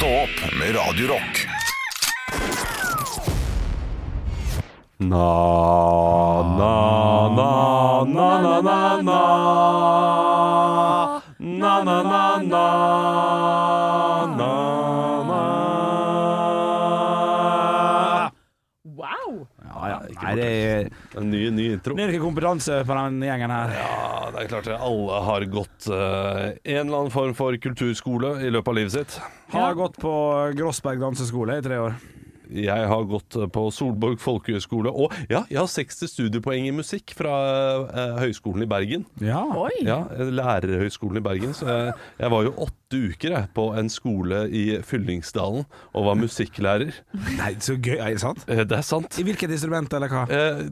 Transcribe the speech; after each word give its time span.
Stå 0.00 0.06
opp 0.06 0.52
med 0.58 0.76
Radio 0.76 1.08
Rock. 1.08 1.46
Na, 4.96 6.42
na, 6.58 7.28
na, 7.36 8.04
na, 8.04 8.40
na, 8.40 8.60
na, 8.62 9.02
na. 9.02 9.20
Na, 11.38 11.84
na, 11.84 12.02
na, 12.02 12.38
na. 12.42 12.66
Na, 14.36 14.52
na. 15.28 15.40
Wow! 18.84 19.46
Ja, 19.64 19.88
ja. 19.88 19.98
Nei, 20.22 20.34
det 20.36 20.44
er 20.44 20.88
En 21.20 21.30
ny, 21.30 21.50
ny 21.50 21.72
intro. 21.74 21.98
er 21.98 22.18
kompetanse 22.18 22.84
på 22.86 22.94
den 22.94 23.20
gjengen 23.20 23.50
her. 23.50 23.68
Ja, 23.76 24.19
det 24.40 24.46
er 24.46 24.52
klart 24.54 24.68
det. 24.70 24.76
Alle 24.80 25.16
har 25.26 25.44
gått 25.52 25.88
uh, 25.92 26.46
en 26.64 26.86
eller 26.86 27.02
annen 27.02 27.12
form 27.12 27.34
for 27.36 27.56
kulturskole 27.60 28.38
i 28.40 28.48
løpet 28.48 28.72
av 28.72 28.78
livet 28.78 28.94
sitt. 28.94 29.18
Har 29.52 29.76
gått 29.76 29.98
på 30.00 30.12
Grossberg 30.56 31.02
danseskole 31.02 31.58
i 31.60 31.64
tre 31.66 31.76
år. 31.82 31.98
Jeg 32.50 32.86
har 32.90 33.04
gått 33.06 33.36
eh, 33.38 33.46
på 33.52 33.68
Solborg 33.70 34.16
folkehøgskole, 34.18 34.90
og 34.90 35.12
ja, 35.30 35.44
jeg 35.46 35.60
har 35.60 35.68
60 35.70 36.10
studiepoeng 36.10 36.66
i 36.66 36.72
musikk 36.74 37.12
fra 37.14 37.34
uh, 37.84 38.16
Høgskolen 38.18 38.64
i 38.64 38.70
Bergen. 38.70 39.04
Ja. 39.22 39.44
Oi! 39.60 39.84
Ja, 39.86 40.00
Lærerhøgskolen 40.18 41.20
i 41.20 41.24
Bergen. 41.28 41.54
Så 41.54 41.68
jeg, 41.70 41.94
jeg 42.18 42.34
var 42.34 42.48
jo 42.48 42.56
åtte 42.66 42.79
uker 42.94 43.30
jeg, 43.36 43.48
på 43.54 43.64
en 43.78 43.88
skole 43.92 44.42
i 44.50 44.64
Fyllingsdalen 44.86 45.64
og 45.94 46.04
var 46.06 46.16
musikklærer. 46.18 46.92
Nei, 47.38 47.52
så 47.62 47.76
gøy. 47.78 47.96
Er 48.00 48.14
det 48.16 48.20
sant? 48.22 48.44
Eh, 48.48 48.64
Det 48.64 48.78
er 48.78 48.82
sant. 48.86 49.18
I 49.18 49.24
hvilket 49.26 49.50
instrument, 49.54 49.92
eller 49.92 50.08
hva? 50.12 50.24
Eh, 50.30 50.64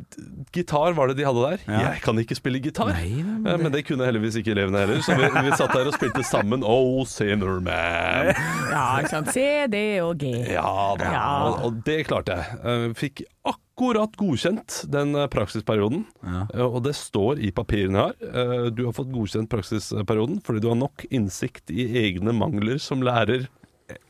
gitar 0.54 0.94
var 0.96 1.08
det 1.12 1.16
de 1.20 1.26
hadde 1.28 1.44
der. 1.50 1.58
Ja. 1.68 1.92
Jeg 1.92 2.02
kan 2.02 2.18
ikke 2.18 2.36
spille 2.38 2.60
gitar. 2.64 2.90
Nei, 2.92 3.22
men 3.22 3.46
Eh, 3.46 3.56
Men 3.58 3.72
det 3.72 3.84
kunne 3.86 4.04
heldigvis 4.08 4.36
ikke 4.40 4.52
elevene 4.56 4.78
heller, 4.84 5.00
så 5.02 5.14
vi, 5.16 5.28
vi 5.48 5.56
satt 5.56 5.72
der 5.72 5.86
og 5.86 5.94
spilte 5.94 6.24
sammen 6.26 6.62
Oh, 6.66 7.04
Sinner 7.06 7.60
Man. 7.60 8.34
Ja, 8.70 8.98
ikke 9.00 9.10
sant. 9.14 9.32
C, 9.32 9.66
D 9.70 10.00
og 10.02 10.18
G. 10.18 10.32
Ja 10.52 10.94
da, 10.98 11.12
Ja. 11.12 11.26
Og, 11.48 11.64
og 11.64 11.82
det 11.86 12.06
klarte 12.08 12.36
jeg. 12.38 12.60
Eh, 12.64 12.94
Fikk 12.98 13.22
akkurat 13.44 13.64
godkjent 13.78 14.84
den 14.90 15.14
eh, 15.16 15.26
praksisperioden. 15.32 16.04
Ja. 16.24 16.46
Eh, 16.54 16.64
Og 16.66 16.82
det 16.84 16.94
står 16.98 17.38
i 17.40 17.50
papirene 17.54 18.08
her. 18.08 18.16
Eh, 18.32 18.70
Du 18.74 18.84
har 18.88 18.92
fått 18.96 19.12
godkjent 19.14 19.48
praksisperioden 19.52 20.40
fordi 20.44 20.60
du 20.64 20.68
har 20.68 20.76
nok 20.80 21.06
innsikt 21.10 21.70
i 21.70 21.86
egne 22.06 22.32
mangler 22.34 22.78
som 22.82 23.00
lærer. 23.02 23.46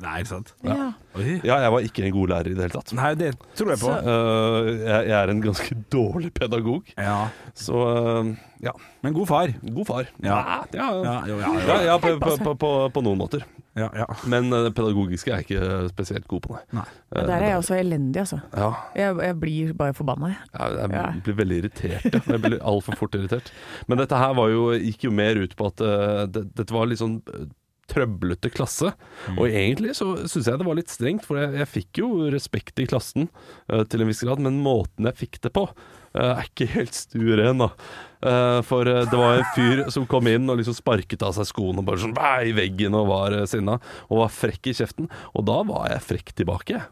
Nei, 0.03 0.25
sant? 0.27 0.49
Ja. 0.67 0.89
Ja, 1.47 1.61
jeg 1.63 1.71
var 1.71 1.85
ikke 1.87 2.03
en 2.09 2.11
god 2.17 2.29
lærer 2.33 2.49
i 2.51 2.55
det 2.57 2.65
hele 2.65 2.75
tatt. 2.75 2.91
Nei, 2.99 3.13
det 3.15 3.29
tror 3.55 3.69
jeg 3.71 3.79
på. 3.79 3.93
Så- 3.93 4.01
Eh, 4.11 4.71
Jeg 4.89 5.07
jeg 5.07 5.19
er 5.23 5.31
en 5.31 5.41
ganske 5.43 5.75
dårlig 5.95 6.33
pedagog, 6.35 6.83
Ja. 6.99 7.29
så 7.55 8.25
uh, 8.27 8.35
ja. 8.61 8.73
Men 9.05 9.13
god 9.15 9.29
far. 9.29 9.55
God 9.63 9.87
far. 9.87 10.09
Ja. 10.21 10.65
ja, 10.75 10.91
ja. 10.91 11.03
Ja, 11.05 11.27
ja, 11.27 11.37
Ja, 11.39 11.61
ja. 11.69 11.81
ja 11.93 11.99
på, 11.99 12.19
på, 12.19 12.37
på, 12.43 12.55
på, 12.59 12.73
på 12.91 13.03
noen 13.07 13.19
måter. 13.19 13.45
Ja, 13.79 13.89
ja. 14.03 14.07
Men 14.31 14.49
eh, 14.53 14.65
det 14.67 14.73
pedagogiske 14.77 15.31
er 15.33 15.41
jeg 15.43 15.47
ikke 15.49 15.91
spesielt 15.93 16.27
god 16.31 16.43
på, 16.47 16.55
nei. 16.57 16.63
Nei. 16.81 16.87
Uh, 17.15 17.23
Der 17.29 17.35
er 17.39 17.47
jeg 17.53 17.61
også 17.63 17.77
elendig, 17.79 18.21
altså. 18.25 18.41
Ja, 18.57 18.71
Jeg, 18.99 19.17
jeg 19.29 19.39
blir 19.43 19.73
bare 19.79 19.95
forbanna, 19.97 20.33
jeg. 20.35 20.51
Ja, 20.59 20.69
jeg 20.83 20.97
Ja. 20.99 21.07
blir 21.29 21.39
veldig 21.43 21.61
irritert. 21.63 22.09
Ja. 22.13 22.21
Jeg 22.35 22.43
blir 22.45 22.59
altfor 22.73 22.99
fort 23.01 23.15
irritert. 23.19 23.53
Men 23.89 24.03
dette 24.03 24.19
her 24.21 24.35
var 24.39 24.51
jo, 24.53 24.69
gikk 24.77 25.09
jo 25.09 25.15
mer 25.15 25.41
ut 25.41 25.55
på 25.59 25.71
at 25.73 25.81
uh, 25.85 26.27
det, 26.27 26.45
dette 26.59 26.75
var 26.75 26.91
litt 26.91 27.01
sånn 27.03 27.21
eh, 27.35 27.47
trøblete 27.89 28.51
klasse. 28.53 28.91
Mm. 29.31 29.39
Og 29.41 29.47
egentlig 29.49 29.95
så 29.97 30.11
syns 30.29 30.51
jeg 30.51 30.61
det 30.61 30.67
var 30.69 30.77
litt 30.77 30.93
strengt, 30.93 31.25
for 31.25 31.41
jeg, 31.41 31.55
jeg 31.63 31.71
fikk 31.73 32.03
jo 32.03 32.11
respekt 32.35 32.83
i 32.83 32.89
klassen 32.91 33.31
uh, 33.73 33.85
til 33.89 34.05
en 34.05 34.11
viss 34.11 34.21
grad, 34.27 34.43
men 34.45 34.59
måten 34.65 35.09
jeg 35.09 35.17
fikk 35.25 35.41
det 35.47 35.55
på 35.57 35.65
er 36.15 36.45
ikke 36.47 36.69
helt 36.73 36.97
stueren, 36.97 37.65
da. 37.65 37.71
Eh, 38.19 38.61
for 38.67 38.89
eh, 38.91 39.05
det 39.07 39.19
var 39.19 39.39
en 39.39 39.51
fyr 39.55 39.85
som 39.95 40.07
kom 40.11 40.27
inn 40.31 40.49
og 40.51 40.59
liksom 40.61 40.77
sparket 40.79 41.23
av 41.23 41.37
seg 41.37 41.51
skoene 41.51 41.85
bare 41.87 42.03
sånn 42.03 42.17
i 42.49 42.55
veggen 42.57 42.97
og 42.99 43.11
var 43.13 43.37
sinna, 43.51 43.79
og 44.09 44.25
var 44.25 44.33
frekk 44.35 44.71
i 44.73 44.79
kjeften. 44.81 45.11
Og 45.35 45.47
da 45.49 45.61
var 45.69 45.93
jeg 45.93 46.07
frekk 46.09 46.35
tilbake. 46.41 46.85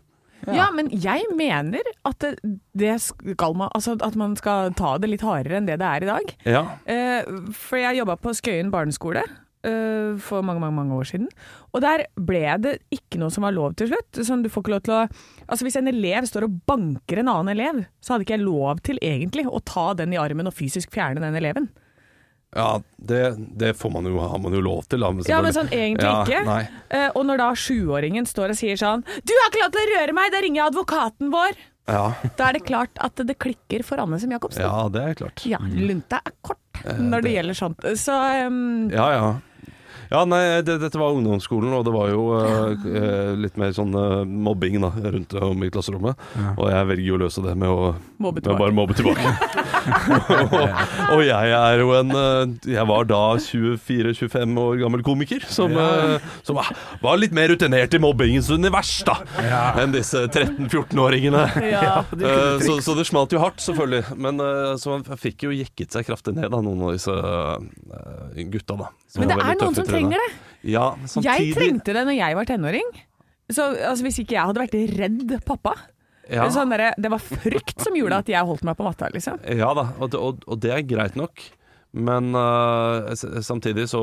Ja. 0.47 0.53
Ja. 0.53 0.67
men 0.71 0.91
jeg 0.93 1.25
mener 1.35 1.87
at 2.07 2.21
det, 2.21 2.37
det 2.77 2.93
skal 3.03 3.55
man 3.57 3.71
Altså 3.75 3.95
at 4.05 4.15
man 4.21 4.35
skal 4.37 4.75
ta 4.77 4.93
det 5.01 5.09
litt 5.09 5.25
hardere 5.25 5.57
enn 5.59 5.67
det 5.67 5.79
det 5.81 5.89
er 5.89 6.05
i 6.05 6.11
dag. 6.11 6.35
Ja. 6.45 6.63
Eh, 6.85 7.31
for 7.57 7.81
jeg 7.81 8.03
jobba 8.03 8.19
på 8.21 8.35
Skøyen 8.37 8.71
barneskole 8.75 9.25
eh, 9.67 10.17
for 10.23 10.45
mange, 10.47 10.63
mange 10.63 10.77
mange 10.79 10.99
år 10.99 11.09
siden. 11.11 11.27
Og 11.75 11.83
der 11.85 12.07
ble 12.17 12.45
det 12.63 12.77
ikke 12.95 13.21
noe 13.21 13.35
som 13.35 13.47
var 13.47 13.55
lov 13.57 13.75
til 13.79 13.91
slutt. 13.91 14.23
Sånn, 14.27 14.45
du 14.45 14.51
får 14.53 14.65
ikke 14.65 14.75
lov 14.77 14.85
til 14.87 14.95
å 14.99 15.07
Altså 15.47 15.63
Hvis 15.67 15.77
en 15.79 15.87
elev 15.91 16.25
står 16.27 16.47
og 16.49 16.55
banker 16.67 17.21
en 17.21 17.29
annen 17.31 17.53
elev, 17.55 17.85
så 18.03 18.15
hadde 18.15 18.25
ikke 18.27 18.35
jeg 18.39 18.47
lov 18.47 18.81
til 18.87 18.99
egentlig 18.99 19.45
å 19.47 19.61
ta 19.63 19.93
den 19.95 20.15
i 20.17 20.19
armen 20.19 20.49
og 20.51 20.57
fysisk 20.57 20.91
fjerne 20.95 21.23
den 21.23 21.37
eleven. 21.39 21.69
Ja, 22.57 22.81
det, 22.97 23.37
det 23.59 23.75
får 23.77 23.93
man 23.93 24.07
jo, 24.09 24.17
har 24.23 24.39
man 24.41 24.55
jo 24.57 24.63
lov 24.65 24.87
til. 24.91 25.03
Da, 25.05 25.11
men 25.13 25.27
Ja, 25.29 25.43
men 25.45 25.55
sånn 25.55 25.69
egentlig 25.75 26.09
Ja, 26.09 26.25
ikke. 26.25 26.83
Eh, 26.89 27.09
og 27.13 27.27
når 27.29 27.43
da 27.43 27.49
sjuåringen 27.59 28.27
står 28.27 28.55
og 28.55 28.59
sier 28.59 28.79
sånn 28.81 29.03
'Du 29.05 29.35
har 29.37 29.51
ikke 29.51 29.63
lov 29.65 29.73
til 29.75 29.83
å 29.83 29.91
røre 29.95 30.15
meg, 30.17 30.31
da 30.33 30.41
ringer 30.45 30.63
jeg 30.63 30.71
advokaten 30.73 31.33
vår', 31.35 31.59
Ja, 31.87 32.07
da 32.39 32.49
er 32.49 32.57
det 32.57 32.65
klart 32.67 32.91
at 32.99 33.15
det 33.15 33.37
klikker 33.39 33.85
for 33.85 34.01
Anne 34.03 34.19
Sem 34.19 34.31
Jacobsen. 34.33 34.63
ja, 34.65 34.89
det 34.89 35.03
er 35.03 35.15
klart. 35.15 35.45
Ja, 35.47 35.59
lunta 35.59 36.19
er 36.25 36.33
kort 36.43 36.59
når 36.99 37.23
det 37.23 37.35
gjelder 37.37 37.55
sånt. 37.55 37.85
Så 37.95 38.17
um, 38.47 38.89
Ja, 38.91 39.07
ja. 39.13 39.29
Ja, 40.11 40.23
nei, 40.29 40.43
det, 40.67 40.79
dette 40.83 41.01
var 41.01 41.17
ungdomsskolen, 41.17 41.73
og 41.75 41.85
det 41.87 41.95
var 41.95 42.11
jo 42.13 42.27
eh, 42.39 42.87
eh, 43.01 43.33
litt 43.43 43.59
mer 43.61 43.75
sånn 43.77 43.95
eh, 43.97 44.23
mobbing 44.27 44.79
da, 44.85 44.93
rundt 45.17 45.35
om 45.41 45.65
i 45.67 45.71
klasserommet. 45.75 46.21
Og 46.57 46.69
jeg 46.71 46.91
velger 46.93 47.09
jo 47.11 47.19
å 47.19 47.23
løse 47.27 47.45
det 47.45 47.57
med 47.59 47.73
å, 47.73 47.95
Mobbe 48.23 48.43
med 48.45 48.55
å 48.55 48.59
bare 48.61 48.77
mobbe 48.77 48.97
tilbake. 48.99 49.35
og, 51.15 51.21
jeg 51.27 51.53
er 51.57 51.81
jo 51.81 51.91
en 51.99 52.13
eh, 52.17 52.73
Jeg 52.77 52.87
var 52.89 53.07
da 53.09 53.21
24-25 53.43 54.61
år 54.63 54.79
gammel 54.83 55.03
komiker 55.07 55.45
som, 55.51 55.73
eh, 55.77 56.17
som 56.47 56.59
var- 56.59 56.73
var 57.03 57.19
litt 57.21 57.35
mer 57.37 57.51
rutinert 57.53 57.95
i 57.97 58.01
mobbingens 58.03 58.51
univers 58.53 58.93
da 59.07 59.19
enn 59.83 59.95
disse 59.95 60.25
13-14-åringene. 60.29 61.43
ja. 61.77 61.99
Eh, 62.17 62.63
så, 62.65 62.79
så 62.85 62.97
det 62.99 63.07
smalt 63.09 63.35
jo 63.35 63.41
hardt, 63.43 63.61
selvfølgelig. 63.63 64.17
Men 64.17 64.41
så 64.81 64.97
han 64.97 65.05
fikk 65.21 65.47
jo 65.49 65.55
jekket 65.55 65.95
seg 65.97 66.07
kraftig 66.09 66.37
ned, 66.37 66.53
av 66.53 66.65
noen 66.65 66.87
av 66.89 66.95
disse 66.97 67.15
gutta. 68.53 68.77
da 68.77 68.91
Men 69.21 69.33
det 69.33 69.39
er 69.41 69.61
noen 69.61 69.77
som 69.77 69.89
trenger 69.89 70.23
det. 70.23 70.31
Ja, 70.67 70.87
Jeg 71.23 71.53
trengte 71.57 71.95
det 71.95 72.07
når 72.09 72.19
jeg 72.19 72.39
var 72.39 72.49
tenåring. 72.49 72.89
Så 73.53 73.69
altså, 73.77 74.03
Hvis 74.07 74.19
ikke 74.25 74.35
jeg 74.35 74.49
hadde 74.49 74.65
vært 74.65 74.75
redd 74.99 75.37
pappa 75.47 75.77
ja, 76.31 76.49
sånn 76.51 76.71
der, 76.75 76.93
Det 76.99 77.11
var 77.13 77.19
frykt 77.23 77.81
som 77.85 77.95
gjorde 77.95 78.19
at 78.25 78.29
jeg 78.33 78.45
holdt 78.49 78.65
meg 78.65 78.77
på 78.79 78.85
matta, 78.87 79.09
liksom. 79.15 79.39
ja 79.47 79.69
da, 79.75 79.89
og, 80.01 80.11
det- 80.11 80.21
og, 80.21 80.43
og 80.47 80.61
det 80.61 80.73
er 80.75 80.83
greit 80.83 81.17
nok. 81.17 81.43
Men 81.97 82.35
uh, 82.35 83.15
samtidig 83.41 83.89
så 83.89 84.01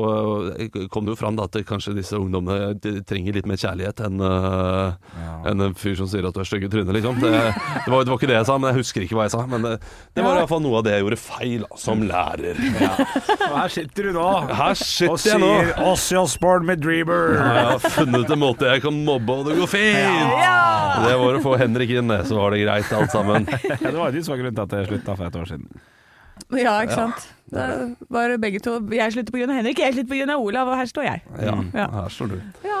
eh, 0.58 0.88
kom 0.90 1.06
det 1.06 1.14
jo 1.14 1.18
fram 1.20 1.36
da, 1.38 1.46
at 1.46 1.60
kanskje 1.68 1.94
disse 1.94 2.18
ungdommene 2.18 2.72
de 2.82 2.96
trenger 3.06 3.36
litt 3.36 3.46
mer 3.46 3.60
kjærlighet 3.60 4.02
enn 4.02 4.18
uh, 4.18 4.96
ja. 5.14 5.34
en 5.52 5.62
fyr 5.78 5.94
som 6.00 6.08
sier 6.10 6.26
at 6.26 6.34
du 6.34 6.40
er 6.42 6.48
stygg 6.48 6.66
i 6.66 6.70
trynet, 6.72 6.90
liksom. 6.96 7.20
Det, 7.22 7.30
det, 7.30 7.92
var, 7.92 8.02
det 8.02 8.10
var 8.10 8.18
ikke 8.18 8.30
det 8.32 8.38
jeg 8.40 8.48
sa, 8.50 8.58
men 8.58 8.72
jeg 8.72 8.82
husker 8.82 9.06
ikke 9.06 9.18
hva 9.18 9.28
jeg 9.28 9.34
sa. 9.36 9.44
Men 9.50 9.68
det, 9.68 9.74
det 10.10 10.24
var 10.24 10.34
hvert 10.34 10.42
iallfall 10.42 10.64
noe 10.66 10.80
av 10.80 10.88
det 10.88 10.96
jeg 10.96 11.06
gjorde 11.06 11.20
feil 11.22 11.66
som 11.84 12.04
lærer. 12.08 12.60
Og 12.74 13.56
her 13.60 13.74
sitter 13.78 14.10
du 14.10 14.18
nå 14.18 14.28
Her 14.50 14.74
og 14.74 14.82
sitter 14.82 15.30
jeg 15.30 15.42
nå! 15.44 15.54
sier 15.54 15.86
Ossie 15.92 16.20
Osborne 16.24 16.70
med 16.72 16.82
Dreamer. 16.82 17.38
Jeg 17.38 17.66
har 17.70 17.88
funnet 18.00 18.34
en 18.34 18.42
måte 18.42 18.74
jeg 18.74 18.82
kan 18.84 19.02
mobbe, 19.06 19.38
og 19.38 19.50
det 19.50 19.58
går 19.62 19.70
fint! 19.70 20.34
Det 21.04 21.16
var 21.22 21.38
å 21.38 21.42
få 21.44 21.56
Henrik 21.62 21.94
inn, 21.94 22.10
det, 22.10 22.24
så 22.26 22.42
var 22.42 22.54
det 22.54 22.64
greit 22.64 22.94
alt 22.94 23.14
sammen. 23.14 23.46
Ja, 23.64 23.90
det 23.90 23.96
var 23.96 24.10
jo 24.10 24.18
du 24.18 24.24
som 24.24 24.34
var 24.34 24.40
grunnen 24.40 24.56
til 24.56 24.64
at 24.64 24.74
jeg 24.76 24.88
slutta 24.90 25.14
for 25.18 25.28
et 25.28 25.36
år 25.38 25.46
siden. 25.48 25.84
Ja, 26.52 26.80
ikke 26.84 26.94
sant. 26.94 27.28
Da 27.54 27.66
var 28.10 28.28
det 28.32 28.40
begge 28.42 28.60
to 28.64 28.78
Jeg 28.90 29.12
slutter 29.14 29.32
pga. 29.32 29.46
Henrik, 29.54 29.78
jeg 29.78 29.94
slutter 29.94 30.10
pga. 30.26 30.36
Olav, 30.36 30.68
og 30.68 30.76
her 30.76 30.88
står 30.90 31.02
jeg. 31.06 31.22
Ja, 31.40 31.54
Ja. 31.74 31.86
her 32.02 32.08
står 32.12 32.32
du. 32.34 32.40
Ja. 32.64 32.80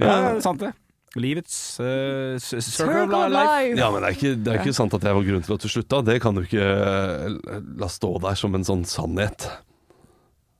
Ja, 0.00 0.34
er 0.36 0.40
sant 0.44 0.60
det. 0.60 0.72
Livets 1.16 1.80
uh, 1.80 2.36
circle 2.38 3.06
of 3.16 3.30
life. 3.32 3.78
Ja, 3.78 3.88
men 3.90 4.02
det 4.04 4.08
er, 4.10 4.16
ikke, 4.18 4.32
det 4.44 4.52
er 4.52 4.58
ikke 4.60 4.74
sant 4.76 4.92
at 4.92 5.02
jeg 5.08 5.16
var 5.16 5.22
grunnen 5.24 5.42
til 5.46 5.54
at 5.54 5.62
du 5.64 5.68
slutta. 5.72 6.02
Det 6.04 6.18
kan 6.20 6.36
du 6.36 6.42
ikke 6.44 6.60
eh, 6.60 7.38
la 7.80 7.88
stå 7.88 8.10
der 8.20 8.36
som 8.36 8.54
en 8.58 8.66
sånn 8.68 8.84
sannhet. 8.84 9.46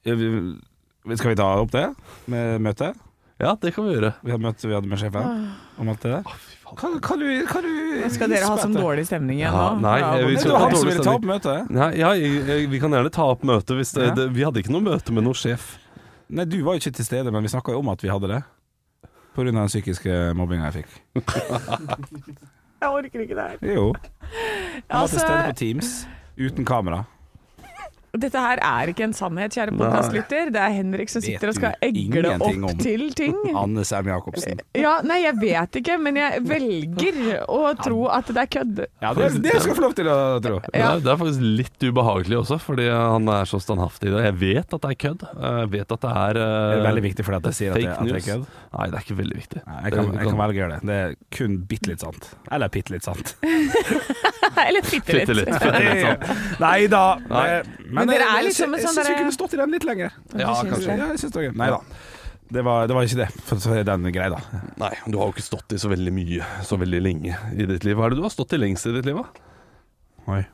Skal 0.06 1.30
vi 1.34 1.36
ta 1.36 1.50
opp 1.60 1.74
det 1.74 1.84
med 2.32 2.62
møtet? 2.64 2.96
Ja, 3.36 3.52
det 3.60 3.74
kan 3.76 3.84
vi 3.84 3.98
gjøre. 3.98 4.14
Vi 4.24 4.32
hadde 4.32 4.46
møte 4.46 4.64
vi 4.70 4.72
hadde 4.72 4.88
med 4.88 5.02
sjefen 5.02 5.50
om 5.76 5.90
alt 5.92 6.00
det 6.06 6.14
der. 6.14 6.46
Kan, 6.74 6.96
kan 7.00 7.20
du, 7.22 7.28
kan 7.46 7.62
du 7.62 8.08
Skal 8.10 8.28
dere 8.32 8.48
ha 8.50 8.56
sånn 8.58 8.74
dårlig 8.74 9.04
stemning 9.06 9.38
igjen 9.38 9.54
Ja, 9.54 9.68
nå? 9.76 9.80
nei, 9.84 9.98
Ja, 10.02 10.08
vi 10.26 10.34
Det 10.34 10.40
skal 10.42 10.52
var 10.56 10.58
ha 10.58 10.66
han 10.66 10.76
som 10.80 10.88
ville 10.90 11.04
ta 11.06 11.12
opp 11.14 11.26
møtet. 11.30 11.70
Nei, 11.70 11.90
ja, 12.00 12.10
jeg, 12.18 12.40
jeg, 12.48 12.66
vi 12.72 12.80
kan 12.82 12.96
gjerne 12.96 13.12
ta 13.14 13.26
opp 13.32 13.44
møtet 13.46 13.76
hvis 13.78 13.92
det, 13.94 14.08
Ja. 14.08 14.14
det 14.18 14.26
Vi 14.34 14.42
hadde 14.42 14.62
ikke 14.64 14.74
noe 14.74 14.82
møte 14.82 15.14
med 15.14 15.24
noen 15.28 15.38
sjef. 15.38 15.76
Nei, 16.28 16.44
du 16.44 16.58
var 16.66 16.74
jo 16.74 16.82
ikke 16.82 16.96
til 16.98 17.06
stede, 17.06 17.30
men 17.30 17.46
vi 17.46 17.52
snakka 17.52 17.70
jo 17.76 17.78
om 17.84 17.88
at 17.94 18.02
vi 18.02 18.10
hadde 18.10 18.32
det. 18.34 18.42
Av 19.36 19.44
den 19.44 19.66
psykiske 19.68 20.34
mobbinga 20.34 20.70
jeg 20.72 20.82
fikk. 20.82 20.90
Jeg 22.76 22.92
orker 22.92 23.22
ikke 23.24 23.36
det 23.36 23.44
her. 23.44 23.74
Jo. 23.76 23.84
Han 23.94 25.00
var 25.00 25.08
til 25.08 25.16
Altså, 25.16 25.18
stede 25.22 25.44
på 25.46 25.54
Teams 25.56 25.92
uten 26.36 26.64
kamera. 26.68 27.04
Dette 28.20 28.40
her 28.40 28.60
er 28.64 28.90
ikke 28.92 29.04
en 29.06 29.14
sannhet, 29.16 29.54
kjære 29.56 29.74
podkastlytter. 29.76 30.50
Det 30.54 30.60
er 30.62 30.72
Henrik 30.76 31.10
som 31.12 31.22
sitter 31.24 31.50
og 31.52 31.56
skal 31.58 31.74
egle 31.84 32.32
opp 32.34 32.44
om. 32.46 32.66
til 32.80 33.06
ting. 33.18 33.34
Anne 33.62 33.84
Sem 33.88 34.08
Jacobsen. 34.10 34.62
Ja, 34.78 34.96
nei, 35.06 35.20
jeg 35.24 35.36
vet 35.40 35.78
ikke, 35.82 35.98
men 36.02 36.18
jeg 36.20 36.42
velger 36.46 37.20
å 37.52 37.60
tro 37.80 38.06
at 38.12 38.30
det 38.32 38.44
er 38.46 38.50
kødd. 38.58 38.82
Ja, 39.04 39.12
det, 39.16 39.30
det 39.44 39.54
skal 39.58 39.72
jeg 39.72 39.78
få 39.78 39.84
lov 39.86 39.96
til 39.98 40.10
å 40.12 40.16
tro. 40.44 40.60
Det, 40.66 40.80
er, 40.80 41.02
det 41.04 41.12
er 41.12 41.20
faktisk 41.22 41.46
litt 41.62 41.86
ubehagelig 41.90 42.40
også, 42.42 42.58
fordi 42.62 42.88
han 42.92 43.28
er 43.36 43.48
så 43.50 43.60
standhaftig 43.62 44.10
i 44.10 44.14
det. 44.16 44.24
Jeg 44.30 44.38
vet 44.42 44.76
at 44.78 44.86
det 44.86 44.92
er 44.94 45.00
kødd. 45.06 45.26
Jeg 45.36 45.72
vet 45.76 45.96
at 45.96 46.06
det 46.06 46.14
er 46.22 46.40
uh, 46.40 46.46
Det 46.46 46.78
er 46.80 46.86
veldig 46.90 47.04
viktig 47.10 47.26
fordi 47.26 47.40
at 47.42 47.50
jeg 47.52 47.58
sier 47.60 47.76
at 47.76 47.82
det, 47.82 47.90
at 47.96 48.10
det 48.10 48.20
er 48.20 48.26
kødd. 48.30 48.46
Nei, 48.76 48.86
det 48.92 48.98
er 49.00 49.06
ikke 49.06 49.18
veldig 49.20 49.38
viktig. 49.42 49.62
Nei, 49.66 49.78
Jeg 49.86 49.96
kan, 49.96 50.10
jeg 50.16 50.30
kan 50.30 50.40
velge 50.42 50.56
å 50.56 50.62
gjøre 50.62 50.74
det. 50.76 50.80
Det 50.90 50.96
er 51.04 51.14
kun 51.38 51.58
bitte 51.70 51.92
litt 51.92 52.04
sant. 52.04 52.30
Eller 52.52 52.72
bitte 52.72 52.94
litt 52.96 53.06
sant. 53.06 53.34
Eller 54.66 54.82
fitte 54.86 55.12
Fitte 55.12 55.34
litt. 55.36 55.48
litt. 55.50 55.56
Fitte 55.62 55.80
litt 55.84 56.02
sant. 56.06 56.60
Nei 56.62 56.86
da. 56.90 57.02
Nei. 57.28 57.44
eh, 57.58 57.72
Men 58.06 58.14
dere 58.16 58.26
er 58.28 58.36
jeg- 58.40 58.44
liksom 58.50 58.72
en 58.74 58.78
jeg, 58.80 58.86
sånn 58.88 58.96
jeg 58.96 59.04
syns 59.06 59.08
vi 59.12 59.22
kunne 59.22 59.36
stått 59.36 59.54
i 59.54 59.56
den 59.60 59.70
litt 59.76 59.84
lenger. 59.88 60.12
Ja, 60.38 60.54
kanskje. 60.62 60.86
det? 60.86 60.98
Ja, 60.98 61.08
jeg 61.12 61.18
synes 61.22 61.32
det 61.32 61.40
var 61.40 61.46
gøy. 61.48 61.56
Nei 61.62 61.70
da. 61.74 61.80
Det 62.48 62.62
var, 62.62 62.86
det 62.86 62.94
var 62.94 63.02
ikke 63.08 63.18
det. 63.24 63.28
For 63.42 63.74
er 63.74 63.82
den 63.88 64.02
greia, 64.14 64.30
da. 64.30 64.60
Nei, 64.78 64.92
du 65.10 65.18
har 65.18 65.26
jo 65.26 65.32
ikke 65.34 65.42
stått 65.42 65.72
i 65.74 65.78
så 65.82 65.88
veldig 65.90 66.12
mye 66.14 66.44
så 66.62 66.78
veldig 66.78 67.00
lenge 67.02 67.34
i 67.58 67.66
ditt 67.66 67.82
liv. 67.84 67.96
Hva 67.98 68.06
er 68.06 68.10
det 68.14 68.18
du 68.20 68.22
har 68.22 68.30
stått 68.30 68.52
i 68.54 68.60
lengst 68.62 68.86
i 68.86 68.92
ditt 68.94 69.04
liv, 69.08 69.16
da? 69.18 69.26
Oi. 70.30 70.44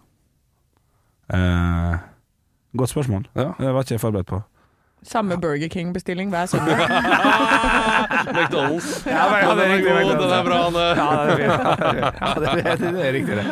Eh, 1.32 1.98
godt 2.76 2.92
spørsmål. 2.92 3.26
Ja. 3.36 3.52
Det 3.58 3.72
var 3.74 3.84
ikke 3.84 3.96
jeg 3.98 4.00
forberedt 4.00 4.26
på. 4.32 4.42
Samme 5.02 5.36
Burger 5.42 5.68
King-bestilling 5.68 6.30
hver 6.30 6.46
søndag. 6.46 6.78
McDonald's. 8.36 9.02
Ja, 9.06 9.24
men- 9.30 9.42
ja, 9.42 9.54
det 9.54 9.64
er 9.64 9.68
den 9.68 9.72
er 9.72 9.82
god, 9.82 9.96
McDonald's. 9.98 10.20
den 10.22 10.32
er 10.32 10.44
bra, 10.46 10.58
Anne. 10.66 10.84
Ja, 10.96 11.08
det 11.16 11.32
er, 11.32 11.36
fint. 11.42 11.52
ja, 12.22 12.74
det, 12.76 12.92
det 12.94 13.10
riktig, 13.16 13.34
det. 13.36 13.46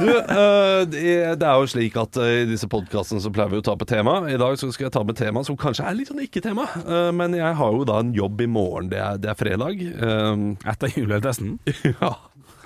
Du, 0.00 0.10
eh, 0.12 1.32
det 1.40 1.48
er 1.48 1.56
jo 1.62 1.66
slik 1.72 1.96
at 2.00 2.20
eh, 2.20 2.42
i 2.42 2.46
disse 2.50 2.68
podkastene 2.70 3.20
så 3.24 3.32
pleier 3.32 3.50
vi 3.54 3.60
å 3.62 3.64
ta 3.66 3.76
på 3.80 3.88
tema. 3.88 4.18
I 4.28 4.36
dag 4.40 4.58
så 4.60 4.68
skal 4.74 4.88
jeg 4.88 4.94
ta 4.98 5.02
med 5.08 5.16
tema 5.18 5.42
som 5.48 5.56
kanskje 5.60 5.86
er 5.88 5.96
litt 5.98 6.12
sånn 6.12 6.20
ikke-tema. 6.26 6.68
eh, 6.84 7.10
Men 7.16 7.34
jeg 7.38 7.54
har 7.56 7.72
jo 7.80 7.84
da 7.88 7.98
en 8.04 8.12
jobb 8.16 8.40
i 8.44 8.46
morgen. 8.50 8.90
Det 8.92 9.00
er, 9.00 9.16
det 9.22 9.32
er 9.32 9.40
fredag. 9.40 9.80
Etter 10.66 10.96
juletesten. 10.96 11.58
Ja. 11.96 12.12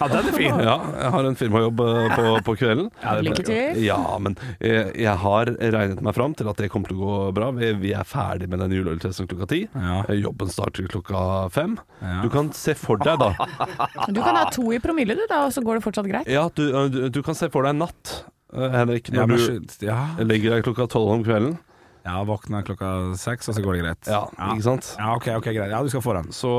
Ja, 0.00 0.06
den 0.08 0.28
er 0.30 0.36
fin. 0.36 0.60
ja, 0.64 0.74
jeg 1.02 1.10
har 1.14 1.26
en 1.28 1.36
firmajobb 1.36 1.80
eh, 1.84 2.14
på, 2.16 2.24
på 2.46 2.54
kvelden. 2.56 2.86
Ja, 3.02 3.14
Lykke 3.20 3.44
til. 3.44 3.80
Ja, 3.84 3.98
men 4.22 4.36
jeg, 4.64 4.86
jeg 5.04 5.14
har 5.24 5.50
regnet 5.60 6.00
meg 6.06 6.16
fram 6.16 6.34
til 6.38 6.48
at 6.48 6.56
det 6.62 6.70
kommer 6.72 6.88
til 6.88 6.96
å 6.98 7.04
gå 7.10 7.18
bra. 7.36 7.50
Vi, 7.56 7.70
vi 7.82 7.92
er 7.96 8.08
ferdig 8.08 8.48
med 8.50 8.62
den 8.64 8.72
juleøltesten 8.78 9.28
klokka 9.30 9.50
ti. 9.52 9.60
Ja. 9.74 10.00
Eh, 10.08 10.16
Jobben 10.22 10.48
starter 10.52 10.88
klokka 10.90 11.22
fem. 11.52 11.76
Ja. 12.00 12.20
Du 12.24 12.30
kan 12.32 12.48
se 12.56 12.74
for 12.80 12.96
deg, 13.04 13.20
da 13.20 13.34
Du 14.10 14.20
kan 14.24 14.36
ha 14.40 14.46
to 14.54 14.70
i 14.72 14.80
promille, 14.82 15.14
du, 15.18 15.26
da, 15.30 15.44
og 15.46 15.52
så 15.54 15.62
går 15.64 15.78
det 15.78 15.84
fortsatt 15.86 16.08
greit. 16.10 16.30
Ja, 16.32 16.48
du, 16.56 16.64
eh, 16.72 16.88
du, 16.92 17.00
du 17.12 17.20
kan 17.26 17.36
se 17.36 17.50
for 17.52 17.66
deg 17.68 17.76
en 17.76 17.84
natt, 17.84 18.14
eh, 18.56 18.70
Henrik, 18.80 19.12
Ja, 19.12 19.26
når 19.28 19.36
men 19.36 19.66
du 19.68 19.84
ja. 19.86 19.98
legger 20.24 20.56
deg 20.56 20.64
klokka 20.70 20.88
tolv 20.96 21.12
om 21.18 21.26
kvelden. 21.26 21.58
Ja, 22.04 22.16
våkner 22.28 22.64
klokka 22.66 22.90
seks, 23.20 23.50
og 23.50 23.56
så 23.56 23.62
går 23.64 23.76
det 23.76 23.82
greit. 23.84 24.10
Ja, 24.10 24.22
ikke 24.54 24.66
sant? 24.66 24.90
Ja, 24.98 25.10
ok, 25.18 25.26
ok, 25.36 25.48
greit. 25.52 25.72
Ja, 25.72 25.82
du 25.84 25.90
skal 25.92 26.04
få 26.04 26.14
den. 26.16 26.30
Så, 26.34 26.50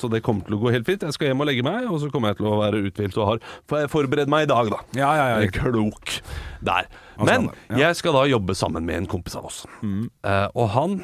så 0.00 0.10
det 0.12 0.22
kommer 0.26 0.44
til 0.46 0.58
å 0.58 0.60
gå 0.62 0.72
helt 0.74 0.88
fint. 0.88 1.04
Jeg 1.06 1.16
skal 1.16 1.30
hjem 1.30 1.44
og 1.44 1.48
legge 1.48 1.64
meg, 1.66 1.86
og 1.90 2.00
så 2.02 2.10
kommer 2.12 2.32
jeg 2.34 2.40
til 2.40 2.50
å 2.50 2.58
være 2.60 2.82
uthvilt 2.88 3.16
og 3.20 3.30
har 3.30 3.44
for 3.70 3.80
jeg 3.82 3.92
forbereder 3.92 4.30
meg 4.32 4.46
i 4.46 4.50
dag, 4.50 4.72
da. 4.74 4.82
Ja, 4.98 5.10
ja, 5.16 5.26
ja. 5.40 5.48
Klok 5.54 6.18
der. 6.66 6.90
Men 7.20 7.50
jeg 7.76 7.96
skal 7.98 8.16
da 8.16 8.26
jobbe 8.28 8.56
sammen 8.58 8.86
med 8.88 9.02
en 9.02 9.10
kompis 9.10 9.36
av 9.38 9.48
oss. 9.48 9.64
Eh, 9.84 10.46
og 10.54 10.70
han 10.76 11.00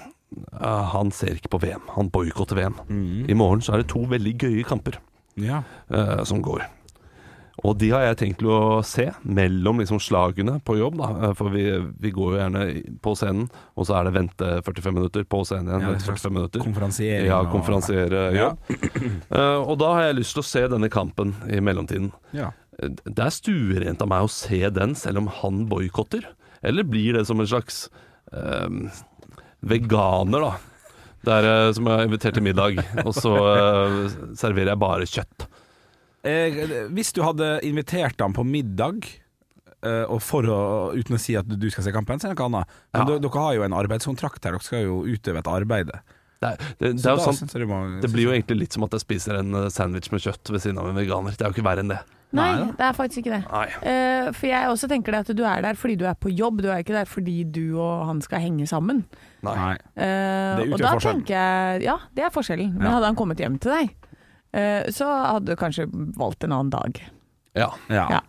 uh, 0.61 0.85
han 0.93 1.13
ser 1.15 1.37
ikke 1.39 1.53
på 1.57 1.61
VM. 1.65 1.85
Han 1.97 2.11
boikotter 2.13 2.59
VM. 2.59 2.79
I 3.29 3.37
morgen 3.39 3.65
så 3.65 3.77
er 3.77 3.85
det 3.85 3.91
to 3.93 4.05
veldig 4.11 4.37
gøye 4.43 4.65
kamper 4.69 5.01
Ja. 5.41 5.63
uh, 5.93 6.23
som 6.25 6.43
går. 6.45 6.65
Og 7.65 7.79
de 7.81 7.89
har 7.89 8.03
jeg 8.05 8.17
tenkt 8.21 8.39
til 8.43 8.51
å 8.53 8.83
se 8.85 9.07
mellom 9.25 9.79
liksom 9.81 9.97
slagene 10.03 10.59
på 10.61 10.75
jobb, 10.77 10.99
da. 11.01 11.07
Eh, 11.25 11.33
For 11.39 11.49
vi, 11.55 11.63
vi 12.05 12.11
går 12.13 12.35
jo 12.35 12.41
gjerne 12.43 12.65
på 13.01 13.15
scenen, 13.17 13.47
og 13.77 13.87
så 13.89 13.97
er 13.97 14.05
det 14.05 14.13
vente 14.19 14.51
45 14.67 14.93
minutter, 14.99 15.25
på 15.25 15.41
scenen 15.49 15.71
igjen, 15.71 15.87
Ja, 15.87 15.93
vente 15.95 16.05
45 16.11 16.35
minutter. 16.37 16.61
Konferansiere. 16.67 17.25
Ja, 17.31 17.39
og- 17.41 17.51
konferansiere 17.55 18.23
Ja. 18.37 18.51
jobb. 18.51 18.59
Eh, 19.37 19.59
og 19.65 19.79
da 19.81 19.89
har 19.95 20.03
jeg 20.11 20.19
lyst 20.21 20.35
til 20.37 20.43
å 20.45 20.47
se 20.51 20.67
denne 20.69 20.91
kampen 20.93 21.33
i 21.49 21.59
mellomtiden. 21.65 22.13
Ja. 22.37 22.51
Eh, 22.79 22.89
Det 23.05 23.19
er 23.25 23.33
stuerent 23.33 24.03
av 24.05 24.09
meg 24.13 24.23
å 24.29 24.31
se 24.31 24.61
den, 24.71 24.95
selv 24.95 25.19
om 25.25 25.27
han 25.41 25.67
boikotter. 25.67 26.27
Eller 26.63 26.85
blir 26.85 27.15
det 27.17 27.27
som 27.27 27.41
en 27.41 27.47
slags 27.47 27.89
uh, 28.35 28.69
veganer, 29.65 30.41
da. 30.45 30.55
Der, 31.27 31.47
uh, 31.69 31.73
som 31.73 31.87
er 31.89 32.05
invitert 32.07 32.35
til 32.37 32.45
middag, 32.47 32.79
og 33.05 33.13
så 33.17 33.33
serverer 34.39 34.73
jeg 34.75 34.79
bare 34.83 35.07
kjøtt. 35.09 35.47
Eh, 36.27 36.89
hvis 36.91 37.13
du 37.15 37.23
hadde 37.23 37.61
invitert 37.67 38.19
ham 38.21 38.35
på 38.35 38.45
middag 38.47 39.07
eh, 39.87 40.05
og 40.11 40.21
for 40.25 40.43
å, 40.51 40.59
uten 40.97 41.15
å 41.17 41.21
si 41.23 41.37
at 41.39 41.47
du 41.47 41.69
skal 41.71 41.85
se 41.87 41.93
kampen, 41.95 42.19
så 42.19 42.29
er 42.31 42.35
det 42.35 42.41
noe 42.43 42.49
annet. 42.51 42.77
Men 42.93 43.07
Ja. 43.07 43.19
dere- 43.19 43.41
har 43.47 43.55
jo 43.55 43.63
en 43.63 43.73
arbeidskontrakt 43.79 44.43
her, 44.45 44.57
dere 44.57 44.63
skal 44.67 44.83
jo 44.89 45.03
utøve 45.07 45.39
et 45.39 45.47
arbeid. 45.53 45.93
Det, 46.43 46.51
det, 46.79 46.91
det, 46.97 47.01
Så 47.01 47.13
er 47.15 47.17
jo 47.17 47.33
sant, 47.33 47.53
jeg 47.55 47.67
må- 47.69 48.01
det 48.03 48.11
blir 48.13 48.25
jo 48.29 48.33
egentlig 48.35 48.59
litt 48.59 48.73
som 48.73 48.83
at 48.85 48.91
jeg 48.93 49.01
spiser 49.01 49.39
en 49.39 49.55
eh, 49.55 49.69
sandwich 49.73 50.11
med 50.13 50.21
kjøtt 50.21 50.51
ved 50.51 50.61
siden 50.61 50.79
av 50.79 50.89
en 50.91 50.95
veganer. 50.99 51.33
Det 51.37 51.43
er 51.47 51.51
jo 51.53 51.55
ikke 51.63 51.65
verre 51.71 51.81
enn 51.85 51.89
det. 51.95 52.01
Nei, 52.35 52.59
Nei 52.59 52.73
det 52.77 52.81
er 52.83 52.93
faktisk 52.93 53.23
ikke 53.23 53.37
det. 53.39 53.45
Eh, 53.87 54.33
for 54.35 54.47
jeg 54.51 54.67
også 54.69 54.89
tenker 54.91 55.13
det 55.15 55.21
at 55.31 55.37
du 55.37 55.45
er 55.47 55.63
der 55.63 55.75
fordi 55.79 55.97
du 55.97 56.05
er 56.11 56.15
på 56.19 56.29
jobb, 56.37 56.61
du 56.61 56.69
er 56.69 56.83
ikke 56.83 56.93
der 56.99 57.07
fordi 57.07 57.45
du 57.49 57.79
og 57.79 58.07
han 58.09 58.21
skal 58.21 58.41
henge 58.43 58.67
sammen. 58.67 59.05
Nei. 59.47 59.77
Eh, 59.97 60.57
Det 60.59 60.67
utgjør 60.67 60.73
og 60.75 60.79
da 60.83 60.91
forskjellen. 60.97 61.23
tenker 61.23 61.35
jeg 61.39 61.83
Ja, 61.87 61.97
det 62.15 62.25
er 62.25 62.31
forskjellen. 62.35 62.73
Men 62.75 62.83
Ja. 62.83 62.91
hadde 62.99 63.07
han 63.07 63.17
kommet 63.17 63.39
hjem 63.39 63.59
til 63.61 63.71
deg, 63.73 63.95
så 64.95 65.07
hadde 65.11 65.53
du 65.53 65.59
kanskje 65.61 65.87
valgt 66.17 66.45
en 66.47 66.55
annen 66.57 66.73
dag. 66.73 67.01
Ja, 67.57 67.71
Ja. 67.89 68.07
Ja. 68.11 68.21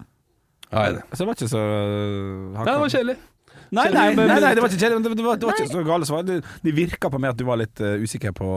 ja 0.71 0.85
det. 0.97 1.01
Så 1.13 1.23
det 1.23 1.27
var 1.29 1.35
ikke 1.37 1.49
så 1.51 1.63
øh, 1.63 2.53
Nei, 2.53 2.65
det 2.67 2.77
var 2.81 2.93
kjedelig. 2.93 3.17
Nei, 3.67 3.83
nei, 3.91 4.05
men- 4.15 4.29
nei, 4.31 4.39
nei, 4.39 4.53
det 4.55 4.61
var 4.63 4.69
ikke 4.71 4.79
kjedelig. 4.79 5.01
men 5.03 5.17
Det, 5.17 5.25
var, 5.25 5.35
det 5.41 5.47
var 5.49 5.57
ikke 5.59 5.73
så 5.73 5.83
gale 5.87 6.07
svar. 6.07 6.21
Det, 6.27 6.37
det 6.63 6.75
virka 6.75 7.09
på 7.11 7.19
meg 7.19 7.33
at 7.33 7.39
du 7.39 7.43
var 7.47 7.59
litt 7.59 7.81
uh, 7.83 7.97
usikker 7.99 8.31
på 8.35 8.47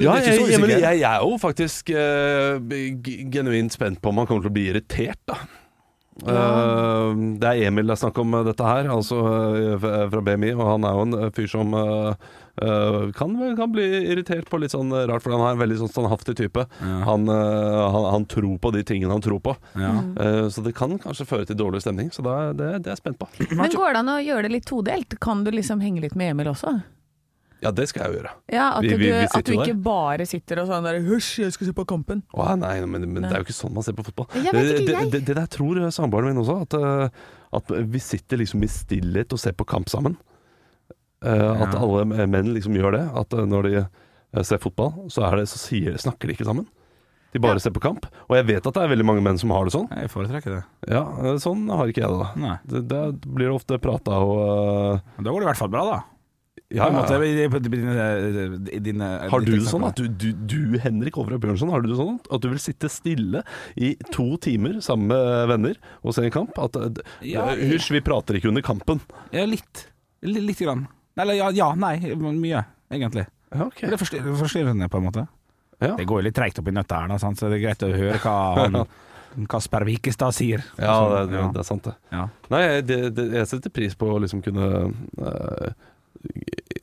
Ja, 0.00 0.14
jeg, 0.22 0.38
jeg, 0.48 0.60
jeg, 0.60 0.80
jeg 0.80 1.02
er 1.04 1.18
jo 1.20 1.34
faktisk 1.42 1.90
uh, 1.92 2.56
genuint 3.34 3.74
spent 3.74 4.00
på 4.00 4.08
om 4.12 4.22
han 4.22 4.28
kommer 4.30 4.46
til 4.46 4.52
å 4.52 4.54
bli 4.54 4.68
irritert, 4.70 5.18
da. 5.28 5.36
Uh, 6.22 7.12
det 7.40 7.48
er 7.48 7.66
Emil 7.70 7.88
det 7.88 7.94
er 7.96 8.00
snakk 8.02 8.18
om 8.20 8.34
eh, 8.36 8.42
dette 8.44 8.66
her, 8.68 8.88
altså 8.92 9.18
eh, 9.56 9.86
fra 10.12 10.20
BMI, 10.24 10.50
og 10.54 10.66
han 10.68 10.84
er 10.84 10.96
jo 10.98 11.04
en 11.06 11.14
eh, 11.18 11.30
fyr 11.34 11.48
som 11.48 11.72
eh, 11.74 12.26
eh, 12.60 13.10
kan, 13.16 13.56
kan 13.56 13.72
bli 13.72 13.86
irritert 14.12 14.48
på 14.50 14.58
litt 14.60 14.74
sånn 14.74 14.92
rart, 15.08 15.22
for 15.24 15.32
han 15.32 15.40
er 15.46 15.54
en 15.56 15.62
veldig 15.62 15.78
sånn 15.80 15.92
standhaftig 15.92 16.36
type. 16.36 16.66
Ja. 16.82 16.98
Han, 17.08 17.28
uh, 17.28 17.90
han, 17.94 18.08
han 18.18 18.24
tror 18.28 18.58
på 18.62 18.72
de 18.76 18.82
tingene 18.84 19.12
han 19.14 19.22
tror 19.24 19.40
på, 19.40 19.56
Ja. 19.78 19.92
Uh, 20.18 20.48
så 20.52 20.62
det 20.66 20.74
kan 20.76 20.98
kanskje 21.00 21.26
føre 21.28 21.46
til 21.48 21.56
dårlig 21.56 21.82
stemning. 21.84 22.10
Så 22.12 22.22
det, 22.26 22.30
er- 22.32 22.52
det, 22.58 22.70
det 22.84 22.90
er 22.92 22.96
jeg 22.96 23.02
spent 23.04 23.18
på. 23.22 23.28
Men 23.56 23.70
går 23.72 23.92
det 23.96 24.02
an 24.04 24.12
å 24.16 24.18
gjøre 24.22 24.42
det 24.48 24.52
litt 24.58 24.66
todelt? 24.68 25.18
Kan 25.22 25.44
du 25.44 25.50
liksom 25.54 25.80
henge 25.80 26.00
litt 26.04 26.14
med 26.18 26.34
Emil 26.34 26.52
også? 26.52 26.82
Ja, 27.62 27.70
det 27.70 27.84
skal 27.92 28.02
jeg 28.02 28.10
jo 28.10 28.16
gjøre. 28.18 28.30
Ja, 28.50 28.64
At 28.74 28.82
Vi- 28.82 28.88
du, 28.90 28.96
vi- 28.98 29.10
vi 29.12 29.18
at 29.22 29.44
du 29.46 29.52
ikke 29.54 29.66
der. 29.70 29.82
bare 29.84 30.24
sitter 30.26 30.58
og 30.64 30.66
sånn 30.66 30.82
der 30.82 30.96
Hysj, 31.06 31.44
jeg 31.44 31.52
skal 31.54 31.68
se 31.68 31.72
på 31.78 31.84
kampen. 31.86 32.24
Å, 32.34 32.56
nei, 32.58 32.80
men, 32.84 33.04
men 33.06 33.22
Nei. 33.22 33.28
det 33.30 33.36
er 33.36 33.44
jo 33.44 33.46
ikke 33.46 33.54
sånn 33.54 33.72
man 33.76 33.84
ser 33.86 33.94
på 33.94 34.02
fotball. 34.08 34.26
Jeg 34.34 34.50
ikke, 34.50 34.62
det, 34.82 34.96
jeg. 34.96 35.10
det, 35.12 35.20
det 35.28 35.36
der 35.38 35.46
tror 35.46 35.78
samboeren 35.94 36.32
min 36.34 36.42
også, 36.42 36.56
at, 36.66 37.12
at 37.54 37.70
vi 37.86 38.00
sitter 38.02 38.42
liksom 38.42 38.64
i 38.66 38.70
stillhet 38.70 39.30
og 39.32 39.38
ser 39.38 39.54
på 39.54 39.64
kamp 39.70 39.86
sammen. 39.88 40.18
Eh, 41.22 41.62
At 41.66 41.74
alle 41.78 42.04
menn 42.26 42.52
liksom 42.54 42.76
gjør 42.78 42.96
det. 42.98 43.02
At 43.22 43.34
eh, 43.36 43.46
når 43.48 43.68
de 43.68 43.74
eh, 43.82 44.42
ser 44.46 44.62
fotball, 44.62 45.08
så, 45.12 45.26
er 45.28 45.42
det, 45.42 45.48
så 45.52 45.60
sier, 45.60 45.98
snakker 46.02 46.28
de 46.30 46.36
ikke 46.38 46.48
sammen. 46.48 46.68
De 47.32 47.40
bare 47.40 47.60
ser 47.64 47.72
på 47.72 47.80
kamp. 47.80 48.04
Og 48.28 48.34
jeg 48.36 48.44
vet 48.50 48.66
at 48.68 48.74
det 48.76 48.82
er 48.84 48.90
veldig 48.92 49.06
mange 49.08 49.22
menn 49.24 49.38
som 49.40 49.52
har 49.56 49.64
det 49.64 49.72
sånn. 49.72 49.86
Jeg 49.96 50.10
foretrekker 50.12 50.58
det. 50.58 50.62
Ja, 50.92 51.06
eh, 51.24 51.38
Sånn 51.40 51.64
har 51.72 51.88
ikke 51.88 52.02
jeg 52.04 52.12
det, 52.12 52.30
da. 52.36 52.56
Det, 52.68 52.82
det 52.90 53.02
blir 53.24 53.54
ofte 53.54 53.78
prata 53.80 54.18
og 54.20 54.40
uh... 54.42 55.14
Da 55.16 55.30
går 55.30 55.40
det 55.40 55.46
i 55.46 55.50
hvert 55.54 55.62
fall 55.62 55.72
bra, 55.72 55.84
da. 55.88 56.00
ja, 56.76 56.90
måte, 56.92 57.16
dine, 57.64 58.04
dine, 58.84 59.08
Har 59.32 59.44
du 59.44 59.54
det 59.54 59.64
sånn 59.70 59.86
at 59.88 59.96
du, 59.96 60.08
du, 60.12 60.28
du 60.36 60.76
Henrik 60.82 61.16
Over 61.20 61.40
Bjørnson, 61.40 61.72
har 61.72 61.80
du 61.84 61.88
det 61.94 61.98
sånn 61.98 62.18
at 62.28 62.44
du 62.44 62.50
vil 62.52 62.60
sitte 62.60 62.88
stille 62.92 63.40
i 63.80 63.94
to 64.12 64.34
timer 64.44 64.76
sammen 64.84 65.08
med 65.12 65.48
venner 65.54 65.80
og 66.02 66.12
se 66.16 66.26
en 66.28 66.34
kamp? 66.36 66.56
At, 66.60 66.76
eh, 66.76 67.00
Ja, 67.32 67.48
eh, 67.54 67.64
Hysj, 67.72 67.94
vi 67.96 68.04
prater 68.04 68.36
ikke 68.36 68.52
under 68.52 68.64
kampen. 68.66 69.00
Ja, 69.32 69.48
litt. 69.48 69.86
Litt, 70.20 70.44
litt 70.52 70.60
grann. 70.68 70.84
Eller 71.20 71.34
ja, 71.38 71.50
ja, 71.52 71.70
nei. 71.76 71.96
Mye, 72.16 72.64
egentlig. 72.92 73.26
Okay. 73.52 73.88
Det 73.90 73.96
er 73.98 74.00
forstyr- 74.00 74.28
forstyrrende, 74.40 74.88
på 74.88 75.00
en 75.02 75.04
måte. 75.10 75.26
Ja. 75.82 75.94
Det 75.98 76.06
går 76.08 76.22
jo 76.22 76.26
litt 76.28 76.36
treigt 76.38 76.58
oppi 76.62 76.72
nøtta 76.72 77.02
her, 77.02 77.10
da, 77.10 77.18
så 77.20 77.32
det 77.50 77.58
er 77.58 77.64
greit 77.66 77.82
å 77.84 77.90
høre 77.92 78.18
hva 78.22 78.34
han 78.62 78.82
Kasper 79.50 79.84
Wikestad 79.88 80.34
sier. 80.36 80.62
Ja, 80.78 80.94
det, 81.10 81.22
det, 81.32 81.38
ja. 81.40 81.48
det 81.52 81.60
er 81.62 81.66
sant, 81.68 81.84
det. 81.88 81.94
Ja. 82.12 82.26
Nei, 82.52 82.62
det, 82.86 82.98
det, 83.16 83.24
jeg 83.40 83.48
setter 83.50 83.72
pris 83.74 83.96
på 83.98 84.08
å 84.14 84.20
liksom 84.22 84.42
kunne 84.44 84.66
eh, 84.92 85.72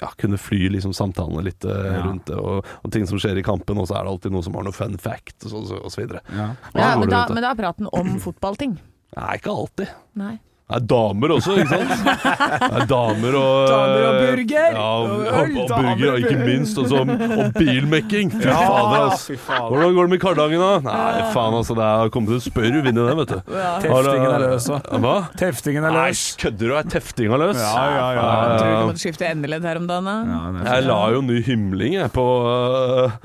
ja, 0.02 0.10
kunne 0.20 0.38
fly 0.42 0.70
liksom 0.76 0.94
samtalene 0.98 1.44
litt 1.48 1.66
eh, 1.66 1.86
Ja. 1.94 2.02
rundt 2.06 2.26
det, 2.30 2.36
og, 2.38 2.66
og 2.84 2.92
ting 2.94 3.06
som 3.10 3.22
skjer 3.22 3.40
i 3.40 3.46
kampen, 3.46 3.78
og 3.82 3.88
så 3.90 4.00
er 4.00 4.06
det 4.08 4.14
alltid 4.16 4.34
noe 4.36 4.46
som 4.46 4.58
har 4.58 4.66
noe 4.68 4.76
fun 4.76 4.98
fact, 5.02 5.38
og 5.46 5.54
så, 5.54 5.64
så, 5.72 5.80
og 5.86 5.94
så 5.94 6.02
videre. 6.04 6.22
Ja. 6.36 6.50
Ja, 6.76 6.92
men 7.00 7.10
da, 7.14 7.24
men 7.32 7.46
da 7.46 7.54
er 7.54 7.60
praten 7.62 7.90
om 7.96 8.16
fotballting. 8.24 8.78
Nei, 9.16 9.32
ikke 9.40 9.54
alltid. 9.56 9.94
Nei. 10.20 10.36
Det 10.70 10.78
er 10.78 10.84
damer 10.86 11.32
også, 11.34 11.54
ikke 11.58 11.80
sant? 11.80 11.92
Det 12.06 12.78
er 12.78 12.84
damer 12.90 13.36
og 13.40 13.54
Damer 13.70 14.04
og 14.06 14.18
burger. 14.22 14.68
Ja, 14.76 14.84
og, 14.86 15.08
Og 15.10 15.16
og, 15.26 15.56
og 15.64 15.72
burger, 15.72 16.12
og 16.12 16.20
ikke 16.22 16.36
minst. 16.46 16.78
Også, 16.78 17.00
og 17.02 17.54
bilmekking. 17.56 18.30
Fy 18.36 18.44
Ja, 18.46 18.58
fader, 18.70 19.06
ass. 19.08 19.24
fy 19.32 19.38
faen. 19.42 19.66
Hvordan 19.72 19.96
går 19.98 20.04
det 20.10 20.14
med 20.14 20.22
Kardangen, 20.22 20.62
da? 20.62 20.76
Nei, 20.86 21.24
faen, 21.34 21.58
altså. 21.58 21.74
Det 21.80 21.88
er 21.90 22.12
kommet 22.14 22.30
til 22.36 22.38
å 22.38 22.44
spørre 22.46 22.70
du 22.76 22.80
vinner 22.86 23.10
den, 23.10 23.18
vet 23.24 23.34
du. 23.34 23.40
Teftingen 23.82 24.28
er 24.36 24.44
løs, 24.46 24.68
da. 24.70 24.78
Hva? 25.08 25.16
Teftingen 25.42 25.88
er 25.90 25.96
løs. 25.98 26.22
Nei, 26.30 26.38
kødder 26.44 26.70
du? 26.70 26.76
Er 26.84 26.92
teftinga 26.94 27.42
løs? 27.42 27.64
Ja, 27.64 27.86
ja, 27.96 28.06
ja. 28.20 28.28
Tror 28.30 28.62
du 28.62 28.70
ja. 28.70 28.78
du 28.84 28.92
måtte 28.92 29.04
skifte 29.08 29.26
endeledd 29.32 29.66
her 29.72 29.82
om 29.82 29.90
dagen, 29.90 30.06
da? 30.06 30.16
Ja, 30.30 30.76
Jeg 30.76 30.86
la 30.86 31.00
jo 31.16 31.24
ny 31.26 31.40
himling 31.50 31.98
jeg, 31.98 32.14
på, 32.14 32.28
øh, 32.54 33.18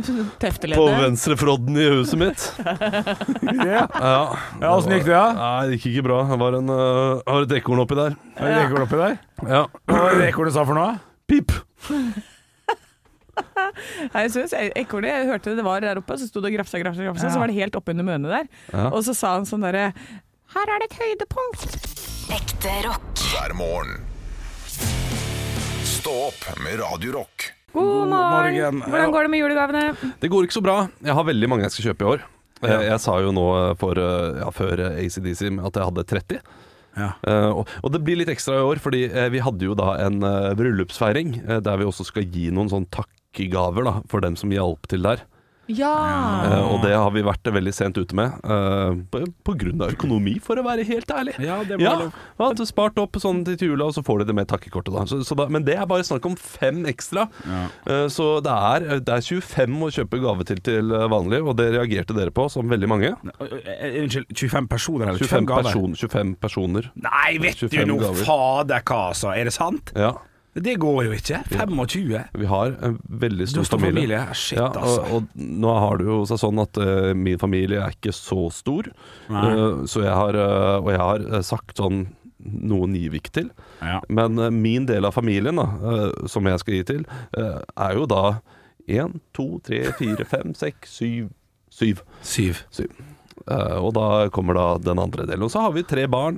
på 0.81 0.89
venstrefrodden 1.03 1.77
i 1.77 1.91
huset 1.93 2.19
mitt. 2.25 2.49
yeah. 2.65 2.81
Ja. 3.75 3.85
Ja, 4.01 4.25
Ja, 4.63 4.73
Åssen 4.79 4.93
gikk 4.97 5.07
det, 5.09 5.15
da? 5.15 5.29
Nei, 5.37 5.61
det 5.69 5.79
gikk 5.79 5.87
ikke 5.93 6.07
bra. 6.09 6.19
Det 6.31 6.39
var, 6.41 6.57
en, 6.59 6.69
øh, 6.73 7.34
det 7.35 7.49
var 7.49 7.57
et 7.57 7.63
ekorn 7.63 7.83
oppi 7.83 7.97
der. 7.99 8.15
Er 8.37 8.55
det 8.55 8.63
ekorn 8.69 8.85
oppi 8.87 8.99
der? 9.01 9.19
Ja. 9.49 9.63
Hva 9.91 10.01
var 10.07 10.19
det 10.21 10.29
ekornet 10.31 10.55
sa 10.57 10.65
for 10.69 10.79
noe? 10.79 10.95
Pip! 11.31 11.53
Nei, 14.15 14.21
jeg 14.27 14.31
synes 14.31 14.53
Ekornet, 14.79 15.11
jeg 15.11 15.27
hørte 15.33 15.55
det 15.59 15.65
var 15.67 15.83
der 15.83 15.99
oppe, 15.99 16.15
så 16.21 16.29
sto 16.29 16.39
det 16.45 16.53
og 16.53 16.57
grafsa, 16.61 16.79
grafsa, 16.79 17.03
grafsa, 17.03 17.27
Ja. 17.27 17.33
så 17.35 17.41
var 17.43 17.51
det 17.51 17.57
helt 17.59 17.75
oppunder 17.75 18.07
mønet 18.07 18.31
der. 18.31 18.47
Ja. 18.73 18.91
Og 18.95 19.03
så 19.07 19.15
sa 19.17 19.33
han 19.35 19.47
sånn 19.49 19.65
derre 19.67 19.89
Her 20.55 20.71
er 20.71 20.79
det 20.85 20.91
et 20.93 20.99
høydepunkt. 21.01 21.65
Ekte 22.31 22.75
rock. 22.87 23.25
hver 23.35 23.55
morgen. 23.59 24.05
Stå 25.85 26.13
opp 26.29 26.47
med 26.63 26.79
Radio 26.79 27.13
Rock. 27.19 27.51
God 27.75 27.83
God 27.83 28.09
morgen. 28.13 28.55
morgen. 28.55 28.83
Hvordan 28.87 29.11
går 29.13 29.23
det 29.27 29.31
med 29.33 29.41
julegavene? 29.43 30.13
Det 30.23 30.31
går 30.31 30.47
ikke 30.47 30.59
så 30.61 30.63
bra. 30.63 30.77
Jeg 31.03 31.15
har 31.19 31.25
veldig 31.27 31.49
mange 31.51 31.67
jeg 31.67 31.73
skal 31.75 31.91
kjøpe 31.91 32.05
i 32.07 32.11
år. 32.13 32.23
Jeg, 32.63 32.85
jeg 32.87 33.01
sa 33.03 33.17
jo 33.21 33.33
nå 33.35 33.47
for, 33.81 33.99
øh, 33.99 34.39
ja, 34.39 34.51
før 34.55 34.85
ACDC 34.95 35.51
at 35.59 35.75
jeg 35.81 35.85
hadde 35.91 36.05
30. 36.07 36.39
Ja. 36.95 37.11
Uh, 37.27 37.65
og, 37.83 37.91
det 37.95 38.03
blir 38.07 38.21
litt 38.21 38.31
ekstra 38.33 38.61
i 38.61 38.67
år, 38.67 38.81
fordi 38.83 39.05
uh, 39.11 39.27
vi 39.35 39.43
hadde 39.43 39.67
jo 39.67 39.77
da 39.79 39.97
en 40.05 40.21
uh, 40.23 40.55
bryllupsfeiring 40.59 41.37
der 41.65 41.81
vi 41.81 41.89
også 41.89 42.07
skal 42.09 42.29
gi 42.31 42.51
noen 42.55 42.71
sånn 42.71 42.89
takkegaver 42.95 43.87
da, 43.89 43.95
for 44.11 44.25
dem 44.25 44.39
som 44.39 44.53
hjalp 44.55 44.87
til 44.91 45.07
der. 45.07 45.25
Ja. 45.69 46.45
Eh, 46.45 46.67
og 46.75 46.83
det 46.85 46.93
har 46.93 47.11
vi 47.15 47.23
vært 47.25 47.49
veldig 47.55 47.73
sent 47.75 47.97
ute 47.97 48.15
med, 48.19 48.35
eh, 48.45 48.99
på, 49.11 49.23
på 49.47 49.55
grunn 49.61 49.81
av 49.85 49.95
økonomi, 49.95 50.35
for 50.45 50.61
å 50.61 50.65
være 50.67 50.85
helt 50.89 51.09
ærlig. 51.15 51.35
Ja, 51.41 51.63
det 51.65 51.79
må 51.81 51.87
Ja, 51.87 51.95
lov. 52.03 52.19
ja, 52.43 52.49
du 52.59 52.65
spart 52.69 52.99
opp 53.01 53.17
sånn 53.23 53.45
til 53.47 53.71
jula, 53.73 53.87
og 53.89 53.95
så 53.97 54.03
får 54.05 54.21
de 54.23 54.29
det 54.33 54.37
med 54.37 54.49
takkekortet. 54.51 54.93
Da. 54.95 55.05
Så, 55.09 55.23
så 55.25 55.37
da. 55.39 55.47
Men 55.49 55.65
det 55.65 55.77
er 55.81 55.87
bare 55.91 56.05
snakk 56.05 56.27
om 56.29 56.37
fem 56.37 56.83
ekstra. 56.91 57.29
Ja. 57.49 57.63
Eh, 57.87 58.07
Så 58.13 58.29
det 58.45 58.53
er, 58.53 59.01
det 59.01 59.15
er 59.15 59.25
25 59.25 59.79
å 59.87 59.91
kjøpe 59.95 60.21
gave 60.23 60.45
til 60.49 60.61
til 60.65 60.93
eh, 60.93 61.07
vanlig, 61.11 61.41
og 61.45 61.57
det 61.59 61.71
reagerte 61.75 62.15
dere 62.17 62.31
på 62.35 62.47
som 62.53 62.69
veldig 62.69 62.89
mange. 62.91 63.15
Eh, 63.41 64.03
Unnskyld, 64.05 64.29
25 64.37 64.69
personer 64.69 65.09
eller 65.09 65.19
25, 65.25 65.47
25 65.47 65.49
gaver? 65.49 65.71
person, 65.71 65.97
25 65.97 66.37
personer. 66.45 66.91
Nei, 67.01 67.39
vet 67.43 67.59
du 67.65 67.69
25 67.69 67.89
nå, 67.89 67.99
fader 68.25 68.85
hva 68.85 69.01
altså! 69.11 69.33
er 69.35 69.49
det 69.49 69.55
sant? 69.57 69.93
Ja. 69.97 70.13
Det 70.55 70.77
går 70.79 71.05
jo 71.09 71.13
ikke. 71.17 71.41
25. 71.51 72.25
Vi 72.39 72.47
har 72.47 72.75
en 72.87 72.99
veldig 73.11 73.47
stor 73.51 73.65
stor 73.67 73.79
familie. 73.83 74.19
familie. 74.19 74.35
Shit, 74.39 74.59
Ja, 74.59 74.69
altså. 74.71 75.03
og, 75.03 75.15
og 75.15 75.47
nå 75.65 75.73
har 75.83 75.99
det 75.99 76.07
jo 76.07 76.19
seg 76.31 76.39
sånn 76.39 76.61
at 76.63 76.79
uh, 76.79 77.11
min 77.19 77.39
familie 77.43 77.81
er 77.83 77.91
ikke 77.97 78.13
så 78.15 78.45
stor. 78.55 78.87
Eh, 79.31 79.85
så 79.91 80.05
jeg 80.05 80.15
har, 80.15 80.39
uh, 80.39 80.79
og 80.79 80.91
jeg 80.93 81.01
har 81.03 81.43
sagt 81.43 81.77
sånn 81.83 82.05
noe 82.45 82.87
Nivik 82.93 83.31
til. 83.35 83.49
Ja. 83.81 83.99
Men 84.09 84.37
min 84.61 84.87
del 84.87 85.05
av 85.09 85.15
familien, 85.17 85.57
da, 85.57 86.11
som 86.29 86.45
jeg 86.47 86.61
skal 86.61 86.75
gi 86.77 86.83
til, 86.91 87.05
er 87.41 87.95
jo 87.97 88.05
da 88.11 88.37
én, 88.85 89.15
to, 89.33 89.47
tre, 89.65 89.81
fire, 89.97 90.27
fem, 90.29 90.53
seks, 90.55 90.99
syv 91.01 91.31
Syv. 91.75 92.03
Syv. 92.23 92.61
syv. 92.71 92.91
Eh, 93.51 93.79
og 93.83 93.95
da 93.97 94.29
kommer 94.31 94.55
da 94.55 94.67
den 94.79 95.01
andre 95.03 95.25
delen. 95.27 95.43
Og 95.43 95.51
så 95.51 95.65
har 95.65 95.73
vi 95.75 95.83
tre 95.89 96.05
barn, 96.07 96.37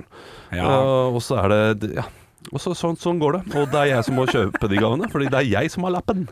Ja. 0.55 0.65
og 1.11 1.19
så 1.21 1.43
er 1.43 1.75
det 1.77 1.91
Ja. 1.93 2.07
Og 2.53 2.61
så, 2.63 2.73
sånn, 2.77 2.95
sånn 2.99 3.19
går 3.19 3.37
det. 3.39 3.41
Og 3.59 3.71
det 3.73 3.79
er 3.81 3.89
jeg 3.95 4.05
som 4.07 4.15
må 4.19 4.25
kjøpe 4.29 4.69
de 4.71 4.77
gavene, 4.79 5.09
fordi 5.11 5.27
det 5.33 5.39
er 5.41 5.49
jeg 5.51 5.71
som 5.73 5.83
har 5.87 5.95
lappen. 5.97 6.27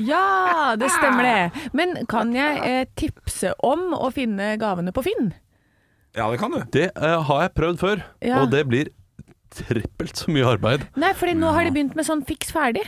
ja, 0.00 0.74
det 0.80 0.90
stemmer 0.96 1.24
det. 1.28 1.68
Men 1.76 1.94
kan 2.10 2.32
jeg 2.34 2.58
eh, 2.64 2.84
tipse 2.98 3.52
om 3.64 3.92
å 3.96 4.10
finne 4.14 4.54
gavene 4.60 4.92
på 4.96 5.04
Finn? 5.06 5.32
ja, 6.14 6.28
det 6.30 6.38
kan 6.38 6.52
du. 6.54 6.60
Det 6.70 6.90
eh, 6.94 7.16
har 7.26 7.40
jeg 7.42 7.54
prøvd 7.56 7.80
før, 7.80 8.02
Ja. 8.22 8.42
og 8.44 8.50
det 8.52 8.60
blir 8.70 8.90
trippelt 9.54 10.16
så 10.18 10.30
mye 10.34 10.46
arbeid. 10.56 10.84
Nei, 10.98 11.12
fordi 11.14 11.34
nå 11.38 11.50
har 11.54 11.64
de 11.66 11.72
begynt 11.74 11.96
med 11.98 12.06
sånn 12.06 12.22
fiks 12.26 12.52
ferdig. 12.54 12.84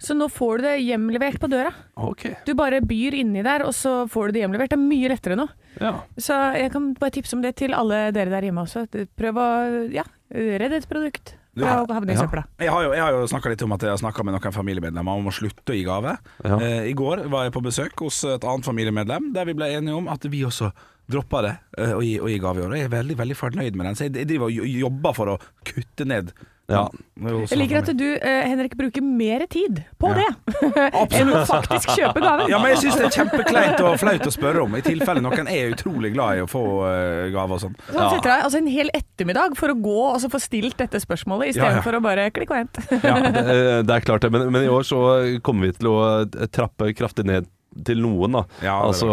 Så 0.00 0.12
nå 0.16 0.26
får 0.32 0.58
du 0.58 0.64
det 0.66 0.72
hjemlevert 0.82 1.38
på 1.40 1.48
døra. 1.48 1.70
Ok. 1.96 2.24
Du 2.44 2.52
bare 2.58 2.80
byr 2.84 3.14
inni 3.20 3.44
der, 3.46 3.62
og 3.64 3.72
så 3.76 4.08
får 4.10 4.28
du 4.28 4.36
det 4.36 4.42
hjemlevert. 4.42 4.72
Det 4.72 4.76
er 4.78 4.82
mye 4.82 5.10
lettere 5.12 5.36
nå. 5.38 5.46
Ja. 5.80 5.92
Så 6.20 6.34
jeg 6.58 6.72
kan 6.74 6.90
bare 6.98 7.14
tipse 7.14 7.36
om 7.36 7.44
det 7.44 7.54
til 7.60 7.72
alle 7.76 8.08
dere 8.12 8.32
der 8.32 8.48
hjemme 8.48 8.64
også. 8.66 8.84
Prøv 9.16 9.38
å 9.40 9.46
ja, 9.94 10.04
redde 10.34 10.80
et 10.82 10.88
produkt 10.90 11.36
fra 11.58 11.74
å 11.84 11.88
havne 11.94 12.14
i 12.14 12.18
søpla. 12.18 12.44
Jeg 12.60 12.72
har 12.74 12.86
jo, 12.86 12.94
jeg 12.96 13.04
har 13.04 13.18
jo 13.18 13.28
snakka 13.30 13.52
litt 13.52 13.62
om 13.66 13.74
at 13.76 13.84
jeg 13.86 13.94
har 13.94 14.00
snakka 14.02 14.24
med 14.26 14.36
noen 14.36 14.56
familiemedlemmer 14.56 15.20
om 15.20 15.30
å 15.30 15.34
slutte 15.34 15.74
å 15.74 15.76
gi 15.78 15.84
gave. 15.86 16.16
Ja. 16.44 16.58
Eh, 16.58 16.88
I 16.90 16.96
går 16.98 17.26
var 17.32 17.46
jeg 17.46 17.54
på 17.54 17.62
besøk 17.64 18.04
hos 18.06 18.22
et 18.28 18.44
annet 18.44 18.66
familiemedlem 18.66 19.30
der 19.36 19.48
vi 19.48 19.56
ble 19.58 19.70
enige 19.76 19.98
om 19.98 20.10
at 20.12 20.26
vi 20.30 20.42
også 20.48 20.72
droppa 21.10 21.42
det 21.44 21.54
eh, 21.78 21.92
å, 21.94 22.00
gi, 22.04 22.16
å 22.20 22.30
gi 22.32 22.40
gave 22.42 22.62
i 22.62 22.66
år. 22.66 22.76
Jeg 22.78 22.88
er 22.88 22.96
veldig 22.96 23.18
veldig 23.20 23.36
fornøyd 23.38 23.76
med 23.78 23.90
den, 23.90 23.98
så 23.98 24.06
jeg, 24.08 24.16
jeg 24.22 24.30
driver 24.32 24.50
og 24.50 24.74
jobber 24.84 25.16
for 25.16 25.34
å 25.34 25.38
kutte 25.68 26.08
ned. 26.08 26.32
Ja. 26.70 26.86
Jeg 27.20 27.58
liker 27.60 27.82
at 27.82 27.90
du, 27.92 28.06
eh, 28.16 28.44
Henrik, 28.48 28.72
bruker 28.78 29.04
mer 29.04 29.44
tid 29.52 29.82
på 30.00 30.10
det 30.16 30.26
enn 31.18 31.32
å 31.36 31.42
faktisk 31.48 31.92
kjøpe 31.92 32.22
gaven. 32.24 32.48
Ja, 32.48 32.60
men 32.62 32.72
jeg 32.72 32.80
syns 32.86 32.96
det 32.98 33.08
er 33.10 33.16
kjempekleint 33.18 33.82
og 33.84 33.98
flaut 34.00 34.24
å 34.24 34.32
spørre 34.32 34.62
om, 34.64 34.76
i 34.78 34.82
tilfelle 34.84 35.20
noen 35.24 35.50
er 35.50 35.74
utrolig 35.74 36.14
glad 36.16 36.40
i 36.40 36.44
å 36.44 36.48
få 36.50 36.64
uh, 36.86 37.26
gave 37.34 37.58
og 37.58 37.62
sånn. 37.66 37.76
Så 37.90 37.98
han 37.98 38.14
setter 38.16 38.30
deg 38.32 38.46
altså 38.48 38.62
en 38.62 38.70
hel 38.72 38.92
ettermiddag 38.96 39.58
for 39.60 39.74
å 39.74 39.76
gå 39.84 39.98
og 40.06 40.16
så 40.24 40.32
få 40.32 40.40
stilt 40.42 40.80
dette 40.80 41.02
spørsmålet, 41.04 41.52
istedenfor 41.52 41.74
Ja, 41.74 41.82
ja. 41.82 41.84
for 41.84 42.00
å 42.00 42.04
bare 42.04 42.28
klikke 42.34 42.56
og 42.56 42.62
hente. 42.64 42.86
Ja, 43.04 43.18
det, 43.36 43.44
eh, 43.44 43.80
det 43.84 43.98
er 43.98 44.08
klart 44.08 44.24
det, 44.24 44.32
men, 44.32 44.48
men 44.54 44.64
i 44.64 44.72
år 44.72 44.88
så 44.88 45.02
kommer 45.44 45.68
vi 45.68 45.76
til 45.76 45.92
å 45.92 45.98
trappe 46.48 46.94
kraftig 46.96 47.28
ned 47.28 47.50
til 47.84 47.98
noen, 48.04 48.32
da. 48.38 48.42
Ja, 48.62 48.76
det 48.80 48.88
altså, 48.92 49.08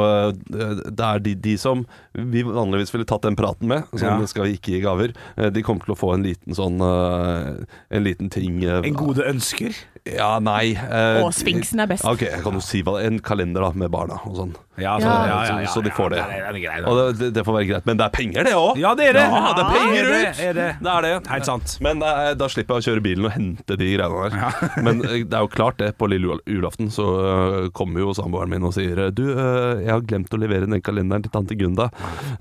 eh, 0.53 0.81
det 0.91 1.05
er 1.07 1.19
de, 1.25 1.33
de 1.35 1.55
som 1.57 1.85
vi 2.13 2.43
vanligvis 2.45 2.93
ville 2.93 3.05
tatt 3.09 3.23
den 3.25 3.35
praten 3.39 3.67
med, 3.71 3.83
som 3.95 4.21
Ja. 4.21 4.25
skal 4.29 4.45
ikke 4.51 4.75
gi 4.75 4.81
gaver. 4.83 5.13
eh, 5.37 5.49
De 5.49 5.63
kommer 5.63 5.85
til 5.85 5.95
å 5.95 5.99
få 5.99 6.13
en 6.13 6.23
liten 6.23 6.53
sånn 6.53 6.79
eh, 6.81 7.65
En 7.91 8.03
liten 8.03 8.29
ting 8.29 8.61
En 8.63 8.93
gode 8.93 9.25
ønsker. 9.27 9.73
Ja, 10.09 10.39
nei 10.41 10.71
eh, 10.73 11.19
Og 11.21 11.29
Sfinksen 11.37 11.77
er 11.83 11.85
best. 11.91 12.01
Ok, 12.09 12.23
jeg 12.25 12.41
kan 12.41 12.55
jo 12.57 12.61
si 12.65 12.79
hva 12.81 12.95
En 13.05 13.19
kalender 13.21 13.61
da, 13.61 13.67
med 13.77 13.91
barna 13.93 14.15
og 14.25 14.33
sånn. 14.39 14.53
Ja, 14.81 14.95
så, 14.97 15.05
Ja. 15.05 15.17
ja, 15.29 15.35
ja, 15.45 15.57
ja, 15.61 15.67
så 15.69 15.83
de 15.85 15.91
får 15.93 16.09
det. 16.15 16.17
Ja, 16.17 16.47
det 16.49 16.57
er 16.57 16.63
greit, 16.63 16.81
da. 16.81 16.89
Og 16.89 16.97
det, 16.97 17.03
det, 17.19 17.27
det 17.35 17.43
får 17.45 17.53
være 17.59 17.67
greit. 17.69 17.85
Men 17.85 17.99
det 17.99 18.05
er 18.07 18.13
penger, 18.15 18.47
det 18.47 18.53
òg! 18.57 18.79
Ja, 18.81 18.95
det 18.97 19.09
er 19.11 19.17
det. 19.19 19.25
Ja, 19.29 19.51
det 19.53 19.61
er 19.61 19.69
penger 19.75 19.99
Ja, 19.99 20.07
det 20.09 20.21
ut! 20.31 20.41
er 20.47 20.57
det. 20.57 20.65
Det 20.81 20.89
er 20.95 21.05
det. 21.05 21.11
Helt 21.35 21.45
sant. 21.51 21.75
Men 21.85 22.01
eh, 22.07 22.31
da 22.39 22.47
slipper 22.49 22.79
jeg 22.79 22.81
å 22.81 22.87
kjøre 22.89 23.03
bilen 23.05 23.27
og 23.29 23.35
hente 23.35 23.77
de 23.77 23.91
greiene 23.93 24.31
der. 24.33 24.57
Men 24.87 25.03
eh, 25.05 25.19
det 25.21 25.37
er 25.37 25.45
jo 25.45 25.51
klart 25.53 25.77
det, 25.83 25.91
på 26.01 26.09
lille 26.09 26.31
jul- 26.31 26.43
julaften 26.49 26.89
så 26.97 27.05
eh, 27.21 27.69
kommer 27.77 28.01
jo 28.07 28.15
samboeren 28.17 28.49
min 28.55 28.65
og 28.65 28.73
sier 28.79 29.03
Du, 29.13 29.27
eh, 29.35 29.83
jeg 29.85 29.91
har 29.93 30.01
glemt 30.09 30.33
å 30.33 30.41
levere 30.41 30.65
den 30.71 30.81
kalenderen 30.81 31.27
til 31.27 31.35
tante 31.37 31.53
Gunda. 31.61 31.91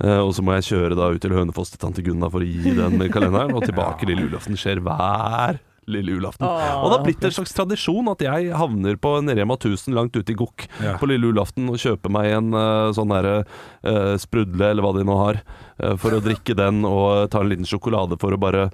Eh, 0.00 0.22
og 0.24 0.32
så 0.38 0.40
må 0.46 0.56
jeg 0.56 0.70
kjøre 0.72 0.96
da 0.96 1.10
ut 1.12 1.20
til 1.20 1.36
Hønefoss 1.36 1.74
til 1.76 1.82
tante 1.84 2.00
Gunda 2.08 2.32
for 2.32 2.40
å 2.40 2.48
gi 2.48 2.72
den 2.78 3.04
kalenderen. 3.12 3.52
Og 3.52 3.68
tilbake 3.68 4.08
lille 4.08 4.30
julaften 4.30 4.56
skjer 4.56 4.80
hver 4.86 5.60
lille 5.92 6.14
julaften. 6.16 6.47
Åh. 6.47 6.76
Og 6.80 6.90
det 6.90 6.97
har 6.99 7.04
blitt 7.06 7.26
en 7.26 7.35
slags 7.35 7.54
tradisjon 7.56 8.11
at 8.12 8.23
jeg 8.25 8.52
havner 8.56 8.97
på 9.00 9.16
en 9.18 9.32
Rema 9.37 9.56
1000 9.59 9.97
langt 9.97 10.16
ute 10.16 10.32
i 10.35 10.38
Gokk 10.38 10.66
Ja. 10.82 10.97
på 11.00 11.09
lille 11.11 11.30
julaften 11.30 11.68
og 11.70 11.80
kjøper 11.80 12.12
meg 12.12 12.30
en 12.37 12.54
uh, 12.54 12.92
sånn 12.97 13.12
derre 13.12 13.42
uh, 13.42 14.14
sprudle, 14.20 14.70
eller 14.70 14.85
hva 14.87 14.94
de 14.97 15.04
nå 15.06 15.18
har, 15.20 15.42
uh, 15.82 15.97
for 16.00 16.16
å 16.16 16.23
drikke 16.25 16.56
den 16.59 16.85
og 16.88 17.30
ta 17.32 17.42
en 17.42 17.52
liten 17.52 17.68
sjokolade 17.68 18.18
for 18.20 18.35
å 18.35 18.40
bare 18.40 18.70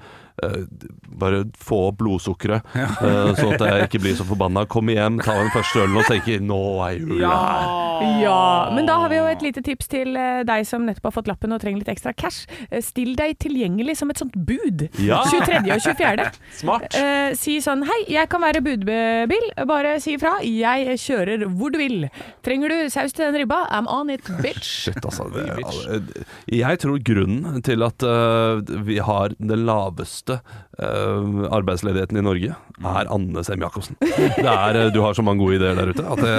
bare 1.17 1.45
få 1.57 1.79
opp 1.89 1.99
blodsukkeret, 2.03 2.63
eh, 2.77 3.33
så 3.39 3.53
at 3.55 3.63
jeg 3.65 3.89
ikke 3.89 4.03
blir 4.05 4.17
så 4.19 4.27
forbanna. 4.29 4.67
Kom 4.69 4.91
hjem, 4.93 5.21
ta 5.25 5.37
den 5.41 5.53
første 5.55 5.85
ølen 5.85 5.97
og 5.97 6.09
tenke 6.11 6.39
'nå 6.41 6.61
er 6.89 6.99
jula 7.01 7.31
her'. 7.33 8.21
Ja, 8.21 8.71
men 8.75 8.87
da 8.87 8.99
har 9.01 9.09
vi 9.09 9.17
jo 9.17 9.25
et 9.25 9.43
lite 9.43 9.63
tips 9.65 9.89
til 9.89 10.17
eh, 10.17 10.43
deg 10.45 10.67
som 10.69 10.85
nettopp 10.85 11.09
har 11.09 11.15
fått 11.17 11.31
lappen 11.31 11.53
og 11.53 11.61
trenger 11.63 11.81
litt 11.81 11.89
ekstra 11.89 12.13
cash. 12.13 12.47
Eh, 12.71 12.83
Still 12.85 13.15
deg 13.17 13.39
tilgjengelig 13.39 13.97
som 13.97 14.11
et 14.11 14.19
sånt 14.21 14.37
bud. 14.37 14.89
Ja. 15.01 15.23
23. 15.31 15.63
og 15.73 15.81
24. 15.81 16.27
Smart. 16.61 16.95
Eh, 16.95 17.33
si 17.39 17.59
sånn 17.65 17.85
Hei, 17.87 18.01
jeg 18.13 18.29
kan 18.29 18.43
være 18.43 18.61
budbil. 18.65 19.47
Bare 19.69 19.97
si 20.03 20.17
ifra. 20.17 20.37
Jeg 20.43 20.99
kjører 21.01 21.47
hvor 21.49 21.73
du 21.73 21.79
vil. 21.79 22.09
Trenger 22.45 22.69
du 22.69 22.91
saus 22.91 23.13
til 23.17 23.25
den 23.31 23.41
ribba? 23.43 23.63
I'm 23.71 23.89
on 23.89 24.11
it, 24.11 24.27
bitch. 24.43 24.67
Shit, 24.87 25.01
altså. 25.05 25.29
Det, 25.33 26.27
jeg 26.53 26.79
tror 26.83 26.99
grunnen 27.07 27.63
til 27.65 27.83
at 27.87 28.03
eh, 28.03 28.61
vi 28.87 28.99
har 28.99 29.33
den 29.39 29.65
laveste 29.67 30.26
eh, 30.35 31.45
arbeidsledigheten 31.55 32.19
i 32.19 32.25
Norge, 32.27 32.57
er 32.83 33.13
Anne 33.13 33.45
Sem 33.47 33.63
Jacobsen. 33.63 33.97
Eh, 34.03 34.91
du 34.93 35.01
har 35.05 35.15
så 35.15 35.23
mange 35.23 35.45
gode 35.45 35.61
ideer 35.61 35.79
der 35.79 35.93
ute 35.95 36.05
at 36.05 36.21
det, 36.23 36.35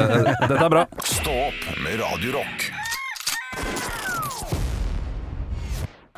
dette 0.50 0.66
er 0.66 0.74
bra. 0.74 0.84
Stå 1.06 1.34
opp 1.48 1.64
med 1.84 2.02
Radio 2.04 2.36
Rock. 2.40 2.68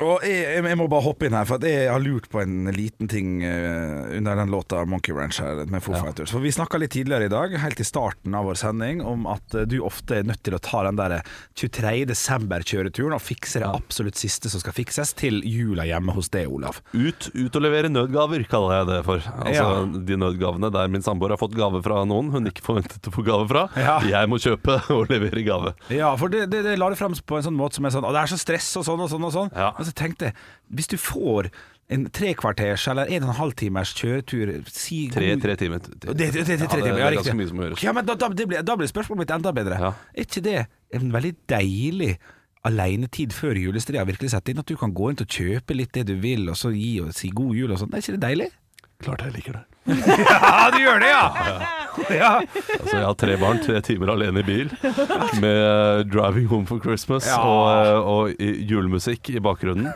Og 0.00 0.24
jeg, 0.24 0.62
jeg, 0.64 0.76
må 0.80 0.86
bare 0.90 1.04
hoppe 1.04 1.28
inn 1.28 1.36
her, 1.36 1.46
for 1.48 1.60
jeg 1.66 1.88
har 1.90 2.00
lurt 2.00 2.28
på 2.32 2.40
en 2.40 2.70
liten 2.72 3.08
ting 3.10 3.42
eh, 3.44 4.16
under 4.16 4.38
den 4.38 4.52
låta 4.52 4.82
Monkey 4.88 5.12
Ranch 5.16 5.40
her 5.42 5.64
med 5.68 5.84
Foo 5.84 5.96
Fighters. 5.98 6.32
For 6.32 6.40
vi 6.44 6.52
snakka 6.54 6.80
litt 6.80 6.94
tidligere 6.94 7.28
i 7.28 7.32
dag, 7.32 7.56
helt 7.60 7.80
i 7.80 7.86
starten 7.86 8.34
av 8.36 8.48
vår 8.48 8.60
sending, 8.62 9.02
om 9.04 9.26
at 9.30 9.54
eh, 9.54 9.66
du 9.68 9.78
ofte 9.84 10.20
er 10.20 10.28
nødt 10.28 10.42
til 10.46 10.56
å 10.56 10.62
ta 10.62 10.82
den 10.88 10.96
der 11.00 11.18
23. 11.60 11.92
desember-kjøreturen 12.10 13.16
og 13.16 13.22
fikse 13.24 13.60
det 13.60 13.68
absolutt 13.68 14.20
siste 14.20 14.52
som 14.52 14.62
skal 14.62 14.76
fikses, 14.76 15.12
til 15.20 15.42
jula 15.44 15.84
hjemme 15.88 16.14
hos 16.16 16.32
deg, 16.32 16.48
Olav. 16.48 16.80
Ut, 16.94 17.28
ut 17.36 17.60
og 17.60 17.64
levere 17.66 17.92
nødgaver, 17.92 18.46
kaller 18.48 18.78
jeg 18.80 18.90
det 18.94 19.00
for. 19.08 19.30
Altså 19.44 19.58
Ja. 19.60 19.68
De 20.10 20.16
nødgavene 20.16 20.70
der 20.72 20.88
min 20.90 21.04
samboer 21.04 21.34
har 21.34 21.40
fått 21.40 21.52
gave 21.58 21.82
fra 21.84 22.00
noen 22.08 22.30
hun 22.32 22.48
ikke 22.48 22.64
forventet 22.64 23.10
å 23.10 23.12
få 23.12 23.24
gave 23.26 23.44
fra. 23.50 23.66
Ja. 23.76 23.98
Jeg 24.06 24.30
må 24.30 24.40
kjøpe 24.40 24.78
og 24.96 25.12
levere 25.12 25.44
gave. 25.44 25.74
Ja, 25.92 26.14
for 26.20 26.32
det, 26.32 26.46
det, 26.52 26.64
det 26.66 26.78
la 26.80 26.88
det 26.92 26.98
frem 26.98 27.12
på 27.12 27.38
en 27.38 27.44
sånn 27.44 27.58
måte 27.58 27.78
som 27.78 27.86
er 27.86 27.92
sånn 27.94 28.06
Å, 28.06 28.12
det 28.14 28.22
er 28.22 28.30
så 28.32 28.38
stress 28.40 28.68
og 28.80 28.86
sånn 28.86 29.04
og 29.04 29.10
sånn 29.12 29.26
og 29.28 29.34
sånn. 29.34 29.52
Ja. 29.54 29.70
Så 29.78 29.89
tenkte 29.96 30.30
jeg, 30.30 30.34
hvis 30.74 30.90
du 30.90 30.96
får 31.00 31.50
en 31.90 32.04
trekvarters 32.14 32.84
eller 32.90 33.10
en 33.10 33.24
og 33.26 33.32
en 33.32 33.38
halv 33.40 33.54
timers 33.58 33.92
kjøretur 33.98 34.52
si 34.70 35.08
Tre, 35.10 35.32
tre 35.42 35.56
timer. 35.58 35.80
Det, 35.82 36.12
det, 36.14 36.28
det, 36.36 36.44
det, 36.46 36.58
tre 36.70 36.82
timer, 36.84 37.00
det 37.00 37.02
ja, 37.02 37.08
riktig. 37.16 37.34
mye 37.38 37.48
som 37.50 37.58
må 37.58 37.66
gjøres. 37.66 37.82
Ja, 37.82 37.94
men 37.96 38.06
da, 38.06 38.14
da, 38.18 38.28
det 38.30 38.46
blir, 38.50 38.62
da 38.66 38.76
blir 38.78 38.90
spørsmålet 38.90 39.24
mitt 39.24 39.32
enda 39.34 39.52
bedre. 39.56 39.80
Ja. 39.82 39.90
Er 40.14 40.28
ikke 40.28 40.44
det 40.46 40.58
en 40.94 41.10
veldig 41.14 41.32
deilig 41.50 42.12
alenetid 42.68 43.34
før 43.34 43.58
julestria 43.58 44.04
virkelig 44.06 44.30
setter 44.36 44.54
inn? 44.54 44.62
At 44.62 44.70
du 44.70 44.78
kan 44.78 44.94
gå 44.94 45.10
inn 45.10 45.18
og 45.24 45.34
kjøpe 45.34 45.74
litt 45.74 45.96
det 45.96 46.06
du 46.12 46.14
vil, 46.22 46.46
og 46.52 46.58
så 46.60 46.70
gi 46.74 46.94
og 47.02 47.10
si 47.16 47.32
god 47.34 47.58
jul 47.58 47.74
og 47.74 47.82
sånn. 47.82 47.90
Er 47.94 48.04
ikke 48.04 48.16
det 48.18 48.24
deilig? 48.28 48.50
Klart 49.02 49.26
jeg 49.26 49.38
liker 49.40 49.58
det. 49.58 49.66
Ja, 49.86 50.70
du 50.74 50.78
gjør 50.82 51.00
det, 51.00 51.08
ja! 51.10 51.22
ja. 52.14 52.30
Altså, 52.80 52.96
jeg 52.96 53.04
har 53.06 53.16
tre 53.18 53.36
barn, 53.40 53.60
tre 53.64 53.80
timer 53.84 54.12
alene 54.14 54.42
i 54.42 54.46
bil, 54.46 54.70
med 55.40 55.56
eh, 55.56 56.02
'Driving 56.06 56.46
Home 56.52 56.66
for 56.68 56.78
Christmas' 56.84 57.26
Ja. 57.30 57.40
og, 57.40 57.64
eh, 57.72 57.98
og 58.12 58.44
julemusikk 58.70 59.30
i 59.34 59.40
bakgrunnen. 59.42 59.88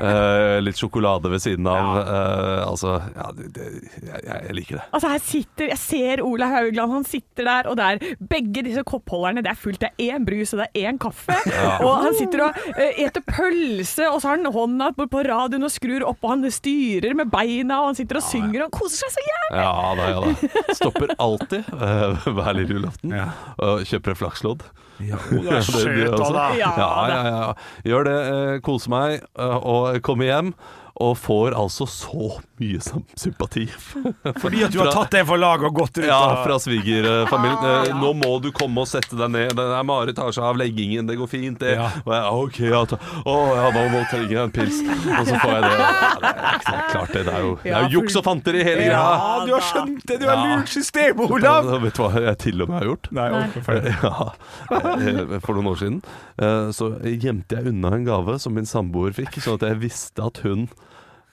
Eh, 0.00 0.58
litt 0.64 0.78
sjokolade 0.80 1.28
ved 1.32 1.42
siden 1.42 1.66
av. 1.68 1.90
Uh, 2.00 2.68
altså, 2.70 2.94
ja, 3.14 3.26
det, 3.36 3.50
det, 3.56 3.66
jeg, 4.06 4.22
jeg 4.26 4.56
liker 4.56 4.78
det. 4.78 4.84
Altså 4.96 5.10
her 5.12 5.22
sitter, 5.24 5.68
Jeg 5.74 5.80
ser 5.82 6.22
Ola 6.24 6.48
Haugland, 6.54 6.94
han 6.94 7.04
sitter 7.08 7.48
der, 7.48 7.68
og 7.70 7.76
det 7.80 8.14
begge 8.32 8.64
disse 8.66 8.84
koppholderne. 8.88 9.44
Det 9.44 9.52
er 9.52 9.60
fullt. 9.60 9.80
Det 9.84 9.90
er 9.92 10.16
én 10.16 10.24
brus 10.28 10.54
og 10.56 10.62
det 10.62 10.68
er 10.72 10.88
én 10.90 11.00
kaffe. 11.02 11.36
Og 11.84 11.92
han 12.06 12.16
sitter 12.18 12.46
og 12.46 12.60
uh, 12.72 12.82
eter 13.04 13.24
pølse, 13.28 14.08
og 14.08 14.20
så 14.22 14.32
har 14.32 14.40
han 14.40 14.50
hånda 14.54 14.90
på, 14.96 15.08
på 15.12 15.24
radioen 15.28 15.68
og 15.68 15.74
skrur 15.74 16.06
opp, 16.08 16.20
og 16.24 16.34
han 16.36 16.48
styrer 16.52 17.16
med 17.18 17.30
beina, 17.32 17.82
og 17.82 17.92
han 17.92 18.00
sitter 18.00 18.20
og 18.22 18.26
synger 18.26 18.66
og 18.66 18.74
koser 18.80 19.04
seg 19.04 19.16
så 19.18 19.26
jævlig. 19.28 19.60
Ja 19.60 19.94
da, 20.00 20.10
ja 20.10 20.20
da. 20.24 20.74
Stopper 20.80 21.14
alltid 21.20 21.68
uh, 21.76 22.28
hver 22.36 22.54
lille 22.56 22.78
julaften 22.80 23.12
Ja. 23.20 23.28
og 23.60 23.84
kjøper 23.88 24.14
et 24.16 24.20
flakslodd. 24.24 24.64
Ja, 25.10 25.16
det 25.30 25.46
er 25.46 25.56
det 25.56 25.64
søt, 25.64 26.20
Ja, 26.58 26.72
ja, 27.08 27.20
ja. 27.30 27.52
Gjør 27.88 28.04
det. 28.04 28.18
eh, 28.34 28.60
Kose 28.66 28.90
meg 28.92 29.20
eh, 29.22 29.56
og 29.56 30.00
komme 30.06 30.28
hjem. 30.28 30.52
Og 31.00 31.14
får 31.16 31.54
altså 31.56 31.86
så 31.88 32.40
mye 32.60 32.80
sympati. 33.16 33.66
Fordi 34.42 34.64
at 34.66 34.72
du 34.74 34.80
har 34.82 34.90
tatt 34.92 35.12
det 35.14 35.22
for 35.28 35.38
laget 35.40 35.68
og 35.70 35.76
gått 35.78 36.00
rundt 36.02 36.10
Ja, 36.10 36.42
fra 36.44 36.56
svigerfamilien. 36.60 37.86
Eh, 37.88 37.94
Nå 38.00 38.10
må 38.18 38.32
du 38.42 38.50
komme 38.52 38.82
og 38.82 38.88
sette 38.90 39.16
deg 39.16 39.30
ned. 39.32 39.54
Den 39.56 39.70
er 39.76 39.86
Marit 39.86 40.18
tar 40.18 40.32
seg 40.34 40.44
av 40.44 40.58
leggingen, 40.60 41.06
det 41.08 41.16
går 41.20 41.30
fint, 41.30 41.60
det. 41.62 41.76
Ja. 41.78 41.86
Og 42.04 42.12
jeg, 42.12 42.26
OK, 42.42 42.58
ja, 42.72 42.82
ta, 42.90 42.98
å, 43.24 43.36
ja, 43.56 43.68
da 43.76 43.84
må 43.94 44.02
trenger 44.10 44.34
jeg 44.34 44.42
en 44.42 44.52
pils. 44.58 44.80
Og 44.82 45.30
så 45.30 45.38
får 45.40 45.54
jeg 45.54 45.62
det. 45.64 45.72
Ja, 45.80 46.10
det, 46.20 46.34
er, 46.34 46.74
er 46.74 46.90
klart 46.90 47.14
det. 47.16 47.24
Det 47.30 47.34
er 47.38 47.46
jo, 47.46 47.54
det 47.62 47.72
er 47.76 47.86
jo 47.86 47.92
juks 48.00 48.18
og 48.20 48.26
fanteri 48.28 48.64
hele 48.66 48.84
greia. 48.84 49.00
Ja, 49.00 49.32
du 49.46 49.54
har 49.56 49.64
skjønt 49.70 50.04
det! 50.10 50.18
Du 50.20 50.26
har 50.28 50.36
Ja. 50.40 50.50
lurt 50.58 50.68
systemet, 50.74 51.32
Olav! 51.38 51.70
Vet 51.86 51.96
du 51.96 52.02
hva 52.04 52.12
jeg 52.26 52.38
til 52.44 52.62
og 52.66 52.70
med 52.70 52.80
har 52.82 52.90
gjort? 52.90 53.10
Nei, 53.16 53.28
Ja, 54.00 54.28
eh, 54.74 55.38
for 55.44 55.56
noen 55.56 55.70
år 55.72 55.80
siden 55.80 55.98
eh, 56.40 56.70
så 56.76 56.92
gjemte 57.06 57.56
jeg 57.58 57.72
unna 57.72 57.92
en 57.96 58.06
gave 58.08 58.36
som 58.42 58.54
min 58.56 58.68
samboer 58.68 59.14
fikk, 59.16 59.38
sånn 59.42 59.58
at 59.60 59.66
jeg 59.70 59.80
visste 59.82 60.24
at 60.26 60.40
hun 60.44 60.68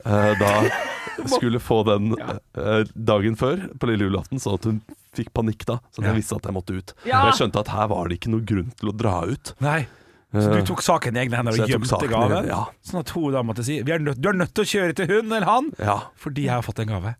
da 0.05 0.51
skulle 1.37 1.59
få 1.63 1.81
den 1.87 2.13
eh, 2.19 2.83
dagen 2.93 3.35
før, 3.39 3.63
på 3.79 3.89
lille 3.89 4.07
julaften, 4.09 4.39
sånn 4.41 4.57
at 4.59 4.67
hun 4.69 4.81
fikk 5.17 5.31
panikk 5.33 5.65
da. 5.65 5.79
Så 5.91 6.03
at 6.03 6.11
jeg 6.11 6.19
visste 6.19 6.37
at 6.37 6.45
jeg 6.45 6.53
måtte 6.53 6.75
ut. 6.77 6.93
Ja. 7.07 7.23
Og 7.23 7.31
jeg 7.31 7.39
skjønte 7.41 7.63
at 7.63 7.71
her 7.73 7.87
var 7.89 8.07
det 8.11 8.19
ikke 8.19 8.29
noe 8.35 8.45
grunn 8.45 8.69
til 8.77 8.91
å 8.91 8.95
dra 8.95 9.15
ut. 9.25 9.53
Nei. 9.65 9.79
Så 10.35 10.49
du 10.51 10.59
tok 10.67 10.81
saken 10.83 11.15
i 11.15 11.21
egne 11.23 11.39
hender 11.39 11.55
og 11.55 11.71
gjemte 11.71 12.07
gaven? 12.11 12.49
ja. 12.51 12.59
Sånn 12.85 12.99
at 12.99 13.13
hun 13.15 13.31
da 13.33 13.41
måtte 13.47 13.63
si 13.65 13.77
Vi 13.81 13.93
er 13.95 14.01
nødt, 14.03 14.19
Du 14.21 14.27
er 14.29 14.35
nødt 14.35 14.51
til 14.53 14.65
å 14.65 14.69
kjøre 14.69 14.93
til 14.99 15.07
hun 15.09 15.31
eller 15.31 15.45
han 15.47 15.69
Ja. 15.79 15.95
fordi 16.19 16.43
jeg 16.49 16.51
har 16.53 16.65
fått 16.67 16.81
en 16.83 16.91
gave. 16.91 17.13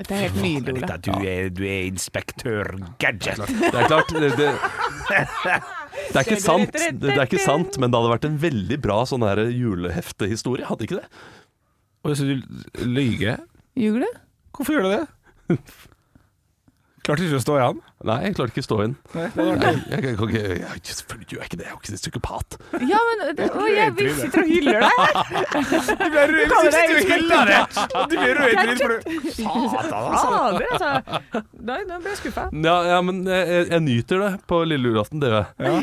Dette 0.00 0.16
er 0.16 0.22
helt 0.24 0.40
nydelig, 0.42 0.80
Olav. 0.82 1.02
Du 1.04 1.12
er, 1.28 1.50
du 1.54 1.60
er 1.68 1.84
inspektør 1.86 2.72
Gadget. 2.98 3.44
Det 3.46 3.68
er 3.68 3.86
klart 3.92 4.10
det, 4.16 4.30
det, 4.40 4.48
det 5.12 6.16
er 6.18 6.24
ikke 6.24 6.40
sant, 6.42 6.72
det, 6.74 6.88
det 7.04 7.12
er 7.14 7.22
ikke 7.28 7.44
sant, 7.44 7.78
men 7.78 7.92
det 7.92 8.00
hadde 8.00 8.12
vært 8.16 8.26
en 8.32 8.40
veldig 8.42 8.78
bra 8.82 8.96
sånn 9.06 9.22
her 9.28 9.44
juleheftehistorie, 9.54 10.66
hadde 10.66 10.88
ikke 10.88 10.98
det? 11.02 11.06
Og 12.04 12.12
så 12.18 12.22
du 12.28 12.34
lyver? 12.84 13.36
Ljuger 13.80 14.00
du? 14.04 14.10
Hvorfor 14.54 14.72
gjør 14.76 14.84
du 14.84 14.90
det? 14.94 15.04
Klarte 17.04 17.20
ikke 17.26 17.36
å 17.36 17.42
stå 17.44 17.54
i 17.58 17.60
han? 17.60 17.76
Nei, 18.08 18.14
jeg 18.24 18.32
klarte 18.38 18.52
ikke 18.54 18.62
å 18.62 18.64
stå 18.64 18.76
inn. 18.84 18.94
Jeg, 19.12 19.28
jeg, 19.36 19.44
jeg, 19.92 20.00
ikke- 20.14 20.56
jeg, 20.56 20.80
selvfølgelig 20.88 21.28
gjør 21.28 21.40
jeg 21.42 21.48
ikke 21.50 21.58
det, 21.60 21.64
jeg 21.64 21.68
er 21.68 21.74
jo 21.74 21.80
ikke 21.82 21.96
psykopat. 22.00 22.48
Ja, 22.88 22.96
men 23.08 23.16
det, 23.36 23.44
og 23.52 23.68
jeg, 23.68 23.88
vi 23.98 24.04
sitter 24.20 24.40
og 24.40 24.48
hyller 24.48 24.78
deg. 24.80 24.88
Du 26.00 26.06
blir 26.14 26.26
rød 26.32 26.48
hvis 26.54 26.72
deg 26.72 26.88
du 26.88 26.94
hyller 27.10 27.44
deg! 27.50 27.64
Du 28.08 28.14
blir 28.14 28.32
rød 28.38 28.48
i 28.48 28.50
trynet 28.56 28.80
for 28.80 28.88
du 28.94 28.98
Satan, 29.74 30.04
altså. 30.14 30.90
Nei, 31.68 31.80
nå 31.90 31.94
ble 32.00 32.08
jeg 32.14 32.20
skuffa. 32.22 32.44
Ja, 32.64 32.76
ja 32.88 32.98
men 33.04 33.16
jeg, 33.28 33.44
jeg, 33.52 33.62
jeg 33.74 33.80
nyter 33.90 34.16
det 34.24 34.32
på 34.48 34.56
lille 34.68 34.88
julaften, 34.94 35.18
det 35.20 35.28
gjør 35.28 35.44
jeg. 35.44 35.48
Ja, 35.60 35.72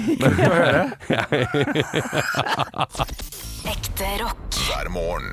Ekte 3.75 4.09
rock. 4.25 4.41
hver 4.65 4.87
morgen. 4.97 5.29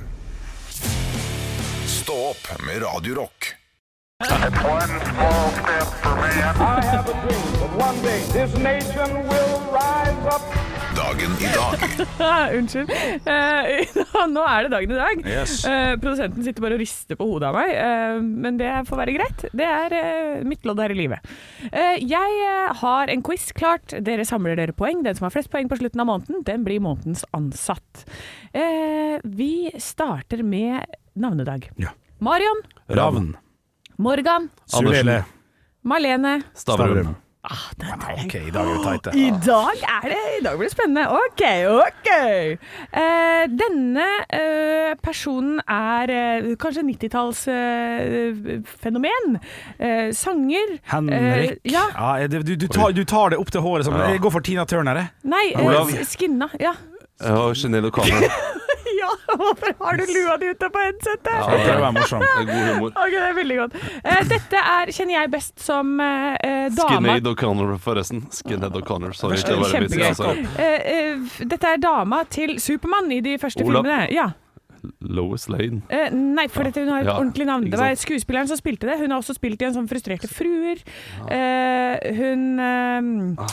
Stå 2.08 2.16
opp 2.16 2.62
med 2.66 2.82
Radio 2.82 3.14
Rock. 3.14 3.46
Dagen 10.96 11.32
i 11.40 11.48
dag 11.52 12.54
Unnskyld. 12.58 12.90
Eh, 13.28 13.98
nå 14.32 14.44
er 14.48 14.64
det 14.64 14.70
dagen 14.72 14.94
i 14.94 14.96
dag. 14.96 15.20
Yes. 15.20 15.58
Eh, 15.68 15.98
produsenten 16.00 16.46
sitter 16.46 16.64
bare 16.64 16.78
og 16.78 16.80
rister 16.80 17.18
på 17.20 17.26
hodet 17.28 17.50
av 17.50 17.58
meg, 17.58 17.72
eh, 17.76 18.20
men 18.24 18.56
det 18.56 18.70
får 18.88 19.00
være 19.02 19.16
greit. 19.18 19.44
Det 19.52 19.66
er 19.68 19.96
eh, 19.98 20.46
mitt 20.48 20.64
lodd 20.64 20.80
her 20.80 20.94
i 20.94 20.96
livet. 20.96 21.28
Eh, 21.68 21.98
jeg 22.08 22.38
eh, 22.46 22.70
har 22.80 23.12
en 23.12 23.24
quiz 23.26 23.50
klart. 23.52 23.92
Dere 24.06 24.24
samler 24.24 24.56
dere 24.56 24.72
poeng. 24.72 25.04
Den 25.04 25.18
som 25.18 25.28
har 25.28 25.34
flest 25.36 25.52
poeng 25.52 25.68
på 25.68 25.76
slutten 25.82 26.00
av 26.06 26.08
måneden, 26.08 26.40
den 26.48 26.64
blir 26.64 26.80
månedens 26.80 27.26
ansatt. 27.36 28.08
Vi 29.28 29.52
starter 29.76 30.40
med 30.42 30.88
navnedag. 31.20 31.68
Ja. 31.78 31.88
Marion, 32.20 32.56
Ravn. 32.88 33.36
Morgan, 33.98 34.48
Sulele. 34.66 35.24
Marlene. 35.84 36.42
Stavrum. 36.54 37.14
Ah, 37.48 37.70
den 37.78 37.88
er 37.88 37.94
Ok, 38.24 38.34
i 38.34 38.50
dag 38.52 38.66
er 38.66 38.74
det 38.74 38.82
tight. 38.84 39.06
I 39.26 39.30
dag 39.46 39.76
er 39.88 40.02
det 40.10 40.18
I 40.38 40.40
dag 40.44 40.56
blir 40.58 40.68
det 40.68 40.72
spennende. 40.74 41.04
OK, 41.08 41.42
OK. 41.86 42.08
Eh, 42.92 43.44
denne 43.48 44.06
eh, 44.36 44.92
personen 45.00 45.60
er 45.64 46.10
eh, 46.12 46.50
kanskje 46.60 46.82
90-tallsfenomen. 46.90 49.38
Eh, 49.78 50.10
sanger. 50.12 50.78
Henrik. 50.92 51.50
Eh, 51.50 51.56
ja. 51.72 51.82
det- 52.28 52.42
du, 52.46 52.56
du, 52.56 52.66
tar, 52.68 52.92
du 52.92 53.04
tar 53.04 53.30
det 53.30 53.38
opp 53.38 53.50
til 53.54 53.60
håret. 53.64 53.84
Som, 53.86 53.94
Ja. 53.94 54.08
Jeg 54.10 54.20
går 54.20 54.30
for 54.30 54.40
Tina 54.40 54.64
Turner. 54.66 54.94
jeg. 54.94 55.06
Nei, 55.24 55.52
eh, 55.54 55.66
Olav. 55.66 55.90
Skinna. 56.04 56.48
Ja. 56.60 56.72
har 57.20 57.54
Jeanette 57.54 57.90
O'Connor. 57.90 58.22
ja, 58.22 58.28
hvorfor 59.40 59.74
har 59.84 59.96
du 60.00 60.04
lua 60.14 60.36
di 60.40 60.46
ute 60.54 60.70
på 60.72 60.78
headsetet? 60.86 61.28
Ja, 61.34 61.58
Det 61.58 61.76
er 61.76 61.92
morsomt. 61.92 62.24
det 62.38 62.40
er 62.40 62.48
god 62.48 62.66
humor. 62.72 62.90
Ok, 62.96 63.12
det 63.12 63.22
er 63.28 63.36
veldig 63.38 63.56
godt. 63.62 63.76
Eh, 64.04 64.22
dette 64.32 64.62
er, 64.62 64.92
kjenner 64.96 65.14
jeg 65.18 65.30
best 65.36 65.54
som 65.60 65.94
eh, 66.00 66.34
eh, 66.42 66.68
dama 66.74 66.88
Skinhead 66.96 67.30
O'Connor, 67.32 67.76
forresten. 67.84 68.24
Skinhead 68.32 68.74
O'Connor. 68.80 69.12
Sorry. 69.14 69.36
Det 69.36 69.56
var 69.58 69.76
en 69.76 69.86
vits, 69.88 69.96
Kjempegøy. 69.96 70.08
altså. 70.08 70.34
Eh, 70.58 70.90
eh, 70.96 71.46
dette 71.54 71.72
er 71.74 71.80
dama 71.82 72.24
til 72.30 72.58
Supermann 72.60 73.12
i 73.12 73.20
de 73.24 73.36
første 73.38 73.64
Olav. 73.64 73.84
filmene. 73.84 74.10
Ja. 74.14 74.30
Lois 75.02 75.48
Lane. 75.50 75.80
Eh, 75.90 76.12
nei, 76.14 76.44
for 76.48 76.62
dette, 76.68 76.78
hun 76.84 76.88
har 76.92 77.00
et 77.02 77.08
Ja, 77.10 77.16
ordentlig 77.18 77.46
navn. 77.48 77.64
ikke 77.66 77.74
Det 77.74 77.80
var 77.80 77.94
sant. 77.96 78.04
skuespilleren 78.06 78.46
som 78.48 78.56
spilte 78.60 78.86
det. 78.86 78.98
Hun 79.00 79.10
har 79.10 79.18
også 79.18 79.34
spilt 79.34 79.60
i 79.60 79.66
en 79.66 79.74
sånn 79.74 79.88
Frustrerte 79.90 80.28
fruer. 80.30 80.78
Eh, 81.28 82.14
hun 82.14 82.60
eh, 82.62 83.48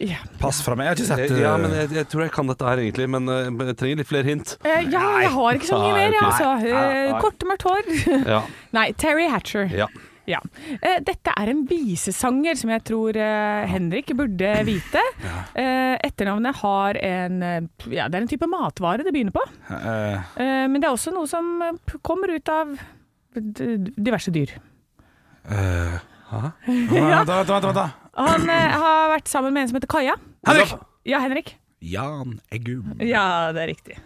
ja. 0.00 0.18
Pass 0.40 0.60
fra 0.62 0.76
meg. 0.78 0.86
Jeg 0.86 0.90
har 0.90 0.98
ikke 0.98 1.08
sett 1.08 1.32
det. 1.32 1.40
Ja, 1.42 1.54
eh, 1.56 1.62
men 1.64 1.72
jeg, 1.74 1.90
jeg 1.96 2.08
tror 2.12 2.22
jeg 2.26 2.32
kan 2.34 2.46
dette 2.52 2.68
her 2.68 2.82
egentlig, 2.84 3.08
men 3.10 3.28
eh, 3.32 3.48
jeg 3.72 3.78
trenger 3.80 4.02
litt 4.02 4.10
flere 4.10 4.28
hint. 4.30 4.56
Eh, 4.64 4.84
ja, 4.92 5.06
jeg 5.24 5.32
har 5.34 5.58
ikke 5.58 5.70
så 5.70 5.80
mye 5.82 5.96
mer, 5.96 6.12
jeg, 6.14 6.22
altså. 6.28 6.52
Eh. 6.68 7.16
Kort, 7.24 7.48
mørkt 7.50 7.66
hår. 7.66 7.90
Ja. 8.28 8.42
Nei, 8.78 8.92
Terry 9.00 9.26
Hatcher. 9.32 9.66
ja. 9.74 9.88
Ja. 10.28 10.42
Eh, 10.84 10.98
Dette 11.00 11.32
er 11.40 11.48
en 11.48 11.62
visesanger 11.64 12.58
som 12.60 12.68
jeg 12.68 12.82
tror 12.84 13.16
eh, 13.16 13.62
Henrik 13.72 14.10
burde 14.12 14.50
vite. 14.68 15.00
Eh, 15.56 15.94
etternavnet 16.04 16.58
har 16.60 16.98
en 17.00 17.38
eh, 17.42 17.62
Ja, 17.88 18.10
det 18.12 18.18
er 18.18 18.26
en 18.26 18.28
type 18.28 18.44
matvare 18.52 19.06
det 19.06 19.14
begynner 19.16 19.32
på. 19.32 19.46
eh, 19.72 20.18
Eh, 20.36 20.66
men 20.68 20.82
det 20.82 20.90
er 20.90 20.92
også 20.98 21.14
noe 21.16 21.24
som 21.30 21.48
eh, 21.64 21.96
kommer 22.04 22.28
ut 22.36 22.52
av 22.52 22.76
diverse 23.32 24.28
dyr. 24.36 24.52
Uh, 25.48 25.96
ja. 26.28 26.50
vent, 26.68 27.48
vent, 27.48 27.64
vent. 27.64 27.78
Han 28.18 28.48
eh, 28.50 28.76
har 28.82 29.10
vært 29.14 29.30
sammen 29.30 29.54
med 29.54 29.62
en 29.64 29.70
som 29.72 29.78
heter 29.78 29.90
Kaja. 29.92 30.14
Henrik! 30.48 30.74
Ja, 31.08 31.20
Henrik. 31.24 31.54
Jan 31.84 32.40
Eggum. 32.52 32.96
Ja, 33.06 33.52
det 33.54 33.62
er 33.64 33.70
riktig. 33.70 33.98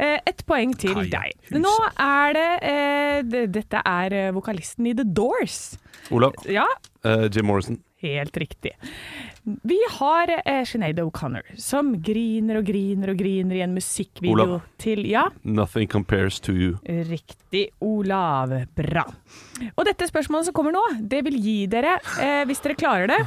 Eh, 0.00 0.18
Ett 0.28 0.42
poeng 0.48 0.72
til 0.80 0.92
Kaja 0.96 1.08
deg. 1.24 1.50
Nå 1.60 1.72
er 2.00 2.36
det, 2.36 2.48
eh, 2.68 3.20
det 3.28 3.44
Dette 3.56 3.80
er 3.88 4.16
eh, 4.16 4.30
vokalisten 4.36 4.88
i 4.90 4.94
The 4.96 5.06
Doors. 5.08 5.58
Olav. 6.12 6.36
Ja, 6.48 6.66
eh, 7.04 7.26
Jim 7.32 7.48
Morrison. 7.48 7.80
Helt 8.02 8.36
riktig. 8.40 8.72
Vi 9.44 9.78
har 9.98 10.30
eh, 10.44 10.64
Sinead 10.68 10.98
O'Connor 11.00 11.42
som 11.60 11.94
griner 12.04 12.58
og 12.60 12.66
griner 12.68 13.12
og 13.14 13.18
griner 13.20 13.56
i 13.56 13.62
en 13.64 13.74
musikkvideo 13.76 14.34
Olav. 14.36 14.60
til 14.80 15.06
Ja, 15.08 15.26
Nothing 15.44 15.88
compares 15.88 16.40
to 16.40 16.52
you. 16.52 16.76
riktig, 17.08 17.68
Olav. 17.80 18.52
Bra. 18.76 19.04
Og 19.76 19.84
dette 19.88 20.06
spørsmålet 20.10 20.50
som 20.50 20.54
kommer 20.56 20.72
nå, 20.76 20.84
det 21.08 21.22
vil 21.26 21.36
gi 21.40 21.58
dere, 21.72 21.98
eh, 22.20 22.44
hvis 22.48 22.60
dere 22.64 22.74
klarer 22.80 23.06
det, 23.14 23.18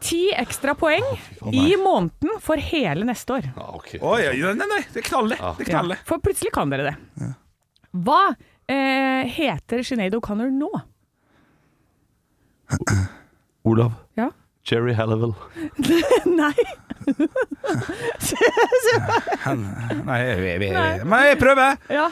ti 0.00 0.28
ekstra 0.30 0.74
poeng 0.78 1.02
i 1.50 1.72
måneden 1.80 2.36
for 2.40 2.56
hele 2.62 3.02
neste 3.08 3.34
år. 3.38 3.48
Ah, 3.56 3.72
ok. 3.78 3.96
Oi, 4.02 4.20
oi, 4.30 4.36
nei, 4.54 4.66
nei, 4.70 4.82
det 4.94 5.02
knaller. 5.08 5.40
Det 5.58 5.66
Ja, 5.68 5.80
knaller. 5.80 5.98
for 6.06 6.18
plutselig 6.22 6.52
kan 6.54 6.70
dere 6.70 6.92
det. 6.92 7.32
Hva 7.94 8.20
eh, 8.68 9.24
heter 9.26 9.82
Sinead 9.82 10.14
O'Connor 10.14 10.50
nå? 10.54 10.70
Olav. 13.68 13.92
Ja? 14.18 14.30
Jerry 14.68 14.94
Halliwell. 14.98 15.34
Nei. 16.40 16.54
Nei, 20.04 20.18
jeg, 20.22 20.38
jeg, 20.38 20.62
jeg, 20.62 20.72
Nei. 20.74 21.04
men 21.08 21.24
jeg 21.28 21.38
prøver. 21.40 21.76
Ja. 21.92 22.08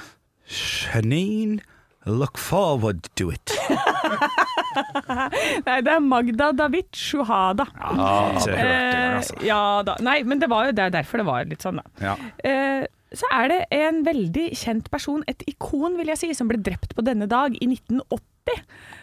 Janine, 0.46 1.58
look 2.06 2.38
forward 2.38 3.08
to 3.18 3.30
it. 3.34 3.52
Nei, 5.66 5.78
det 5.84 5.92
er 5.96 6.02
Magda 6.04 6.50
David 6.56 6.88
Shuhada. 6.96 7.66
Ja, 7.76 7.88
hørt 8.36 8.46
engang, 8.46 8.60
Eh, 8.60 9.16
altså. 9.18 9.34
ja 9.46 9.60
da. 9.88 9.96
Nei, 10.04 10.18
men 10.28 10.40
det 10.42 10.48
var 10.52 10.68
jo 10.68 10.72
det 10.76 10.84
er 10.88 10.92
derfor 11.00 11.22
det 11.22 11.26
var 11.28 11.48
litt 11.50 11.62
sånn, 11.64 11.80
da. 11.82 11.86
Ja. 12.12 12.14
Eh, 12.46 12.82
så 13.16 13.26
er 13.32 13.44
det 13.52 13.60
en 13.72 14.02
veldig 14.06 14.46
kjent 14.58 14.90
person, 14.92 15.22
et 15.30 15.40
ikon 15.48 15.96
vil 15.98 16.10
jeg 16.12 16.18
si, 16.20 16.28
som 16.36 16.48
ble 16.50 16.58
drept 16.60 16.90
på 16.96 17.04
denne 17.06 17.26
dag 17.30 17.54
i 17.56 17.66
1980. 17.70 18.20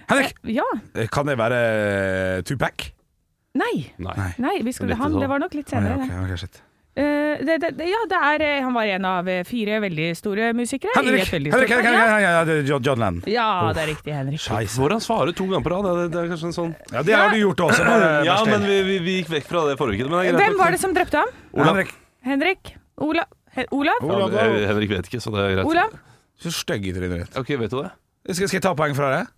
Henrik, 0.09 0.35
Eh, 0.43 0.57
ja. 0.57 0.65
kan 1.11 1.25
det 1.29 1.37
være 1.39 2.43
Tupac? 2.43 2.91
Nei. 3.55 3.93
Nei. 4.01 4.29
Nei, 4.41 4.59
vi 4.65 4.73
skulle, 4.73 4.97
han, 4.97 5.13
sånn. 5.13 5.21
det 5.23 5.29
var 5.29 5.41
nok 5.41 5.53
litt 5.55 5.69
senere. 5.69 6.01
ok, 6.01 6.09
ja, 6.09 6.21
okay, 6.25 6.37
okay, 6.43 6.69
Uh, 6.93 7.39
det, 7.41 7.55
det, 7.57 7.85
ja, 7.89 7.99
det 8.05 8.17
er, 8.21 8.41
eh, 8.45 8.59
han 8.61 8.73
var 8.75 8.85
en 8.85 9.05
av 9.09 9.29
eh, 9.31 9.39
fire 9.49 9.79
veldig 9.81 10.11
store 10.13 10.51
musikere. 10.53 10.93
Henrik, 10.93 11.23
veldig 11.25 11.49
Henrik, 11.49 11.71
stort 11.71 11.87
Henrik. 11.87 12.03
Henrik, 12.03 12.49
Henrik, 12.51 12.67
John, 12.69 12.99
Lennon. 13.01 13.15
Ja, 13.25 13.47
det 13.73 13.81
er 13.81 13.89
riktig, 13.89 14.13
Henrik. 14.13 14.43
Scheisse. 14.43 14.77
Hvor 14.77 14.93
han 14.93 15.01
svarer 15.01 15.33
to 15.33 15.47
ganger 15.49 15.65
på 15.65 15.71
rad, 15.73 15.87
det, 15.89 16.03
det 16.13 16.21
er 16.21 16.29
kanskje 16.35 16.51
en 16.51 16.55
sånn 16.59 16.75
Ja, 16.93 17.01
det 17.01 17.17
har 17.17 17.33
du 17.33 17.39
gjort 17.39 17.63
også. 17.65 17.87
Ja, 18.29 18.37
men 18.45 18.69
vi, 18.69 18.77
vi, 18.85 18.99
vi 19.07 19.17
gikk 19.17 19.33
vekk 19.33 19.49
fra 19.49 19.65
det 19.71 19.79
forrige 19.81 20.05
uke. 20.05 20.11
Men 20.11 20.19
det 20.19 20.21
er 20.21 20.37
greit. 20.37 20.43
Hvem 20.43 20.61
var 20.61 20.77
det 20.77 20.81
som 20.83 20.93
drepte 20.93 21.23
ham? 21.23 21.33
Olav. 21.57 21.71
Henrik, 21.71 21.97
Henrik? 22.29 22.73
Ola, 23.01 23.25
He, 23.57 23.65
Olav? 23.73 24.05
Ja, 24.05 24.45
Henrik 24.69 24.93
vet 24.93 25.09
ikke, 25.09 25.23
så 25.25 25.33
det 25.33 25.47
er 25.47 25.57
greit. 25.57 25.73
Olav? 25.73 25.97
så 26.43 26.51
stygg 26.53 26.85
i 26.89 26.93
trynet 26.93 27.23
ditt. 27.23 27.41
Ok, 27.41 27.55
vet 27.57 27.73
du 27.73 27.79
det? 27.79 27.89
Skal, 28.29 28.47
skal 28.47 28.57
jeg 28.59 28.63
ta 28.63 28.71
poeng 28.77 28.95
fra 28.95 29.09
deg? 29.17 29.33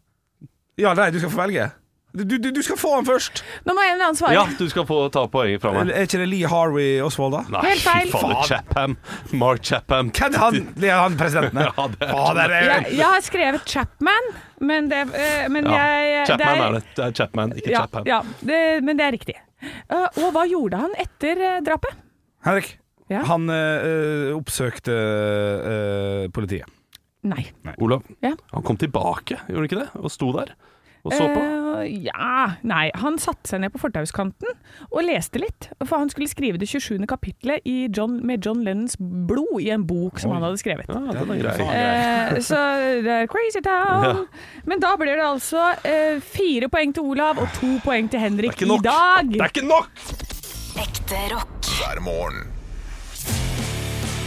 Ja, 0.83 0.91
nei, 0.97 1.09
du 1.15 1.17
skal 1.21 1.31
få 1.33 1.39
velge. 1.45 1.71
Du, 2.15 2.21
du, 2.23 2.37
du 2.55 2.61
skal 2.63 2.77
få 2.79 2.93
han 2.95 3.03
først. 3.07 3.41
Nå 3.67 3.73
må 3.75 3.81
en 3.83 3.89
eller 3.97 4.05
annen 4.07 4.15
svare. 4.15 4.35
Ja, 4.37 4.43
du 4.55 4.69
skal 4.71 4.85
få 4.87 5.01
ta 5.11 5.25
poenget 5.27 5.59
fra 5.63 5.73
meg. 5.75 5.89
Er 5.91 6.05
ikke 6.07 6.19
det 6.21 6.27
Lee 6.31 6.47
Harvey 6.47 7.01
Oswald, 7.03 7.33
da? 7.35 7.41
Nei, 7.51 7.63
Helt 7.73 7.83
feil. 7.83 8.07
fy 8.13 8.21
faen. 8.21 8.35
Chapham. 8.47 8.93
Mark 9.41 9.65
Chapham. 9.67 10.11
Hvem 10.15 10.37
er 10.37 10.39
han? 10.45 10.59
Det 10.79 10.91
er 10.93 11.01
han 11.01 11.17
presidenten? 11.19 11.59
Ja, 11.65 11.87
det 11.95 12.07
er 12.07 12.13
Fader, 12.13 12.53
det 12.53 12.59
er 12.61 12.69
Jeg, 12.69 12.93
jeg 13.01 13.09
har 13.17 13.25
skrevet 13.25 13.67
Chapman, 13.73 14.29
men 14.71 14.87
det, 14.93 15.01
eh, 15.11 15.49
men 15.51 15.67
Ja, 15.67 15.81
jeg 16.05 16.29
Chapman 16.31 16.63
er 16.69 16.77
det. 16.77 16.83
Det 16.95 17.03
er 17.09 17.17
Chapman, 17.19 17.55
ikke 17.59 17.73
Ja, 17.73 17.83
Chapham. 17.83 18.07
ja 18.13 18.21
det, 18.53 18.61
men 18.87 19.01
det 19.01 19.07
er 19.09 19.15
riktig. 19.17 19.35
Eh, 19.65 20.07
og 20.23 20.31
hva 20.37 20.45
gjorde 20.47 20.79
han 20.85 20.95
etter 21.03 21.43
eh, 21.49 21.59
drapet? 21.67 21.99
Henrik, 22.47 22.77
Ja. 23.11 23.25
han 23.27 23.49
øh, 23.51 24.31
oppsøkte 24.37 24.95
øh, 24.95 26.31
politiet. 26.33 26.71
Nei. 27.25 27.47
Olav, 27.81 28.05
Ja. 28.21 28.35
han 28.53 28.63
kom 28.63 28.77
tilbake, 28.77 29.39
gjorde 29.47 29.61
han 29.61 29.69
ikke 29.69 29.81
det? 29.83 29.89
Og 30.01 30.11
sto 30.13 30.31
der 30.35 30.55
og 31.05 31.13
så 31.13 31.25
på. 31.29 31.37
Uh, 31.37 31.83
ja 31.85 32.55
Nei, 32.65 32.87
han 32.97 33.19
satte 33.21 33.51
seg 33.51 33.59
ned 33.61 33.69
på 33.75 33.77
fortauskanten 33.81 34.55
og 34.87 35.03
leste 35.05 35.37
litt. 35.41 35.67
For 35.83 35.99
han 36.01 36.09
skulle 36.09 36.29
skrive 36.31 36.57
det 36.57 36.65
27. 36.71 37.03
kapitlet 37.09 37.61
i 37.69 37.85
John, 37.93 38.15
med 38.25 38.45
John 38.45 38.63
Lennons 38.65 38.95
blod 38.97 39.59
i 39.61 39.69
en 39.75 39.85
bok 39.85 40.17
som 40.21 40.33
han 40.33 40.41
hadde 40.45 40.57
skrevet. 40.61 40.89
Ja, 40.89 41.13
den 41.13 41.35
er 41.35 41.43
grei. 41.43 41.67
Eh, 41.67 42.39
så 42.45 42.57
det 43.05 43.13
er 43.19 43.29
Crazy 43.29 43.61
Town. 43.65 44.23
Men 44.65 44.81
da 44.81 44.95
blir 44.97 45.13
det 45.13 45.27
altså 45.27 45.67
uh, 45.85 46.17
fire 46.25 46.71
poeng 46.73 46.95
til 46.95 47.05
Olav 47.13 47.37
og 47.43 47.53
to 47.59 47.75
poeng 47.85 48.09
til 48.09 48.23
Henrik 48.25 48.57
Det 48.57 48.65
i 48.65 48.81
dag. 48.87 49.29
Det 49.29 49.43
er 49.43 49.53
ikke 49.53 49.67
nok! 49.67 50.05
Ekte 50.81 51.21
rock. 51.35 51.69
hver 51.77 52.01
morgen. 52.03 52.49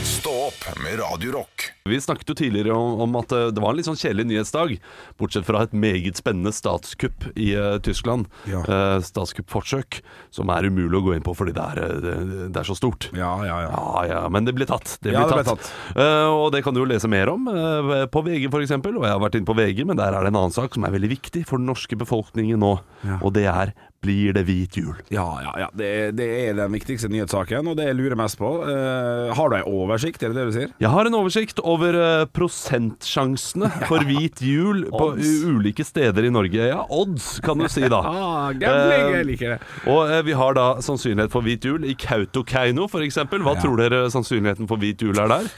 Stå 0.06 0.30
opp 0.46 0.62
med 0.84 1.00
Radio 1.02 1.40
Rock. 1.40 1.58
Vi 1.88 2.00
snakket 2.00 2.33
jo 2.33 2.37
tidligere 2.38 2.76
om, 2.76 3.00
om 3.04 3.18
at 3.20 3.33
eh, 3.35 3.48
det 3.54 3.62
var 3.62 3.72
en 3.72 3.78
litt 3.78 3.88
sånn 3.88 3.98
kjedelig 3.98 4.26
nyhetsdag, 4.31 4.74
bortsett 5.20 5.46
fra 5.48 5.64
et 5.64 5.74
meget 5.76 6.20
spennende 6.20 6.52
statskupp 6.54 7.28
i 7.35 7.50
uh, 7.57 7.78
Tyskland. 7.85 8.28
Ja. 8.50 8.62
Uh, 8.68 8.98
statskuppforsøk, 9.04 10.00
som 10.35 10.52
er 10.54 10.68
umulig 10.68 11.00
å 11.00 11.04
gå 11.07 11.16
inn 11.16 11.24
på 11.26 11.35
fordi 11.38 11.54
det 11.57 11.66
er, 11.74 11.98
det, 12.04 12.14
det 12.54 12.62
er 12.62 12.68
så 12.68 12.76
stort. 12.78 13.11
Ja, 13.16 13.33
ja, 13.46 13.61
ja. 13.66 13.72
Ja, 13.72 14.04
ja, 14.11 14.22
men 14.33 14.48
det 14.48 14.57
ble 14.59 14.68
tatt. 14.68 14.98
Det 15.02 15.14
Ja, 15.14 15.24
ble 15.24 15.38
det 15.38 15.42
ble 15.42 15.57
tatt. 15.57 15.72
Uh, 15.94 16.28
og 16.44 16.48
det 16.54 16.62
kan 16.66 16.76
du 16.76 16.83
jo 16.83 16.88
lese 16.88 17.11
mer 17.11 17.33
om 17.33 17.48
på 17.48 18.24
VG 18.24 18.48
f.eks. 18.48 18.74
Og 18.78 19.04
jeg 19.04 19.12
har 19.12 19.22
vært 19.22 19.38
inne 19.38 19.48
på 19.48 19.57
VG, 19.59 19.85
men 19.88 19.98
der 19.98 20.14
er 20.14 20.24
det 20.24 20.33
en 20.33 20.40
annen 20.40 20.54
sak 20.54 20.76
som 20.76 20.87
er 20.87 20.94
veldig 20.94 21.12
viktig 21.16 21.44
for 21.48 21.61
den 21.61 21.68
norske 21.70 21.98
befolkningen 21.98 22.61
nå. 22.62 22.74
Og 23.18 23.33
det 23.37 23.46
er 23.50 23.74
blir 24.04 24.35
det 24.37 24.44
hvit 24.46 24.76
jul? 24.78 24.94
Ja, 25.11 25.26
ja, 25.42 25.52
ja. 25.64 25.68
Det, 25.74 25.90
det 26.18 26.26
er 26.44 26.54
den 26.59 26.74
viktigste 26.74 27.11
nyhetssaken, 27.11 27.66
og 27.66 27.78
det 27.78 27.88
jeg 27.88 27.98
lurer 27.98 28.18
mest 28.18 28.38
på. 28.38 28.50
Uh, 28.62 29.35
har 29.35 29.50
du 29.50 29.57
ei 29.59 29.64
oversikt, 29.66 30.22
er 30.22 30.33
det 30.33 30.38
det 30.38 30.46
du 30.48 30.54
sier? 30.54 30.74
Jeg 30.78 30.92
har 30.92 31.09
en 31.09 31.18
oversikt 31.18 31.58
over 31.64 31.97
eh, 31.99 32.25
prosentsjansene 32.35 33.71
for 33.90 34.05
hvit 34.09 34.40
jul 34.44 34.85
på 34.92 35.11
u- 35.18 35.51
ulike 35.55 35.85
steder 35.87 36.25
i 36.29 36.31
Norge. 36.35 36.68
Ja, 36.71 36.85
odds, 36.90 37.40
kan 37.44 37.59
du 37.59 37.68
si 37.73 37.85
da. 37.88 38.01
Ah, 38.18 38.53
gambling, 38.53 39.14
jeg 39.18 39.27
liker 39.29 39.55
det. 39.57 39.61
Og 39.90 40.11
eh, 40.11 40.23
vi 40.27 40.35
har 40.38 40.55
da 40.59 40.66
sannsynlighet 40.85 41.33
for 41.35 41.44
hvit 41.47 41.64
jul 41.68 41.85
i 41.88 41.94
Kautokeino 41.99 42.88
f.eks. 42.88 43.18
Hva 43.29 43.55
Ja. 43.55 43.61
tror 43.62 43.77
dere 43.81 44.05
sannsynligheten 44.12 44.68
for 44.71 44.81
hvit 44.83 45.03
jul 45.05 45.18
er 45.18 45.29
der? 45.37 45.49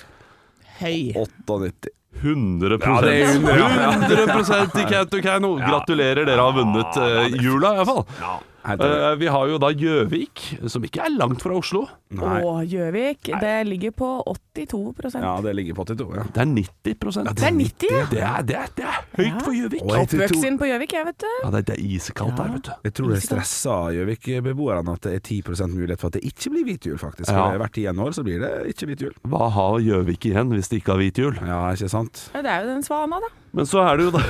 Høy. 0.81 1.13
98. 1.17 1.91
100 2.21 2.77
Ja, 2.83 2.97
det 3.01 3.13
er 3.23 3.29
100, 3.39 3.55
ja. 3.57 3.91
100% 4.35 4.75
i 4.83 4.87
Kautokeino! 4.91 5.55
Gratulerer, 5.63 6.27
dere 6.29 6.43
har 6.43 6.57
vunnet 6.57 6.97
eh, 7.01 7.37
jula 7.41 7.71
iallfall. 7.79 8.03
Ja. 8.21 8.33
Uh, 8.61 9.15
vi 9.17 9.29
har 9.33 9.47
jo 9.49 9.57
da 9.63 9.71
Gjøvik, 9.73 10.43
som 10.69 10.85
ikke 10.85 11.01
er 11.07 11.15
langt 11.17 11.41
fra 11.41 11.55
Oslo. 11.57 11.87
Nei. 12.13 12.41
Å, 12.45 12.59
Gjøvik, 12.67 13.31
det 13.41 13.53
ligger 13.69 13.93
på 13.95 14.09
82% 14.27 15.23
Ja, 15.23 15.37
det 15.45 15.53
ligger 15.55 15.77
på 15.79 15.85
82. 15.87 16.09
Ja. 16.19 16.25
Det 16.35 16.43
er 16.43 16.49
90% 16.51 17.31
Det 17.39 17.47
er 17.47 17.55
90, 17.55 17.93
ja. 17.95 18.01
Det 18.11 18.21
er, 18.27 18.43
det 18.49 18.57
er, 18.59 18.73
det 18.77 18.85
er 18.91 18.97
høyt 19.15 19.29
Ja. 19.31 19.45
for 19.47 19.55
Gjøvik. 19.55 19.85
Oppvokst 19.95 20.47
inn 20.51 20.59
på 20.61 20.69
Gjøvik, 20.69 20.97
jeg, 20.99 21.07
vet 21.07 21.19
du. 21.23 21.29
Ja, 21.45 21.53
det, 21.55 21.63
det 21.71 21.77
er 21.79 21.85
iskaldt 21.97 22.37
der, 22.41 22.51
vet 22.57 22.67
du. 22.67 22.73
Jeg 22.89 22.97
tror 22.99 23.15
det 23.15 23.21
stresser 23.25 23.95
Gjøvik-beboerne 24.01 24.97
at 24.99 25.07
det 25.07 25.15
er 25.21 25.23
10% 25.23 25.73
mulighet 25.77 26.03
for 26.03 26.11
at 26.11 26.19
det 26.19 26.25
ikke 26.33 26.53
blir 26.57 26.67
hvit 26.69 26.91
jul, 26.91 26.99
faktisk. 27.01 27.31
Ja. 27.31 27.47
For 27.47 27.63
Hvert 27.63 27.77
tiende 27.79 28.03
år 28.09 28.17
så 28.19 28.27
blir 28.27 28.43
det 28.43 28.53
ikke 28.75 28.91
hvit 28.91 29.07
jul. 29.07 29.15
Hva 29.31 29.49
har 29.55 29.79
Gjøvik 29.87 30.31
igjen 30.33 30.51
hvis 30.57 30.69
de 30.73 30.83
ikke 30.83 30.97
har 30.97 31.01
hvit 31.05 31.23
jul? 31.23 31.39
Ja, 31.47 31.63
ikke 31.73 31.93
sant? 31.95 32.27
Ja, 32.35 32.43
det 32.45 32.51
er 32.57 32.67
jo 32.67 32.75
den 32.75 32.85
svana, 32.87 33.23
da. 33.23 33.31
Men 33.57 33.67
så 33.67 33.83
er 33.83 33.99
det 33.99 34.09
jo 34.09 34.13
da. 34.15 34.23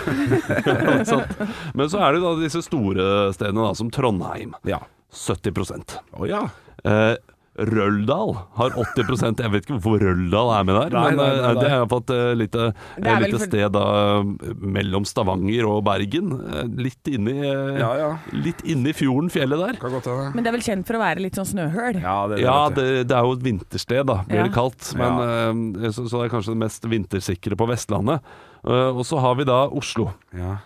Men 1.78 1.90
så 1.92 2.00
er 2.00 2.12
det 2.12 2.20
jo 2.20 2.24
da 2.24 2.32
disse 2.40 2.62
store 2.64 3.04
stedene, 3.36 3.66
da, 3.66 3.74
som 3.76 3.90
Trondheim. 3.92 4.54
Ja. 4.68 4.80
70% 5.10 5.96
Å 6.16 6.26
ja. 6.30 6.44
Eh, 6.86 7.16
Røldal 7.68 8.30
har 8.56 8.70
80% 8.70 9.40
Jeg 9.44 9.52
vet 9.52 9.64
ikke 9.66 9.76
hvorfor 9.78 10.00
Røldal 10.00 10.50
er 10.56 10.64
med 10.68 10.76
der, 10.78 10.94
Nei, 10.96 11.02
men 11.10 11.18
nei, 11.20 11.26
nei, 11.28 11.40
nei. 11.40 11.54
det 11.60 11.66
er 11.70 11.74
iallfall 11.76 12.02
et 12.04 12.38
lite, 12.40 12.66
Det 12.96 13.16
lite 13.24 13.30
for- 13.38 13.46
sted 13.46 13.72
da 13.76 13.84
mellom 14.78 15.04
Stavanger 15.08 15.68
og 15.68 15.82
Bergen. 15.84 16.32
Eh, 16.40 16.64
Litt 16.80 17.10
inni 17.12 17.36
eh, 17.44 17.78
Ja, 17.80 17.90
ja. 18.00 18.10
Litt 18.32 18.62
inni 18.64 18.92
fjorden, 18.96 19.30
fjellet 19.32 19.60
der. 19.66 19.80
Godt 19.82 20.08
hende. 20.08 20.30
Men 20.34 20.44
det 20.46 20.52
er 20.52 20.56
vel 20.58 20.66
kjent 20.66 20.86
for 20.88 20.96
å 20.98 21.02
være 21.02 21.20
litt 21.26 21.36
sånn 21.38 21.50
snøhøl. 21.52 22.00
Ja, 22.02 22.16
det, 22.30 22.40
Ja, 22.44 22.58
det, 22.72 22.86
det 23.10 23.16
er 23.16 23.28
jo 23.28 23.36
et 23.36 23.44
vintersted, 23.44 24.06
da, 24.06 24.22
blir 24.28 24.42
Ja. 24.42 24.48
det 24.48 24.54
kalt. 24.56 24.94
Men, 24.96 25.20
eh, 25.84 25.90
så, 25.92 26.06
så 26.08 26.22
det 26.22 26.30
er 26.30 26.34
kanskje 26.36 26.54
det 26.56 26.62
mest 26.64 26.82
vintersikre 26.88 27.56
på 27.60 27.68
Vestlandet. 27.68 28.20
Og 28.64 29.04
så 29.08 29.18
har 29.20 29.34
vi 29.38 29.44
da 29.48 29.66
Oslo. 29.68 30.12
ja. 30.36 30.58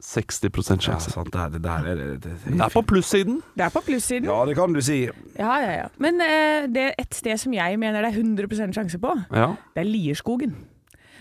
60 0.00 0.48
ja 0.70 0.76
sjanse. 0.80 1.10
sant. 1.12 1.30
Det, 1.32 1.60
det 1.62 1.70
er 1.70 1.84
det, 1.88 2.06
det, 2.24 2.34
Det 2.46 2.60
er 2.64 2.72
på 2.72 2.82
plussiden. 2.82 3.42
Det 3.56 3.64
er 3.66 3.70
på 3.74 3.82
plussiden. 3.84 4.24
Ja, 4.30 4.44
det 4.48 4.56
kan 4.56 4.72
du 4.72 4.80
si. 4.80 5.02
Ja, 5.38 5.54
ja, 5.60 5.70
ja. 5.82 5.86
Men 5.98 6.20
eh, 6.24 6.66
det 6.72 6.84
er 6.88 6.94
et 6.98 7.14
sted 7.14 7.36
som 7.38 7.52
jeg 7.54 7.78
mener 7.78 8.02
det 8.02 8.12
er 8.14 8.20
100 8.20 8.72
sjanse 8.74 8.98
på, 8.98 9.14
Ja. 9.30 9.54
det 9.76 9.84
er 9.84 9.90
Lierskogen. 9.90 10.54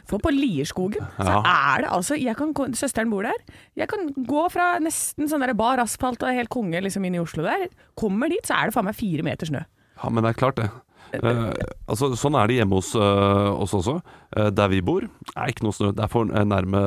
For 0.09 0.17
på 0.17 0.31
Lierskogen 0.33 1.05
så 1.19 1.41
er 1.45 1.83
det 1.83 1.89
altså 1.93 2.15
jeg 2.17 2.33
kan, 2.39 2.53
Søsteren 2.73 3.11
bor 3.11 3.21
der. 3.27 3.35
Jeg 3.77 3.87
kan 3.91 4.07
gå 4.25 4.45
fra 4.49 4.79
nesten 4.81 5.29
sånn 5.29 5.43
der 5.45 5.53
bar 5.53 5.77
asfalt 5.83 6.23
og 6.25 6.33
helt 6.33 6.49
konge 6.49 6.81
liksom 6.81 7.05
inn 7.05 7.19
i 7.19 7.21
Oslo 7.21 7.43
der. 7.45 7.67
Kommer 7.99 8.31
dit, 8.31 8.41
så 8.47 8.55
er 8.57 8.69
det 8.71 8.73
faen 8.73 8.87
meg 8.89 8.97
fire 8.97 9.21
meter 9.27 9.45
snø. 9.51 9.61
ja, 10.01 10.09
men 10.09 10.23
det 10.23 10.31
er 10.31 10.39
klart, 10.39 10.55
det. 10.57 10.69
Eh, 11.13 11.53
altså, 11.89 12.11
sånn 12.19 12.35
er 12.39 12.47
det 12.51 12.59
hjemme 12.59 12.79
hos 12.79 12.93
eh, 12.95 13.61
oss 13.63 13.73
også. 13.73 13.99
Eh, 14.37 14.49
der 14.53 14.69
vi 14.69 14.81
bor, 14.85 15.07
er 15.35 15.49
ikke 15.49 15.63
noe 15.65 15.73
snø. 15.73 15.91
Det 15.97 16.03
er 16.05 16.11
for 16.11 16.25
nærme 16.29 16.83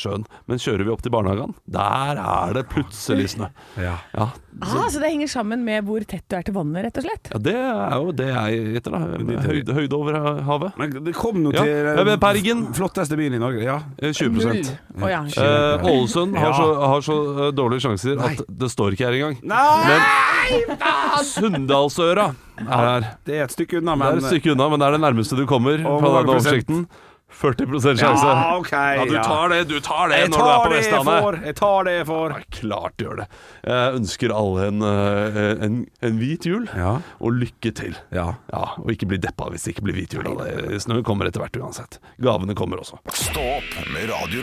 sjøen. 0.00 0.24
Men 0.50 0.58
kjører 0.62 0.84
vi 0.88 0.90
opp 0.94 1.02
til 1.04 1.12
barnehagen, 1.14 1.54
der 1.70 2.18
er 2.18 2.54
det 2.56 2.66
plutselig 2.72 3.30
snø. 3.36 3.50
Ja. 3.78 3.98
Ja, 4.16 4.30
Ah, 4.62 4.84
så 4.86 5.00
det 5.02 5.08
henger 5.10 5.26
sammen 5.26 5.64
med 5.66 5.82
hvor 5.82 5.98
tett 6.06 6.22
du 6.30 6.36
er 6.38 6.44
til 6.46 6.54
vannet, 6.54 6.84
rett 6.86 6.98
og 7.00 7.02
slett? 7.02 7.26
ja 7.32 7.38
det 7.42 7.54
er 7.58 7.94
jo 7.98 8.12
det 8.14 8.28
jeg 8.28 8.60
gjetter, 8.76 8.94
da. 8.94 9.40
Høyde, 9.48 9.74
høyde 9.74 9.96
over 9.98 10.18
havet. 10.46 10.76
Men 10.78 10.92
det 11.08 11.14
kom 11.18 11.40
nå 11.42 11.50
Ja. 11.56 11.64
til 11.66 11.88
Eh, 12.04 12.16
Bergen. 12.22 12.62
Flotteste 12.72 13.16
byen 13.18 13.34
i 13.34 13.40
Norge. 13.42 13.64
Ja. 13.66 13.80
Eh, 13.98 14.12
20 14.14 14.38
Ålesund 14.38 14.70
oh, 15.02 15.10
ja. 15.10 15.24
Eh, 15.26 16.38
har 16.38 16.46
Ja. 16.46 16.52
så, 16.54 16.68
har 16.86 17.00
så 17.02 17.50
dårlige 17.50 17.82
sjanser 17.82 18.14
Nei. 18.14 18.30
at 18.38 18.44
det 18.46 18.70
står 18.70 18.94
ikke 18.94 19.10
her 19.10 19.18
engang. 19.18 19.40
Nei! 19.42 20.62
Men 20.70 21.24
Sunndalsøra 21.24 22.30
er 22.58 22.84
her. 22.86 23.08
Det 23.26 23.34
er 23.40 23.44
et 23.44 23.50
stykke 23.52 23.78
unna, 23.80 23.92
Det 23.92 23.98
men 23.98 24.08
er 24.08 24.16
et 24.22 24.30
stykke 24.30 24.52
unna, 24.54 24.68
men 24.68 24.78
det 24.80 24.86
er 24.86 24.92
det 24.92 25.00
nærmeste 25.00 25.36
du 25.36 25.46
kommer 25.46 25.78
fra 25.82 25.98
prosent? 25.98 26.28
oversikten. 26.30 26.86
40 27.34 27.66
sjanse. 27.98 28.22
Ja, 28.22 28.56
ok, 28.60 28.70
Ja, 28.70 29.04
du 29.10 29.14
tar 29.26 29.48
det, 29.50 29.56
du 29.66 29.80
tar 29.82 30.08
det 30.08 30.18
Jeg 30.20 30.28
når 30.30 30.38
du 30.38 30.44
er 30.44 30.46
tar 30.46 30.60
på 30.62 30.68
det 30.70 30.76
Vestlandet. 30.78 31.46
Jeg 31.48 31.56
tar 31.58 31.84
det 31.88 31.92
jeg 31.96 32.06
får. 32.06 32.30
Ja, 32.30 32.44
klart 32.60 32.92
du 32.96 33.04
gjør 33.04 33.16
det. 33.16 33.26
Jeg 33.66 33.94
ønsker 33.98 34.34
alle 34.38 34.66
en, 34.68 34.82
eh, 34.86 35.64
en, 35.66 35.86
en 36.00 36.18
hvit 36.20 36.46
jul, 36.46 36.68
Ja. 36.76 36.92
og 37.20 37.32
lykke 37.32 37.74
til. 37.74 37.96
Ja. 38.12 38.34
Ja, 38.52 38.64
Og 38.78 38.92
ikke 38.94 39.08
bli 39.10 39.18
deppa 39.18 39.50
hvis 39.50 39.64
det 39.64 39.74
ikke 39.74 39.82
blir 39.88 39.94
hvit 39.98 40.14
jul. 40.14 40.22
Det- 40.22 40.78
Snøen 40.86 41.02
kommer 41.02 41.26
etter 41.26 41.40
hvert 41.42 41.56
uansett. 41.58 41.98
Gavene 42.22 42.54
kommer 42.54 42.78
også. 42.78 42.98
Stå 43.10 43.40
opp 43.58 43.90
med 43.92 44.08
Radio 44.14 44.42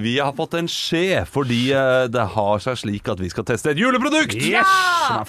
Vi 0.00 0.18
har 0.18 0.32
fått 0.32 0.54
en 0.56 0.68
skje 0.70 1.22
fordi 1.28 1.72
eh, 1.76 2.06
det 2.12 2.22
har 2.34 2.60
seg 2.64 2.78
slik 2.80 3.08
at 3.12 3.20
vi 3.20 3.28
skal 3.32 3.44
teste 3.48 3.72
et 3.74 3.80
juleprodukt. 3.80 4.34
Yes. 4.38 4.70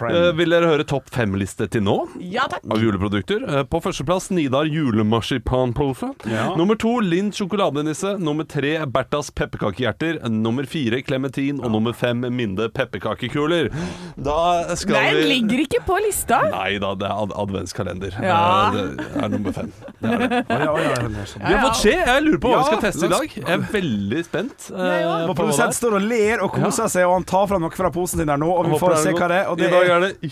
Eh, 0.08 0.30
vil 0.38 0.54
dere 0.54 0.69
høre 0.69 0.86
topp 0.88 1.10
fem-liste 1.12 1.67
til 1.73 1.84
nå? 1.84 1.95
Ja 2.23 2.45
takk. 2.52 2.63
Av 2.71 2.80
juleprodukter. 2.80 3.43
Eh, 3.43 3.63
På 3.67 3.82
førsteplass 3.84 4.30
Nidar 4.32 4.69
julemarsipanpose. 4.71 6.13
Ja. 6.32 6.56
Nummer 6.60 6.78
to 6.80 6.93
Lind 7.04 7.34
sjokoladenisse. 7.36 8.15
Nummer 8.23 8.47
tre 8.47 8.76
Berthas 8.86 9.32
pepperkakehjerter. 9.36 10.21
Nummer 10.30 10.63
fire 10.69 11.02
Klementin. 11.04 11.60
Og 11.63 11.71
nummer 11.73 11.93
fem 11.97 12.23
Minde 12.34 12.69
pepperkakekuler. 12.73 13.71
Da 14.15 14.76
skal 14.80 14.95
Den 14.99 15.17
vi 15.17 15.28
ligger 15.34 15.65
ikke 15.65 15.84
på 15.88 15.97
lista. 16.06 16.39
Nei 16.54 16.78
da, 16.82 16.93
det 16.95 17.10
er 17.10 17.23
ad 17.26 17.36
adventskalender. 17.43 18.15
Ja. 18.23 18.39
Eh, 18.71 18.93
Det 18.93 19.23
er 19.23 19.30
nummer 19.34 19.52
fem. 19.56 19.71
Det 19.99 20.13
er 20.13 20.23
det. 20.23 20.41
Ja, 20.49 20.58
ja, 20.63 20.89
ja, 20.93 21.26
sånn. 21.28 21.43
Vi 21.43 21.54
har 21.54 21.62
fått 21.67 21.80
skje. 21.82 21.95
Jeg 21.99 22.23
lurer 22.28 22.39
på 22.43 22.52
hva 22.54 22.60
vi 22.62 22.69
skal 22.69 22.82
teste 22.88 23.06
i 23.08 23.12
dag. 23.13 23.36
Jeg 23.38 23.49
er 23.58 23.65
veldig 23.73 24.23
spent. 24.28 24.52
Eh, 24.69 25.01
Jeg. 25.01 25.27
Vår 25.29 25.35
produsent 25.37 25.69
er. 25.69 25.77
står 25.77 25.95
og 25.97 26.01
ler 26.07 26.41
og 26.45 26.51
koser 26.53 26.87
seg, 26.91 27.05
og 27.07 27.13
han 27.17 27.23
tar 27.29 27.47
fram 27.51 27.61
noe 27.65 27.71
fra 27.75 27.89
posen 27.93 28.19
sin 28.21 28.27
der 28.29 28.37
nå, 28.41 28.49
og 28.51 28.69
vi 28.69 28.79
får 28.81 28.95
se 29.03 29.09
er 29.09 29.17
hva 29.17 29.27
det 29.31 29.37
er. 29.41 29.47
Og 29.51 29.57
det 29.57 29.67
I 29.67 29.73
dag 29.73 29.83
er 29.87 29.93
er 29.95 30.05
det 30.07 30.31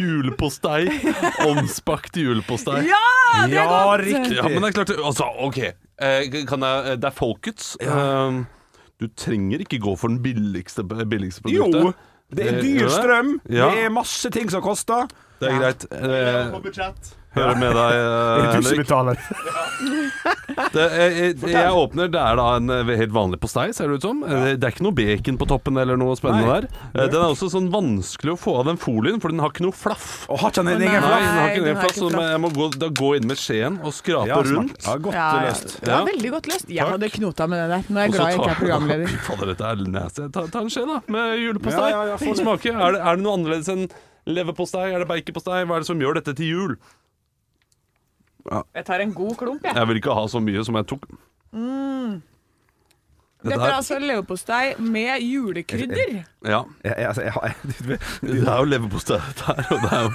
julepostei. 0.00 0.86
Omspakt 1.50 2.16
julepostei. 2.20 2.82
Ja, 2.88 3.02
det 3.46 3.52
er 3.52 3.56
Ja, 3.56 3.66
godt! 3.70 4.04
riktig. 4.06 4.36
Ja, 4.38 4.48
men 4.48 4.62
det 4.62 4.70
er 4.70 4.76
klart 4.80 4.94
Altså, 4.98 5.28
OK. 5.46 5.58
Eh, 5.62 6.44
Kan 6.48 6.62
jeg, 6.68 6.98
det 7.00 7.08
er 7.10 7.16
Folkets. 7.16 7.76
Eh, 7.80 8.42
Du 9.00 9.06
trenger 9.12 9.60
ikke 9.60 9.78
gå 9.82 9.92
for 10.00 10.08
den 10.08 10.22
billigste, 10.24 10.82
billigste 10.86 11.50
Jo, 11.52 11.92
det 12.32 12.46
er 12.46 12.56
Eh, 12.56 12.62
dyr 12.64 12.88
strøm. 12.90 13.34
Ja. 13.52 13.68
Det 13.70 13.84
er 13.84 13.90
masse 13.92 14.30
ting 14.34 14.48
som 14.50 14.62
koster. 14.64 15.06
Det 15.38 15.50
er 15.52 15.58
greit. 15.60 15.84
Eh, 15.92 16.50
Hører 17.36 17.58
med 17.60 17.72
deg, 17.76 17.90
eh, 18.00 18.52
Henrik. 18.56 18.86
Det, 20.72 20.84
jeg, 20.88 21.10
jeg, 21.36 21.50
jeg 21.52 21.72
åpner, 21.76 22.08
det 22.08 22.20
er 22.20 22.36
da 22.38 22.44
en 22.56 22.70
eh, 22.72 22.90
helt 22.96 23.12
vanlig 23.12 23.36
postei, 23.42 23.66
ser 23.76 23.90
det 23.92 23.98
ut 23.98 24.04
som. 24.06 24.22
Eh, 24.24 24.54
Det 24.56 24.64
er 24.64 24.72
ikke 24.72 24.84
noe 24.86 24.94
bacon 24.96 25.36
på 25.40 25.48
toppen 25.50 25.76
eller 25.80 25.98
noe 26.00 26.14
spennende 26.16 26.46
Nei. 26.48 26.60
der. 26.64 27.08
Den 27.12 27.18
er 27.20 27.26
også 27.34 27.48
sånn 27.52 27.66
vanskelig 27.72 28.32
å 28.34 28.38
få 28.40 28.54
av 28.62 28.70
den 28.70 28.78
folien, 28.80 29.18
for 29.20 29.32
den 29.34 29.42
har 29.44 29.52
ikke 29.52 29.66
noe 29.66 29.76
flaff. 29.76 30.06
Og 30.32 30.40
har 30.40 30.54
ikke 30.54 30.64
den 30.64 30.72
en 30.86 30.94
flaff? 30.96 31.10
Nei, 31.10 31.20
den 31.26 31.36
har 31.36 31.50
ikke 31.52 31.66
den 31.66 31.80
flaff, 31.82 31.98
så 31.98 32.10
jeg 32.24 32.40
må 32.46 32.50
gå, 32.56 32.68
da 32.80 32.88
gå 33.02 33.10
inn 33.18 33.28
med 33.28 33.40
skjeen 33.42 33.78
og 33.84 33.92
skrape 33.96 34.30
Ja, 34.32 34.40
rundt. 34.48 34.80
Ja, 34.86 34.96
godt 35.08 35.18
Ja, 35.18 35.26
ja. 35.28 35.44
løst. 35.50 35.76
ja, 35.82 35.92
Ja. 35.92 36.00
veldig 36.08 36.32
godt 36.38 36.50
løst. 36.54 36.72
Jeg 36.78 36.88
hadde 36.94 37.12
knota 37.18 37.46
med 37.52 37.60
det 37.62 37.68
der. 37.76 37.86
Nå 37.92 38.00
er 38.00 38.08
jeg 38.08 38.16
glad 38.16 38.26
jeg 38.32 38.40
ikke 38.40 38.50
er 38.56 38.60
programleder. 38.64 39.16
Fader, 39.28 39.52
dette 39.52 39.70
er 39.74 39.86
nasty. 39.98 40.28
Ta, 40.32 40.46
ta 40.56 40.64
en 40.64 40.72
skje, 40.72 40.86
da, 40.88 41.00
med 41.12 41.36
julepostei. 41.44 41.88
Ja, 41.92 41.96
ja, 42.00 42.04
ja, 42.14 42.20
få. 42.22 42.36
Smake. 42.40 42.72
Er 42.72 42.96
det, 42.96 43.00
er 43.04 43.16
det 43.20 43.26
noe 43.28 43.36
annerledes 43.36 43.68
enn 43.76 43.86
leverpostei? 44.26 44.88
Er 44.94 45.04
det 45.04 45.08
baconpostei? 45.12 45.64
Hva 45.68 45.76
er 45.78 45.84
det 45.84 45.90
som 45.92 46.00
gjør 46.00 46.16
dette 46.22 46.32
til 46.38 46.48
jul? 46.54 46.78
Jeg 48.74 48.84
tar 48.88 49.00
en 49.04 49.12
god 49.14 49.36
klump, 49.40 49.64
jeg. 49.64 49.74
Jeg 49.76 49.88
vil 49.90 49.96
ikke 50.00 50.14
ha 50.16 50.26
så 50.30 50.40
mye 50.42 50.64
som 50.66 50.78
jeg 50.80 50.86
tok. 50.92 51.06
Dette 53.46 53.62
er 53.62 53.74
altså 53.76 53.98
leverpostei 54.02 54.72
med 54.82 55.20
julekrydder. 55.22 56.22
Ja, 56.48 56.62
Jeg, 56.82 56.94
jeg, 56.98 57.06
altså, 57.06 57.22
jeg, 57.22 57.32
har- 57.32 57.56
det 58.22 58.40
er 58.48 58.56
jo 58.58 58.64
leverpostei 58.64 59.18
der, 59.42 59.60
og 59.70 59.84
det 59.84 59.92
er 59.92 60.02
jo 60.08 60.14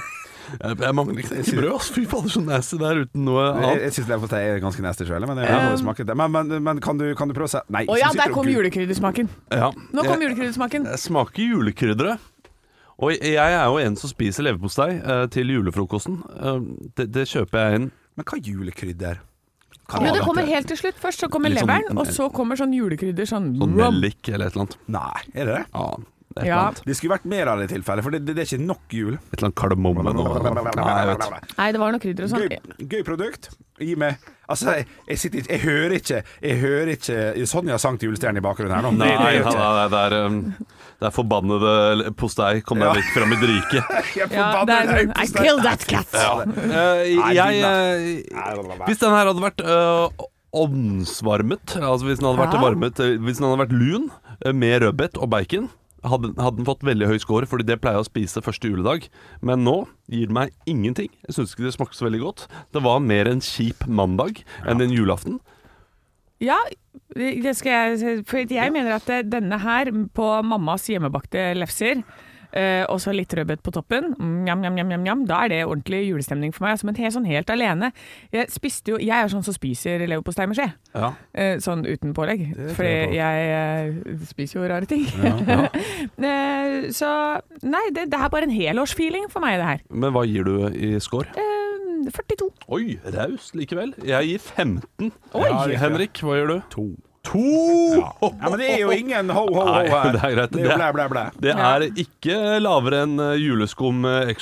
jeg, 0.52 0.76
jeg 0.82 0.94
mangler 0.98 1.18
ikke 1.22 1.36
ikke 1.38 1.54
brød, 1.62 1.68
altså. 1.72 1.92
Fy 1.94 2.02
fader, 2.10 2.28
så 2.34 2.40
nasty 2.44 2.76
det 2.76 2.88
er 2.90 2.98
uten 3.06 3.22
noe 3.24 3.44
jeg, 3.46 3.52
annet. 3.62 3.82
jeg 3.86 3.92
syns 3.96 4.08
leverpostei 4.10 4.40
er 4.50 4.58
ganske 4.60 4.82
nasty 4.84 5.06
sjøl, 5.08 5.24
men 5.30 5.38
jeg 5.40 5.60
må 5.70 5.78
smake 5.80 6.04
det. 6.08 6.16
Men, 6.18 6.34
men, 6.34 6.50
men 6.66 6.80
kan, 6.84 6.98
du, 7.00 7.06
kan 7.16 7.30
du 7.30 7.34
prøve 7.38 7.48
å 7.48 7.52
se 7.54 7.62
Nei. 7.72 7.84
Å 7.88 7.96
ja, 7.96 8.10
der 8.18 8.34
kom 8.34 8.50
julekryddersmaken. 8.50 9.30
Ja. 9.54 9.70
Nå 9.94 10.04
kom 10.04 10.18
Jeg, 10.18 10.26
julekryddersmaken. 10.26 10.90
jeg 10.92 11.00
smaker 11.06 11.46
julekrydderet. 11.54 12.28
Og 13.02 13.14
jeg 13.16 13.38
er 13.38 13.64
jo 13.64 13.78
en 13.80 13.96
som 13.98 14.10
spiser 14.12 14.44
leverpostei 14.50 14.90
eh, 15.00 15.24
til 15.32 15.54
julefrokosten. 15.54 16.20
Eh, 16.36 16.60
det, 17.00 17.08
det 17.14 17.24
kjøper 17.32 17.62
jeg 17.64 17.80
inn. 17.80 17.88
Men 18.16 18.24
hva 18.28 18.38
julekrydder? 18.42 19.20
Jo, 19.92 20.12
det 20.14 20.20
kommer 20.24 20.46
helt 20.46 20.68
til 20.68 20.76
slutt. 20.78 20.96
Først 21.00 21.20
så 21.20 21.28
kommer 21.28 21.50
leveren, 21.50 21.82
sånn- 21.84 21.90
leveren, 21.90 21.98
og 21.98 22.06
så 22.16 22.28
kommer 22.32 22.56
sånn 22.56 22.72
julekrydder. 22.72 23.26
Sånn, 23.28 23.50
Sånn 23.58 23.74
nellik 23.76 24.28
eller 24.32 24.46
et 24.46 24.52
eller 24.56 24.66
annet. 24.66 24.76
Nei, 24.88 25.22
er 25.34 25.44
det 25.44 25.54
det? 25.56 25.66
Ja, 25.74 25.96
Ja. 26.40 26.60
annet. 26.68 26.82
Det 26.86 26.96
skulle 26.98 27.16
vært 27.16 27.26
mer 27.28 27.50
av 27.52 27.58
det 27.60 27.68
i 27.70 27.74
tilfelle, 27.74 28.02
for 28.02 28.14
det, 28.14 28.22
det, 28.26 28.36
det 28.38 28.44
er 28.44 28.50
ikke 28.50 28.66
nok 28.66 28.96
jul. 28.96 29.14
Et 29.18 29.36
eller 29.38 29.50
annet 29.50 29.58
kardemomme 29.60 30.06
Nei. 30.12 31.42
Nei, 31.58 31.72
det 31.72 31.80
var 31.82 31.92
noe 31.92 32.02
krydder 32.02 32.24
og 32.26 32.32
sånn. 32.32 32.48
Gøy, 32.48 32.86
gøy 32.88 33.04
produkt. 33.06 33.52
Gi 33.82 33.94
meg 33.98 34.20
Altså, 34.52 34.74
jeg, 34.76 34.86
jeg 35.08 35.18
sitter 35.22 35.46
Jeg 35.48 35.60
hører 35.62 35.94
ikke 35.96 36.18
Jeg 36.44 36.58
hører 36.60 36.90
ikke 36.92 37.46
Sonja 37.48 37.78
sang 37.80 37.96
til 37.98 38.10
julestjernen 38.10 38.42
i 38.42 38.44
bakgrunnen 38.44 38.74
her 38.76 38.84
nå. 38.84 38.90
Nei, 39.00 39.08
Det- 39.08 39.46
det 39.46 39.54
nei, 39.56 39.86
det 39.94 40.02
er 40.02 40.16
um, 40.26 40.36
Det 41.00 41.08
er 41.08 41.14
forbannede 41.16 42.12
postei. 42.20 42.60
Kom 42.66 42.82
deg 42.82 42.90
Ja. 42.90 42.92
vekk 42.98 43.08
fra 43.16 43.28
mitt 43.30 43.46
rike. 43.48 43.82
Ja, 44.18 44.50
er 44.62 45.00
I 45.08 45.26
killed 45.32 45.64
that 45.66 45.86
cat! 45.88 46.12
Ja. 46.12 46.44
Uh, 46.44 47.32
jeg 47.34 47.64
eh, 47.64 48.84
Hvis 48.86 49.00
den 49.02 49.16
her 49.16 49.30
hadde 49.32 49.42
vært 49.42 49.64
uh, 49.66 50.28
ovnsvarmet, 50.52 51.78
altså 51.80 52.06
hvis 52.06 52.20
den 52.20 52.28
hadde 52.28 52.42
vært 52.44 52.58
Ja. 52.58 52.60
varmet 52.62 53.00
Hvis 53.24 53.40
den 53.40 53.48
hadde 53.48 53.62
vært 53.64 53.72
lun 53.72 54.10
med 54.52 54.82
rødbet 54.82 55.16
og 55.18 55.30
bacon, 55.32 55.70
hadde, 56.06 56.32
hadde 56.38 56.58
den 56.60 56.68
fått 56.68 56.84
veldig 56.86 57.08
høy 57.10 57.18
score, 57.22 57.48
fordi 57.48 57.66
det 57.68 57.78
pleier 57.82 58.00
jeg 58.00 58.06
å 58.06 58.10
spise 58.10 58.44
første 58.44 58.70
juledag. 58.70 59.08
Men 59.44 59.64
nå 59.66 59.76
gir 60.12 60.30
det 60.30 60.36
meg 60.36 60.54
ingenting. 60.68 61.12
Jeg 61.26 61.36
syns 61.36 61.54
ikke 61.54 61.66
det 61.68 61.74
smakte 61.76 61.98
så 61.98 62.08
veldig 62.08 62.22
godt. 62.24 62.46
Det 62.74 62.82
var 62.84 63.02
mer 63.04 63.30
en 63.30 63.42
kjip 63.44 63.86
mandag 63.86 64.42
enn 64.66 64.82
en 64.84 64.94
julaften. 64.94 65.40
Ja, 66.42 66.58
det 67.14 67.52
skal 67.54 68.00
jeg 68.00 68.24
For 68.26 68.42
jeg 68.50 68.74
mener 68.74 68.96
at 68.96 69.06
denne 69.30 69.58
her, 69.62 69.92
på 70.14 70.28
mammas 70.42 70.88
hjemmebakte 70.90 71.52
lefser 71.54 72.02
eh, 72.52 72.84
og 72.88 73.00
så 73.02 73.14
litt 73.14 73.32
rødbet 73.34 73.62
på 73.64 73.72
toppen. 73.74 74.12
Mm, 74.18 74.36
Njam, 74.46 74.60
njam, 74.64 74.76
njam, 74.78 75.02
njam. 75.06 75.24
Da 75.28 75.42
er 75.44 75.52
det 75.52 75.60
ordentlig 75.66 76.02
julestemning 76.08 76.52
for 76.54 76.66
meg. 76.66 76.78
Som 76.80 76.90
men 76.90 76.98
helt, 77.00 77.14
sånn 77.16 77.28
helt 77.28 77.50
alene. 77.52 77.92
Jeg 78.34 78.50
spiste 78.52 78.94
jo 78.94 79.00
Jeg 79.02 79.14
er 79.16 79.30
sånn 79.32 79.44
som 79.46 79.54
spiser 79.56 80.04
leverpostei 80.06 80.46
med 80.50 80.58
skje. 80.58 80.68
Ja. 80.94 81.12
Eh, 81.32 81.56
sånn 81.62 81.84
uten 81.88 82.14
pålegg. 82.16 82.48
For 82.76 82.84
jeg 82.86 83.22
jeg 83.22 83.52
eh, 83.56 84.26
spiser 84.28 84.60
jo 84.60 84.68
rare 84.72 84.88
ting. 84.90 85.06
Eh, 86.22 86.90
så 86.94 87.08
nei, 87.66 87.82
det, 87.94 88.06
det 88.12 88.18
er 88.18 88.30
bare 88.30 88.46
en 88.46 88.54
helårsfeeling 88.54 89.28
for 89.32 89.42
meg, 89.44 89.56
det 89.58 89.66
her. 89.66 89.80
Men 89.90 90.12
hva 90.14 90.22
gir 90.28 90.46
du 90.46 90.54
i 90.70 90.92
score? 91.02 91.30
Eh, 91.38 92.10
42. 92.10 92.48
Oi, 92.74 92.96
raust 93.14 93.56
likevel. 93.58 93.94
Jeg 94.06 94.28
gir 94.32 94.42
15. 94.42 95.12
Oi! 95.38 95.48
Ja, 95.48 95.80
Henrik, 95.84 96.22
hva 96.22 96.38
gjør 96.38 96.52
du? 96.52 96.56
To. 96.74 96.86
To! 97.22 97.42
Ja, 98.22 98.50
men 98.50 98.58
det 98.58 98.68
er 98.72 98.80
jo 98.82 98.90
ingen 98.94 99.30
ho, 99.30 99.44
ho, 99.46 99.62
ho 99.62 99.74
her. 99.78 100.12
det 100.14 100.20
er 100.22 100.34
greit. 100.34 100.52
Det 100.54 100.64
er 100.66 100.76
blæ, 100.78 100.88
blæ, 100.94 101.04
blæ. 101.12 101.22
Det 101.42 101.52
er 101.54 101.84
ikke 102.02 102.36
lavere 102.62 103.02
enn 103.06 103.14
eh, 103.22 103.36
juleskum 103.40 104.04
eh, 104.08 104.32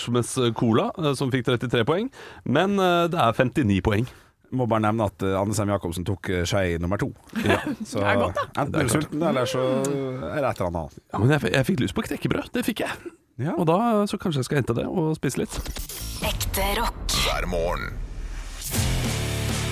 Cola, 0.57 0.89
eh, 0.97 1.13
som 1.19 1.33
fikk 1.33 1.47
33 1.49 1.85
poeng, 1.89 2.09
men 2.49 2.77
det 2.81 3.21
er 3.21 3.37
59 3.37 3.81
poeng. 3.85 4.09
Må 4.57 4.67
bare 4.67 4.83
nevne 4.89 5.07
at 5.07 5.23
Anne 5.23 5.55
Sem 5.55 5.71
Jacobsen 5.71 6.07
tok 6.09 6.27
skei 6.49 6.75
nummer 6.83 6.99
to. 6.99 7.13
Så 7.87 8.01
Det 8.01 8.07
er 8.09 8.19
godt, 8.19 8.41
enten 8.59 8.81
er 8.81 8.89
du 8.89 8.95
sulten, 8.97 9.23
eller 9.29 9.47
så 9.47 9.63
er 9.63 10.41
det 10.41 10.49
et 10.49 10.63
eller 10.65 10.71
annet. 10.73 10.99
Ja, 11.13 11.21
men 11.23 11.35
jeg, 11.37 11.53
jeg 11.55 11.69
fikk 11.69 11.85
lyst 11.85 11.95
på 11.95 12.07
knekkebrød. 12.09 12.51
Det 12.57 12.65
fikk 12.67 12.83
jeg. 12.83 13.13
Ja. 13.41 13.55
Og 13.55 13.69
da 13.71 13.79
så 14.11 14.19
kanskje 14.21 14.43
jeg 14.43 14.51
skal 14.51 14.61
hente 14.63 14.75
det 14.81 14.89
og 14.91 15.15
spise 15.21 15.45
litt. 15.45 15.61
Ekte 16.27 16.67
rock. 16.81 16.99
hver 17.29 17.47
morgen. 17.53 17.95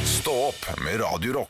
Stå 0.06 0.38
opp 0.52 0.70
med 0.84 1.02
Radio 1.02 1.40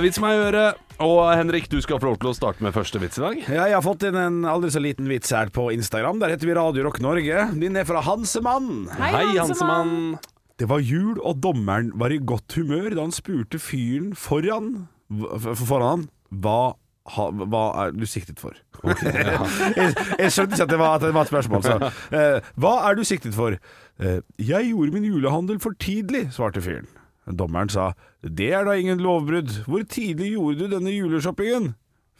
vits 0.00 0.20
meg 0.22 0.38
å 0.38 0.42
gjøre. 0.46 0.64
Og 1.02 1.20
Henrik, 1.34 1.66
du 1.72 1.80
skal 1.82 1.98
få 2.00 2.12
lov 2.12 2.18
til 2.22 2.30
å 2.30 2.34
starte 2.36 2.64
med 2.64 2.74
første 2.76 3.00
vits 3.02 3.18
i 3.18 3.24
dag. 3.24 3.38
Ja, 3.44 3.64
jeg 3.68 3.76
har 3.76 3.84
fått 3.84 4.04
inn 4.06 4.16
en 4.18 4.42
aldri 4.48 4.70
så 4.72 4.80
liten 4.82 5.08
vits 5.10 5.32
her 5.34 5.50
på 5.52 5.68
Instagram. 5.74 6.20
Der 6.22 6.32
heter 6.32 6.48
vi 6.48 6.56
Radio 6.56 6.86
Rock 6.86 7.00
Norge. 7.02 7.48
Din 7.58 7.76
er 7.76 7.88
fra 7.88 8.04
Hansemann. 8.06 8.86
Hei, 9.00 9.26
Hansemann. 9.36 10.16
Det 10.60 10.68
var 10.70 10.84
jul, 10.84 11.16
og 11.18 11.40
dommeren 11.42 11.90
var 11.98 12.14
i 12.14 12.20
godt 12.22 12.54
humør 12.54 12.92
da 12.94 13.02
han 13.02 13.14
spurte 13.14 13.58
fyren 13.58 14.12
foran 14.14 14.86
for 15.10 15.40
for 15.42 15.66
foran 15.68 16.06
hva, 16.40 16.72
ha, 17.16 17.24
hva 17.52 17.64
er 17.82 17.96
du 17.96 18.06
siktet 18.08 18.38
for? 18.40 18.54
jeg, 18.86 19.90
jeg 20.16 20.32
skjønte 20.32 20.56
ikke 20.56 20.64
at 20.64 20.70
det 20.70 20.78
var, 20.80 20.94
at 20.96 21.04
det 21.04 21.12
var 21.12 21.26
et 21.26 21.32
spørsmål. 21.32 21.66
Så. 21.66 21.90
Eh, 22.16 22.52
hva 22.62 22.72
er 22.88 22.96
du 22.96 23.02
siktet 23.04 23.36
for? 23.36 23.58
Eh, 24.00 24.20
jeg 24.40 24.70
gjorde 24.70 24.94
min 24.94 25.04
julehandel 25.10 25.60
for 25.60 25.76
tidlig, 25.82 26.28
svarte 26.32 26.62
fyren. 26.64 26.88
Dommeren 27.26 27.70
sa 27.70 27.92
det 28.22 28.52
er 28.54 28.66
da 28.66 28.74
ingen 28.78 29.02
lovbrudd. 29.02 29.64
Hvor 29.66 29.82
tidlig 29.90 30.34
gjorde 30.36 30.62
du 30.62 30.74
denne 30.76 30.92
juleshoppingen? 30.94 31.72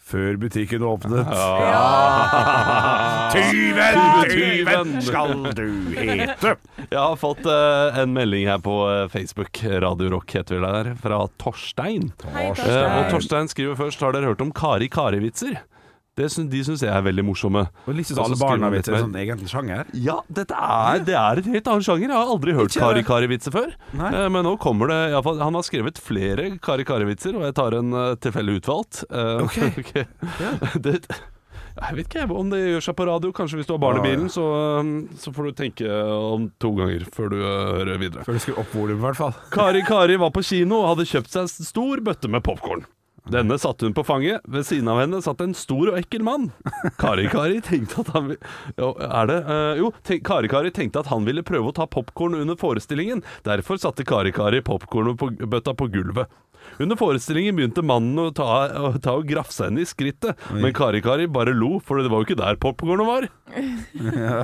Før 0.02 0.34
butikken 0.42 0.82
åpnet. 0.82 1.28
Tyven, 3.32 4.00
tyven 4.28 4.90
skal 5.06 5.46
du 5.54 5.68
hete. 5.94 6.56
Jeg 6.82 6.98
har 6.98 7.14
fått 7.20 7.46
uh, 7.46 7.94
en 8.02 8.10
melding 8.12 8.50
her 8.50 8.58
på 8.60 8.74
eh, 8.90 9.06
Facebook, 9.12 9.62
Radio 9.62 10.10
Rock 10.16 10.34
heter 10.36 10.58
vi 10.58 10.64
der, 10.66 10.90
fra 11.00 11.22
Torstein. 11.40 12.10
Hei, 12.34 12.48
Torstein. 12.50 12.82
Uh, 12.82 12.98
og 12.98 13.14
Torstein 13.14 13.48
skriver 13.52 13.78
først 13.78 14.02
Har 14.02 14.18
dere 14.18 14.34
hørt 14.34 14.42
om 14.44 14.50
Kari 14.52 14.90
Kari-vitser? 14.92 15.62
Det 16.18 16.26
synes, 16.28 16.50
De 16.52 16.60
syns 16.66 16.82
jeg 16.84 16.92
er 16.92 17.04
veldig 17.06 17.24
morsomme. 17.24 17.64
Og 17.88 17.96
liksom 17.96 18.20
alle 18.20 18.70
litt 18.74 18.88
en 18.92 19.06
sånn 19.06 19.18
egen 19.22 19.44
sjanger. 19.48 19.88
Ja, 19.96 20.18
er, 20.28 21.00
det 21.06 21.16
er 21.16 21.40
et 21.40 21.48
helt 21.48 21.70
annen 21.72 21.86
sjanger. 21.86 22.10
Jeg 22.10 22.18
har 22.18 22.32
aldri 22.34 22.56
hørt 22.58 22.76
Kari-Kari-vitser 22.76 23.54
før. 23.54 23.72
Nei. 23.96 24.12
Eh, 24.12 24.28
Men 24.32 24.44
nå 24.44 24.58
kommer 24.60 24.92
det 24.92 25.00
fall, 25.24 25.40
Han 25.40 25.56
har 25.56 25.64
skrevet 25.64 26.00
flere 26.02 26.50
Kari-Kari-vitser, 26.60 27.38
og 27.40 27.48
jeg 27.48 27.56
tar 27.56 27.78
en 27.80 27.96
eh, 27.96 28.14
tilfeldig 28.20 28.60
utvalgt. 28.60 29.04
Ok, 29.08 29.56
okay. 29.80 30.04
ok. 30.12 30.42
det, 30.84 30.98
jeg 31.72 31.96
vet 31.96 32.08
ikke 32.10 32.26
om 32.36 32.50
det 32.52 32.60
gjør 32.60 32.84
seg 32.84 32.96
på 32.98 33.06
radio. 33.08 33.32
Kanskje 33.32 33.60
hvis 33.60 33.68
du 33.68 33.72
har 33.74 33.80
barn 33.82 34.00
i 34.02 34.04
bilen, 34.04 34.28
så, 34.32 34.44
eh, 34.82 34.90
så 35.20 35.32
får 35.32 35.48
du 35.48 35.58
tenke 35.62 35.88
om 36.12 36.50
to 36.60 36.72
ganger 36.76 37.06
før 37.14 37.32
du 37.32 37.38
eh, 37.40 37.70
hører 37.78 38.02
videre. 38.02 38.24
Før 38.28 38.36
du 38.36 38.44
skal 38.44 38.60
opp 38.60 38.74
volumet, 38.76 39.00
i 39.00 39.06
hvert 39.08 39.20
fall. 39.22 39.36
Kari 39.54 39.84
Kari 39.88 40.18
var 40.20 40.34
på 40.34 40.44
kino 40.44 40.82
og 40.82 40.90
hadde 40.92 41.08
kjøpt 41.08 41.32
seg 41.32 41.46
en 41.48 41.70
stor 41.72 42.04
bøtte 42.04 42.28
med 42.32 42.44
popkorn. 42.44 42.84
Denne 43.30 43.54
satte 43.58 43.86
hun 43.86 43.94
på 43.94 44.02
fanget. 44.02 44.42
Ved 44.50 44.66
siden 44.66 44.88
av 44.90 44.98
henne 44.98 45.20
satt 45.22 45.40
en 45.44 45.54
stor 45.54 45.92
og 45.92 45.98
ekkel 46.00 46.24
mann. 46.26 46.48
Kari 47.02 47.28
Kari 47.30 47.60
tenkte 47.62 48.02
at 48.02 48.10
han 48.16 48.32
jo, 48.34 48.88
er 48.98 49.30
det? 49.30 49.38
Uh, 49.46 49.72
jo, 49.78 49.92
tenk, 50.02 50.24
Kari 50.26 50.50
Kari 50.50 50.72
tenkte 50.74 51.04
at 51.04 51.10
han 51.12 51.26
ville 51.28 51.44
prøve 51.46 51.70
å 51.70 51.76
ta 51.76 51.86
popkorn 51.86 52.34
under 52.40 52.58
forestillingen. 52.58 53.22
Derfor 53.46 53.78
satte 53.78 54.06
Kari 54.08 54.34
Kari 54.34 54.62
popkornbøtta 54.66 55.76
på 55.78 55.90
gulvet. 55.94 56.32
Under 56.82 56.98
forestillingen 56.98 57.56
begynte 57.58 57.84
mannen 57.86 58.18
å 58.18 58.30
ta, 58.34 58.48
å 58.72 58.92
ta 59.02 59.16
og 59.20 59.28
grafse 59.28 59.66
henne 59.68 59.82
i 59.84 59.88
skrittet, 59.88 60.38
men 60.54 60.74
Kari 60.76 61.02
Kari 61.04 61.28
bare 61.30 61.54
lo, 61.56 61.76
for 61.84 62.02
det 62.02 62.10
var 62.12 62.22
jo 62.22 62.30
ikke 62.30 62.40
der 62.40 62.58
popkornet 62.62 63.08
var. 63.08 63.28
Ja, 63.52 64.42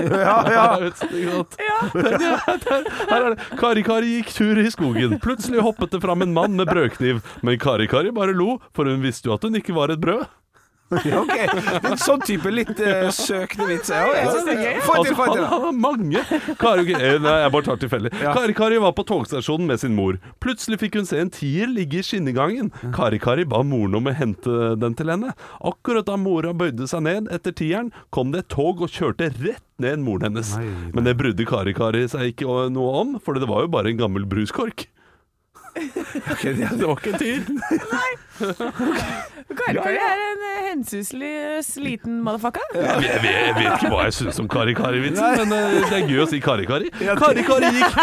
ja. 0.16 0.36
ja. 0.50 0.90
sant? 1.00 1.56
Her 3.10 3.20
er 3.20 3.34
det. 3.34 3.48
Kari 3.60 3.84
Kari 3.86 4.16
gikk 4.18 4.34
tur 4.34 4.60
i 4.60 4.68
skogen. 4.72 5.18
Plutselig 5.22 5.64
hoppet 5.64 5.94
det 5.94 6.02
fram 6.02 6.24
en 6.24 6.34
mann 6.36 6.56
med 6.58 6.70
brødkniv. 6.70 7.22
Men 7.46 7.58
Kari 7.62 7.88
Kari 7.90 8.12
bare 8.16 8.36
lo, 8.36 8.58
for 8.76 8.88
hun 8.90 9.04
visste 9.04 9.30
jo 9.30 9.36
at 9.36 9.46
hun 9.46 9.58
ikke 9.60 9.76
var 9.76 9.92
et 9.94 10.02
brød. 10.02 10.26
Ja, 11.06 11.20
ok. 11.22 11.30
Det 11.82 11.90
en 11.92 12.00
sånn 12.02 12.22
type 12.26 12.50
litt 12.50 12.72
uh, 12.82 13.06
søkende 13.14 13.68
vits. 13.70 13.90
Ja, 13.94 14.00
ja. 14.10 14.24
Få 14.82 14.96
Altså, 14.96 15.04
til, 15.06 15.14
få 15.14 15.26
han 15.28 15.36
til. 15.36 15.44
han 15.46 15.64
har 15.64 15.76
mange. 15.78 16.22
Kari, 16.58 16.94
eh, 16.96 17.16
nei, 17.22 17.34
jeg 17.44 17.52
bare 17.54 17.66
tar 17.68 17.78
tilfeldig. 17.84 18.12
Ja. 18.18 18.32
Kari 18.34 18.56
Kari 18.58 18.80
var 18.82 18.94
på 18.98 19.04
togstasjonen 19.06 19.70
med 19.70 19.80
sin 19.82 19.94
mor. 19.94 20.18
Plutselig 20.42 20.80
fikk 20.82 20.98
hun 20.98 21.06
se 21.08 21.20
en 21.22 21.30
tier 21.34 21.70
ligge 21.70 22.00
i 22.02 22.04
skinnegangen. 22.06 22.72
Kari 22.96 23.20
Kari 23.22 23.46
ba 23.48 23.62
moren 23.66 23.94
om 24.00 24.10
å 24.10 24.14
hente 24.18 24.74
den 24.82 24.96
til 24.98 25.12
henne. 25.14 25.32
Akkurat 25.70 26.08
da 26.10 26.18
mora 26.20 26.50
bøyde 26.56 26.88
seg 26.90 27.06
ned 27.06 27.30
etter 27.34 27.54
tieren, 27.62 27.92
kom 28.10 28.34
det 28.34 28.44
et 28.44 28.50
tog 28.56 28.82
og 28.82 28.90
kjørte 28.90 29.30
rett 29.38 29.62
ned 29.80 30.02
moren 30.04 30.26
hennes. 30.30 30.56
Nei, 30.58 30.66
nei. 30.66 30.90
Men 30.96 31.06
det 31.06 31.14
brydde 31.22 31.46
Kari 31.48 31.76
Kari 31.78 32.02
seg 32.10 32.34
ikke 32.34 32.66
noe 32.74 32.96
om, 33.04 33.14
for 33.22 33.38
det 33.38 33.46
var 33.50 33.64
jo 33.68 33.72
bare 33.78 33.94
en 33.94 34.02
gammel 34.02 34.26
bruskork. 34.28 34.88
det 35.78 36.82
var 36.82 36.98
ikke 36.98 37.14
en 37.14 37.22
tier. 37.22 37.46
Kari 37.94 38.16
Kari 39.60 39.96
er 39.98 40.20
en 40.24 40.42
eh, 40.46 40.58
hensyselig 40.70 41.30
eh, 41.58 41.70
liten 41.82 42.20
motherfucker. 42.24 42.62
Jeg, 42.74 42.82
vet- 42.82 43.06
jeg, 43.10 43.22
vet, 43.24 43.38
jeg 43.48 43.54
vet 43.56 43.72
ikke 43.74 43.90
hva 43.92 44.04
jeg 44.06 44.14
syns 44.16 44.38
om 44.42 44.48
Kari 44.52 44.74
Kari-vitsen, 44.78 45.40
men 45.40 45.54
eh, 45.56 45.78
det 45.90 45.98
er 45.98 46.06
gøy 46.08 46.22
å 46.24 46.28
si 46.30 46.40
Kari 46.44 46.66
Kari. 46.70 46.90
Kari 47.20 47.44
Kari 47.48 47.70
gikk 47.78 47.98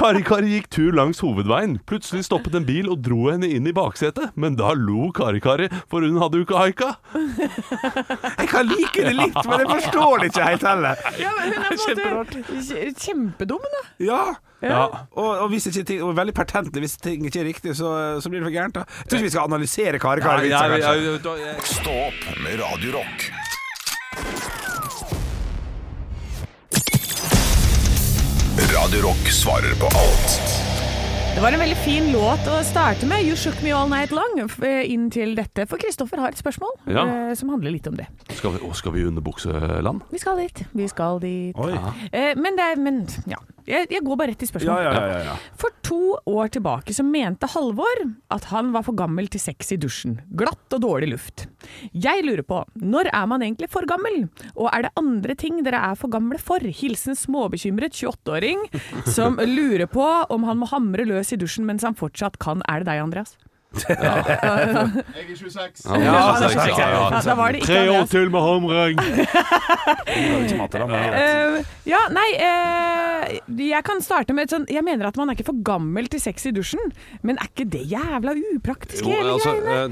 Kari 0.00 0.22
Kari 0.26 0.52
gikk 0.56 0.68
tur 0.76 0.92
langs 0.96 1.22
hovedveien. 1.24 1.78
Plutselig 1.88 2.26
stoppet 2.28 2.54
en 2.60 2.66
bil 2.68 2.90
og 2.92 3.00
dro 3.04 3.30
henne 3.30 3.48
inn 3.48 3.66
i 3.70 3.74
baksetet. 3.76 4.34
Men 4.40 4.58
da 4.60 4.74
lo 4.76 5.08
Kari 5.16 5.40
Kari, 5.44 5.70
for 5.90 6.04
hun 6.06 6.20
hadde 6.22 6.40
jo 6.42 6.46
ikke 6.46 6.60
haika. 6.60 6.92
Jeg 7.40 8.48
kan 8.52 8.68
like 8.70 9.06
det 9.08 9.16
litt, 9.16 9.40
men 9.46 9.64
jeg 9.64 9.72
forstår 9.72 10.22
det 10.24 10.30
ikke 10.32 10.46
helt 10.52 10.68
heller. 10.68 11.02
Ja, 11.20 11.32
men 11.38 11.56
hun 11.56 11.64
er 11.64 11.80
på 11.80 12.06
en 12.10 12.20
måte 12.20 12.44
kje- 12.60 12.94
kjempedum, 13.00 13.66
da. 13.74 13.82
Ja. 14.04 14.22
Ja. 14.60 14.80
Og, 15.16 15.28
og, 15.40 15.46
hvis 15.54 15.70
ikke 15.70 15.82
ting, 15.88 16.02
og 16.04 16.10
veldig 16.18 16.34
pertentlig 16.36 16.82
hvis 16.84 16.98
ting 17.00 17.22
ikke 17.24 17.40
er 17.40 17.46
riktig, 17.48 17.72
så, 17.78 17.94
så 18.20 18.28
blir 18.28 18.42
det 18.42 18.50
for 18.50 18.52
gærent. 18.52 18.74
da 18.76 18.82
Jeg 18.84 19.06
tror 19.08 19.16
ikke 19.22 19.24
vi 19.30 19.32
skal 19.40 19.52
analysere 19.52 19.98
Kari 19.98 20.20
kanskje. 20.20 21.64
Stå 21.64 21.90
opp 22.08 22.24
med 22.44 22.60
Radiorock. 22.60 23.30
Radiorock 28.74 29.28
svarer 29.32 29.74
på 29.80 29.86
alt 29.86 30.40
Det 31.34 31.40
var 31.42 31.52
en 31.54 31.60
veldig 31.62 31.76
fin 31.84 32.08
låt 32.12 32.46
å 32.50 32.58
starte 32.66 33.06
med. 33.08 33.22
You 33.24 33.36
shook 33.38 33.60
me 33.62 33.70
all 33.72 33.88
night 33.88 34.10
long. 34.12 34.40
eh, 34.66 34.82
Inn 34.90 35.08
til 35.14 35.36
dette. 35.38 35.64
For 35.70 35.78
Kristoffer 35.80 36.18
har 36.20 36.28
et 36.34 36.40
spørsmål 36.40 36.74
Ja. 36.90 37.04
eh, 37.30 37.34
som 37.38 37.48
handler 37.48 37.70
litt 37.70 37.86
om 37.86 37.94
det. 37.96 38.06
skal, 38.34 38.50
vi, 38.56 38.58
å, 38.66 38.72
skal 38.74 38.92
vi 38.92 39.04
underbukseland? 39.06 40.02
Vi 40.10 40.18
skal 40.18 40.36
dit. 40.42 40.64
Vi 40.74 40.88
skal 40.88 41.20
dit. 41.22 41.56
Eh, 42.12 42.34
men 42.36 42.56
det 42.58 42.66
er 42.72 42.76
Men 42.76 43.06
ja. 43.26 43.38
Jeg, 43.70 43.86
jeg 43.94 44.02
går 44.06 44.18
bare 44.20 44.32
rett 44.32 44.42
Ja, 44.44 44.48
spørsmålet. 44.50 44.86
ja, 44.86 45.04
ja, 45.10 45.18
ja. 45.30 45.34
For 45.60 45.74
to 45.86 45.98
år 46.30 46.50
tilbake 46.54 46.94
så 46.96 47.04
mente 47.06 47.48
Halvor 47.52 48.02
at 48.34 48.48
han 48.50 48.72
var 48.74 48.84
for 48.86 48.96
gammel 48.98 49.28
til 49.30 49.40
sex 49.42 49.72
i 49.74 49.78
dusjen. 49.80 50.18
Glatt 50.36 50.76
og 50.76 50.82
dårlig 50.84 51.10
luft. 51.12 51.46
Jeg 51.94 52.24
lurer 52.26 52.42
på, 52.46 52.62
når 52.82 53.10
er 53.12 53.26
man 53.30 53.44
egentlig 53.46 53.70
for 53.72 53.86
gammel? 53.90 54.24
Og 54.56 54.68
er 54.72 54.86
det 54.88 54.92
andre 55.00 55.36
ting 55.38 55.62
dere 55.66 55.80
er 55.90 55.98
for 55.98 56.12
gamle 56.12 56.38
for? 56.42 56.60
Hilsen 56.60 57.16
småbekymret 57.18 57.94
28-åring 57.96 58.66
som 59.10 59.38
lurer 59.38 59.86
på 59.90 60.06
om 60.30 60.48
han 60.48 60.60
må 60.60 60.68
hamre 60.70 61.06
løs 61.08 61.32
i 61.34 61.38
dusjen 61.40 61.66
mens 61.68 61.86
han 61.86 61.96
fortsatt 61.98 62.38
kan. 62.42 62.64
Er 62.70 62.82
det 62.82 62.90
deg, 62.92 63.02
Andreas? 63.06 63.36
Ja, 63.70 64.14
Ja, 65.86 66.38
det 66.40 66.48
er 66.50 66.68
ja, 66.68 66.88
ja. 66.90 67.20
Da 67.22 67.34
var 67.38 67.52
det 67.54 67.60
ikke 67.60 67.66
Tre 67.70 67.80
år 67.80 68.00
Andreas. 68.00 68.10
til 68.10 68.30
med 68.30 68.40
hamring! 68.42 68.96
Jeg. 68.98 69.26
Eh, 70.80 71.64
ja, 71.88 72.00
nei 72.12 72.26
eh, 72.40 73.38
Jeg 73.70 73.84
kan 73.86 74.00
starte 74.04 74.34
med 74.36 74.46
et 74.48 74.52
sånn 74.54 74.66
Jeg 74.70 74.82
mener 74.86 75.06
at 75.08 75.16
man 75.20 75.30
er 75.30 75.36
ikke 75.38 75.46
for 75.50 75.60
gammel 75.66 76.08
til 76.10 76.20
sex 76.22 76.46
i 76.50 76.52
dusjen, 76.56 76.82
men 77.26 77.38
er 77.40 77.48
ikke 77.50 77.66
det 77.70 77.84
jævla 77.90 78.34
upraktisk, 78.56 79.04
Jo, 79.04 79.10
hele 79.14 79.34
altså, 79.36 79.54
greiene? 79.60 79.78
eh, 79.78 79.88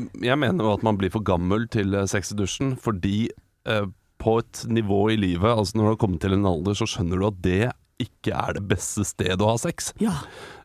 de- 0.00 0.26
jeg 0.26 0.38
mener 0.42 0.64
jo 0.66 0.72
at 0.74 0.82
man 0.86 0.98
blir 1.00 1.12
for 1.14 1.22
gammel 1.26 1.66
til 1.72 1.94
eh, 1.94 2.06
sex 2.10 2.32
i 2.34 2.38
dusjen 2.40 2.74
fordi 2.80 3.28
eh, 3.66 3.86
på 4.20 4.38
et 4.42 4.64
nivå 4.68 5.06
i 5.14 5.16
livet, 5.16 5.48
altså 5.48 5.78
når 5.78 5.84
du 5.86 5.90
har 5.94 6.00
kommet 6.02 6.20
til 6.20 6.34
en 6.36 6.44
alder, 6.50 6.74
så 6.76 6.84
skjønner 6.90 7.16
du 7.22 7.26
at 7.30 7.38
det 7.46 7.60
ikke 8.02 8.32
er 8.36 8.56
det 8.56 8.64
beste 8.70 9.04
stedet 9.06 9.40
å 9.44 9.52
ha 9.52 9.58
sex. 9.60 9.92
Ja. 10.02 10.16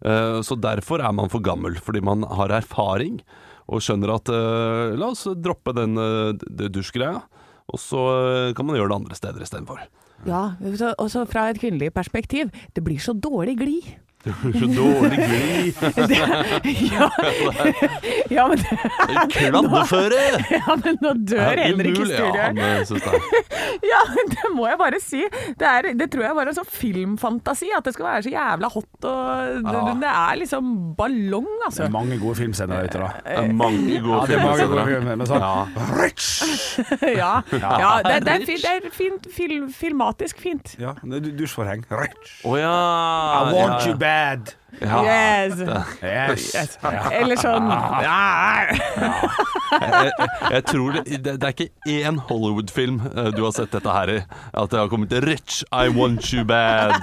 Uh, 0.05 0.39
Så 0.45 0.57
derfor 0.59 1.03
er 1.03 1.11
man 1.15 1.29
for 1.33 1.43
gammel, 1.45 1.75
fordi 1.83 2.01
man 2.05 2.23
har 2.23 2.53
erfaring 2.55 3.19
og 3.67 3.81
skjønner 3.81 4.15
at 4.15 4.29
uh, 4.29 4.93
La 4.97 5.11
oss 5.13 5.25
droppe 5.41 5.73
den 5.75 5.97
uh, 5.97 6.31
dusjgreia, 6.69 7.23
og 7.65 7.81
så 7.81 8.01
kan 8.53 8.67
man 8.67 8.77
gjøre 8.77 8.91
det 8.91 8.97
andre 9.01 9.15
steder 9.17 9.41
istedenfor. 9.41 9.79
Ja, 10.25 10.55
så- 10.77 10.93
også 11.01 11.23
fra 11.27 11.47
et 11.49 11.57
kvinnelig 11.59 11.91
perspektiv. 11.93 12.51
Det 12.73 12.83
blir 12.85 13.01
så 13.01 13.13
dårlig 13.17 13.57
glid. 13.57 13.87
Det 14.25 14.33
blir 14.41 14.55
så 14.59 14.67
dårlig 14.73 15.17
glid. 15.21 15.73
ja. 16.91 17.09
ja, 18.29 18.47
men, 18.49 18.57
Kladdeføre! 19.35 20.23
ja, 20.49 20.77
men 20.81 20.97
nå 21.03 21.11
dør 21.29 21.61
Henrik 21.61 21.99
i. 21.99 22.01
Ja, 22.01 22.07
studio. 22.09 22.31
han 22.41 22.57
eh, 22.57 22.79
det 22.89 23.03
Ja, 23.91 23.99
det 24.31 24.49
må 24.55 24.65
jeg 24.69 24.79
bare 24.81 25.01
si. 25.03 25.21
Det, 25.29 25.67
er, 25.69 25.91
det 25.99 26.07
tror 26.13 26.25
jeg 26.25 26.33
er 26.41 26.51
en 26.51 26.57
sånn 26.57 26.71
filmfantasi, 26.73 27.69
at 27.77 27.85
det 27.85 27.93
skal 27.95 28.07
være 28.09 28.25
så 28.25 28.33
jævla 28.33 28.71
hot 28.73 29.07
og 29.11 29.61
det, 29.61 29.75
Ja. 29.75 29.93
det 30.01 30.11
er 30.15 30.39
liksom 30.41 30.73
ballong, 30.97 31.45
Det 31.45 31.67
altså. 31.69 31.85
er 31.85 31.93
mange 31.93 32.17
gode 32.21 32.39
filmscener 32.41 32.81
der 32.81 32.89
ute, 32.89 33.03
da. 33.05 33.11
Det 33.21 33.37
er 33.43 33.53
mange 33.61 34.01
gode 34.01 34.15
Ja, 34.15 34.25
det 34.25 34.39
er 34.39 34.43
mange 34.45 34.67
gode 34.73 34.87
filmer. 34.89 35.15
men 35.21 35.29
sånn 35.29 35.45
Ja. 35.45 35.53
Rich! 36.01 36.31
ja, 37.05 37.33
ja 37.53 37.93
det, 38.05 38.17
det 38.25 38.33
er, 38.33 38.45
fint, 38.49 38.65
det 38.65 38.73
er 38.73 38.89
fint, 38.95 39.29
film, 39.37 39.69
filmatisk 39.73 40.41
fint. 40.41 40.75
Ja, 40.81 40.95
det 41.03 41.35
dusjforheng. 41.37 41.85
Rich! 41.91 42.39
Oh, 42.43 42.57
ja. 42.59 42.73
I 42.73 43.53
want 43.53 43.85
ja, 43.85 43.91
you 43.91 43.97
bad. 44.15 44.53
Ja. 44.81 44.99
Yes. 45.05 45.59
Yes. 46.03 46.45
yes. 46.55 46.77
Eller 47.11 47.39
sånn 47.39 47.67
ja. 47.69 48.65
jeg, 49.75 50.11
jeg 50.51 50.63
tror 50.69 50.95
det, 50.97 51.03
det, 51.25 51.35
det 51.41 51.49
er 51.49 51.53
ikke 51.55 51.69
én 52.07 52.19
Hollywood-film 52.29 52.99
eh, 53.11 53.29
du 53.35 53.41
har 53.45 53.53
sett 53.55 53.71
dette 53.75 53.95
her 53.95 54.11
i. 54.13 54.17
At 54.53 54.71
det 54.73 54.79
har 54.81 54.89
kommet 54.91 55.13
'Rich, 55.25 55.63
I 55.71 55.87
want 55.95 56.31
you 56.33 56.43
bad'. 56.47 56.99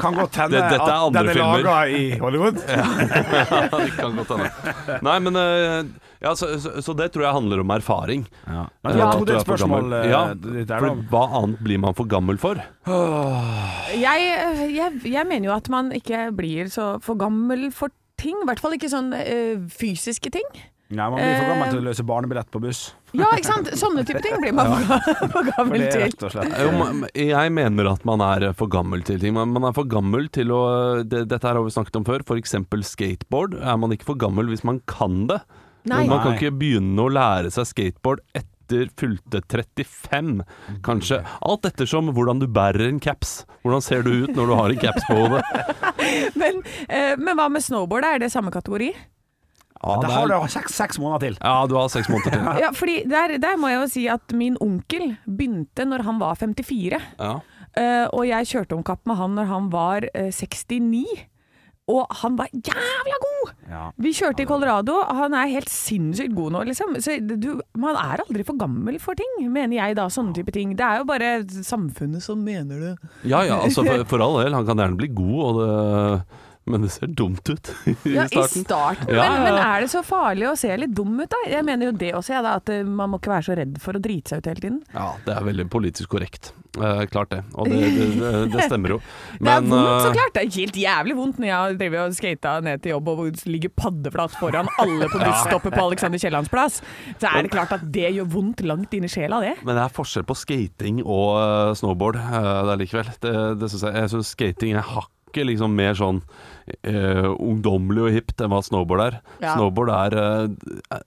Kan 0.00 0.14
godt 0.18 0.36
hende 0.40 0.56
Det- 0.60 0.70
dette 0.76 0.90
er 0.90 1.06
at 1.06 1.12
den 1.16 1.28
er 1.28 1.34
filmer. 1.34 1.64
laga 1.64 1.88
i 1.88 2.18
Hollywood. 2.20 2.54
det 2.66 3.90
kan 3.96 4.16
godt 4.16 4.28
hende. 4.36 5.00
Nei, 5.02 5.18
men 5.26 5.36
eh, 5.36 5.84
ja, 6.20 6.34
så, 6.36 6.50
så, 6.60 6.82
så 6.84 6.92
det 6.96 7.10
tror 7.14 7.24
jeg 7.24 7.32
handler 7.32 7.60
om 7.64 7.70
erfaring. 7.76 8.26
Men 8.46 8.66
Eh, 8.90 8.96
det 8.96 9.02
at 9.06 9.12
to 9.18 9.24
du 9.24 9.32
er 9.32 9.36
et 9.38 9.46
spørsmål. 9.46 9.92
Ja, 10.10 10.20
For 10.80 11.00
hva 11.12 11.22
annet 11.40 11.60
blir 11.64 11.78
man 11.80 11.94
for 11.96 12.04
gammel 12.10 12.36
for? 12.40 12.60
Jeg, 13.96 14.26
jeg, 14.74 15.00
jeg 15.04 15.26
mener 15.28 15.48
jo 15.50 15.54
at 15.56 15.68
man 15.72 15.90
ikke 15.96 16.28
blir 16.36 16.68
så 16.72 16.98
for 17.04 17.09
gammel 17.18 17.70
for 17.74 17.90
ting. 18.20 18.36
I 18.42 18.46
hvert 18.50 18.60
fall 18.60 18.76
ikke 18.76 18.90
sånn 18.92 19.12
eh, 19.16 19.56
fysiske 19.72 20.30
ting. 20.34 20.46
Nei, 20.90 21.06
Man 21.06 21.20
blir 21.22 21.36
for 21.38 21.46
gammel 21.46 21.66
Eh, 21.68 21.70
til 21.70 21.78
å 21.78 21.84
løse 21.86 22.02
barnebillett 22.02 22.48
på 22.50 22.60
buss. 22.64 22.78
Ja, 23.14 23.28
ikke 23.38 23.46
sant? 23.46 23.68
Sånne 23.78 24.02
type 24.06 24.18
ting 24.24 24.34
blir 24.42 24.52
man 24.58 24.72
for 24.90 25.30
For 25.30 25.46
gammel 25.52 25.84
det 25.84 25.90
er 25.94 26.10
til. 26.10 26.30
slett 26.34 26.56
Jo, 26.58 27.30
jeg 27.30 27.52
mener 27.54 27.92
at 27.92 28.02
man 28.08 28.24
er 28.26 28.48
for 28.58 28.66
gammel 28.72 29.04
til 29.06 29.20
ting. 29.22 29.36
Man 29.38 29.52
man 29.54 29.68
er 29.70 29.76
for 29.76 29.86
gammel 29.86 30.26
til 30.34 30.50
å 30.50 30.60
det, 31.06 31.28
Dette 31.30 31.46
her 31.46 31.60
har 31.60 31.62
vi 31.62 31.70
snakket 31.70 32.00
om 32.00 32.06
før. 32.08 32.26
F.eks. 32.26 32.56
skateboard. 32.90 33.54
Er 33.62 33.78
man 33.78 33.94
ikke 33.94 34.10
for 34.10 34.18
gammel 34.18 34.50
hvis 34.50 34.66
man 34.66 34.82
kan 34.90 35.28
det? 35.30 35.38
Nei. 35.86 36.02
Men 36.02 36.10
man 36.16 36.24
kan 36.26 36.34
ikke 36.36 36.52
begynne 36.58 37.06
å 37.06 37.08
lære 37.08 37.54
seg 37.54 37.70
skateboard 37.70 38.20
etter 38.34 38.49
fylte 39.00 39.40
35, 39.50 40.42
kanskje. 40.86 41.20
Alt 41.42 41.68
ettersom 41.68 42.10
hvordan 42.16 42.40
du 42.42 42.46
bærer 42.50 42.88
en 42.88 43.00
caps. 43.02 43.44
Hvordan 43.64 43.84
ser 43.84 44.02
du 44.06 44.10
ut 44.24 44.34
når 44.36 44.50
du 44.50 44.54
har 44.58 44.74
en 44.74 44.82
caps 44.82 45.06
på 45.08 45.18
hodet? 45.18 45.42
Men, 46.40 46.62
eh, 46.88 47.14
men 47.20 47.36
hva 47.38 47.46
med 47.52 47.62
snowboard? 47.62 48.06
Er 48.08 48.18
det 48.22 48.30
samme 48.32 48.50
kategori? 48.50 48.88
Ja, 48.90 49.94
Da 50.00 50.08
det 50.08 50.12
har 50.12 50.28
du 50.28 50.48
seks, 50.52 50.74
seks 50.76 50.98
måneder 51.00 51.22
til. 51.28 51.36
ja, 51.40 51.66
du 51.68 51.74
har 51.78 51.88
seks 51.92 52.08
måneder 52.12 52.34
til. 52.34 52.48
Ja, 52.64 52.70
fordi 52.76 52.96
der, 53.08 53.36
der 53.40 53.56
må 53.60 53.70
jeg 53.70 53.80
jo 53.80 53.86
si 53.92 54.06
at 54.12 54.34
min 54.36 54.56
onkel 54.60 55.14
begynte 55.24 55.86
når 55.88 56.04
han 56.08 56.18
var 56.20 56.34
54. 56.40 56.98
Ja. 57.20 57.32
Uh, 57.70 58.06
og 58.10 58.24
jeg 58.26 58.48
kjørte 58.50 58.74
om 58.74 58.82
kapp 58.84 59.06
med 59.06 59.16
han 59.20 59.36
når 59.38 59.46
han 59.52 59.68
var 59.72 60.04
uh, 60.10 60.30
69. 60.34 61.04
Og 61.90 62.18
han 62.22 62.36
var 62.38 62.50
jævla 62.54 63.20
god! 63.24 63.54
Ja. 63.70 63.84
Vi 64.02 64.12
kjørte 64.14 64.44
i 64.44 64.48
Colorado. 64.48 64.96
Han 65.20 65.34
er 65.38 65.52
helt 65.52 65.70
sinnssykt 65.70 66.34
god 66.36 66.54
nå, 66.56 66.64
liksom. 66.70 66.96
Så 67.02 67.16
du, 67.22 67.52
man 67.78 67.98
er 67.98 68.22
aldri 68.24 68.44
for 68.46 68.58
gammel 68.60 68.98
for 69.02 69.18
ting, 69.18 69.36
mener 69.52 69.78
jeg 69.78 69.98
da. 69.98 70.08
Sånne 70.12 70.34
type 70.36 70.54
ting. 70.54 70.74
Det 70.78 70.86
er 70.86 71.02
jo 71.02 71.08
bare 71.08 71.32
samfunnet 71.66 72.24
som 72.24 72.42
mener 72.44 72.82
det. 72.84 72.94
ja 73.30 73.44
ja, 73.46 73.60
altså 73.62 73.84
for, 73.86 74.06
for 74.10 74.26
all 74.26 74.40
del. 74.42 74.56
Han 74.58 74.68
kan 74.68 74.82
gjerne 74.82 74.98
bli 75.00 75.10
god, 75.14 75.40
og 75.46 75.60
det, 75.60 76.40
men 76.70 76.86
det 76.86 76.92
ser 76.94 77.10
dumt 77.18 77.50
ut 77.50 77.72
i 77.90 77.96
Ja, 78.14 78.26
I 78.30 78.46
starten. 78.46 79.10
Ja, 79.10 79.20
Ja, 79.20 79.28
Men, 79.30 79.40
ja. 79.40 79.44
men 79.44 79.60
er 79.64 79.84
det 79.84 79.90
så 79.92 80.02
farlig 80.06 80.48
å 80.50 80.56
se 80.58 80.70
litt 80.80 80.94
dum 80.96 81.18
ut, 81.20 81.28
da? 81.30 81.42
Jeg 81.50 81.66
mener 81.66 81.90
jo 81.90 81.96
det 82.00 82.14
også, 82.16 82.36
jeg, 82.36 82.46
da. 82.46 82.56
At 82.60 82.72
eh, 82.72 82.86
man 82.86 83.12
må 83.12 83.20
ikke 83.20 83.34
være 83.34 83.48
så 83.50 83.58
redd 83.58 83.76
for 83.82 83.98
å 83.98 84.02
drite 84.02 84.34
seg 84.34 84.42
ut 84.42 84.50
hele 84.52 84.64
tiden. 84.64 84.80
Ja, 84.94 85.10
det 85.26 85.36
er 85.36 85.46
veldig 85.50 85.68
politisk 85.72 86.14
korrekt. 86.16 86.52
Eh, 86.78 87.02
klart 87.10 87.32
det. 87.34 87.40
Og 87.58 87.66
det, 87.66 87.78
det, 87.80 88.30
det, 88.52 88.66
stemmer 88.70 88.94
jo. 88.94 88.98
det 89.42 89.50
er 89.50 89.64
vondt, 89.66 90.02
så 90.04 90.10
eh, 90.10 90.14
klart. 90.14 90.34
Det 90.36 90.42
er 90.44 90.52
helt 90.60 90.78
jævlig 90.78 91.16
vondt 91.18 91.40
når 91.42 91.50
jeg 91.50 91.78
drevet 91.80 92.00
og 92.04 92.18
skata 92.18 92.54
ned 92.64 92.84
til 92.84 92.94
jobb 92.94 93.10
og 93.10 93.22
ligger 93.50 93.74
paddeflat 93.74 94.36
foran 94.38 94.70
alle 94.82 95.10
på 95.10 95.22
busstoppet 95.26 95.74
på 95.74 95.86
Alexander 95.88 96.22
Kiellands 96.22 96.52
plass. 96.52 96.80
Så 97.16 97.30
er 97.32 97.46
det 97.46 97.52
klart 97.54 97.74
at 97.74 97.86
det 97.90 98.12
gjør 98.14 98.30
vondt 98.36 98.62
langt 98.66 98.94
inn 98.94 99.08
i 99.08 99.10
sjela, 99.10 99.42
det. 99.42 99.56
Men 99.64 99.74
det 99.76 99.86
er 99.88 99.96
forskjell 99.98 100.26
på 100.28 100.38
skating 100.38 101.02
og 101.02 101.30
eh, 101.40 101.72
snowboard 101.80 102.20
der 102.20 102.76
likevel. 102.80 103.10
Det, 103.22 103.34
det 103.60 103.72
synes 103.72 103.88
jeg 103.88 104.04
jeg 104.04 104.12
syns 104.14 104.34
skating 104.36 104.78
er 104.78 104.86
hakket 105.30 105.46
liksom 105.46 105.74
mer 105.78 105.94
sånn 105.94 106.20
uh, 106.20 107.32
ungdommelig 107.38 108.06
og 108.06 108.14
hipt 108.14 108.40
enn 108.42 108.52
hva 108.52 108.62
snowboard 108.62 109.06
er. 109.06 109.18
Ja. 109.40 109.56
Snowboard 109.56 109.92
er 109.94 110.16
uh, 110.18 111.00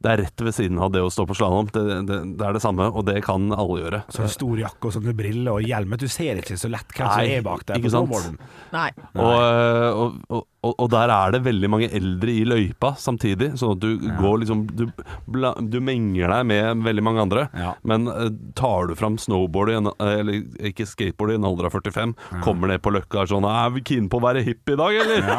Det 0.00 0.08
er 0.08 0.22
rett 0.22 0.40
ved 0.40 0.54
siden 0.56 0.78
av 0.80 0.92
det 0.94 1.02
å 1.04 1.10
stå 1.12 1.26
på 1.28 1.36
slalåm. 1.36 1.68
Det, 1.74 1.82
det, 2.08 2.20
det 2.40 2.46
er 2.46 2.56
det 2.56 2.62
samme, 2.64 2.88
og 2.88 3.04
det 3.04 3.18
kan 3.26 3.50
alle 3.52 3.82
gjøre. 3.82 4.02
Så 4.08 4.24
du 4.24 4.32
stor 4.32 4.62
jakke 4.62 4.88
og 4.88 4.94
sånne 4.96 5.12
briller 5.16 5.58
og 5.58 5.66
hjelm. 5.66 5.92
Du 6.00 6.08
ser 6.08 6.40
ikke 6.40 6.56
så 6.56 6.70
lett 6.72 6.94
hvem 6.96 7.10
som 7.10 7.34
er 7.36 7.44
bak 7.44 7.66
deg 7.68 7.82
ikke 7.82 7.90
på 7.90 7.92
snowboarden. 7.98 8.38
Nei. 8.72 8.88
Og, 9.12 9.34
eh, 9.36 10.00
og, 10.00 10.16
og, 10.32 10.46
og, 10.60 10.74
og 10.76 10.90
der 10.92 11.08
er 11.08 11.32
det 11.32 11.40
veldig 11.46 11.68
mange 11.72 11.88
eldre 11.96 12.32
i 12.36 12.42
løypa 12.44 12.92
samtidig, 13.00 13.54
sånn 13.56 13.76
at 13.76 13.80
du 13.80 14.08
går 14.18 14.42
liksom 14.42 14.66
Du, 14.76 14.84
bla, 15.30 15.54
du 15.56 15.78
menger 15.84 16.28
deg 16.34 16.48
med 16.50 16.82
veldig 16.84 17.04
mange 17.04 17.22
andre. 17.24 17.46
Ja. 17.56 17.72
Men 17.88 18.04
uh, 18.10 18.28
tar 18.58 18.90
du 18.90 18.94
fram 18.98 19.16
snowboard 19.20 19.72
i 19.72 19.78
en, 19.78 19.90
eller 20.04 20.68
ikke 20.70 20.84
skateboard 20.88 21.32
i 21.32 21.38
en 21.38 21.46
alder 21.48 21.70
av 21.70 21.76
45, 21.78 22.12
kommer 22.44 22.72
ned 22.72 22.82
på 22.84 22.92
løkka 22.92 23.22
og 23.22 23.22
er 23.24 23.32
sånn 23.32 23.48
Er 23.48 23.72
vi 23.74 23.84
keen 23.88 24.10
på 24.12 24.20
å 24.20 24.24
være 24.26 24.44
hipp 24.44 24.72
i 24.74 24.76
dag, 24.80 24.98
eller? 25.04 25.30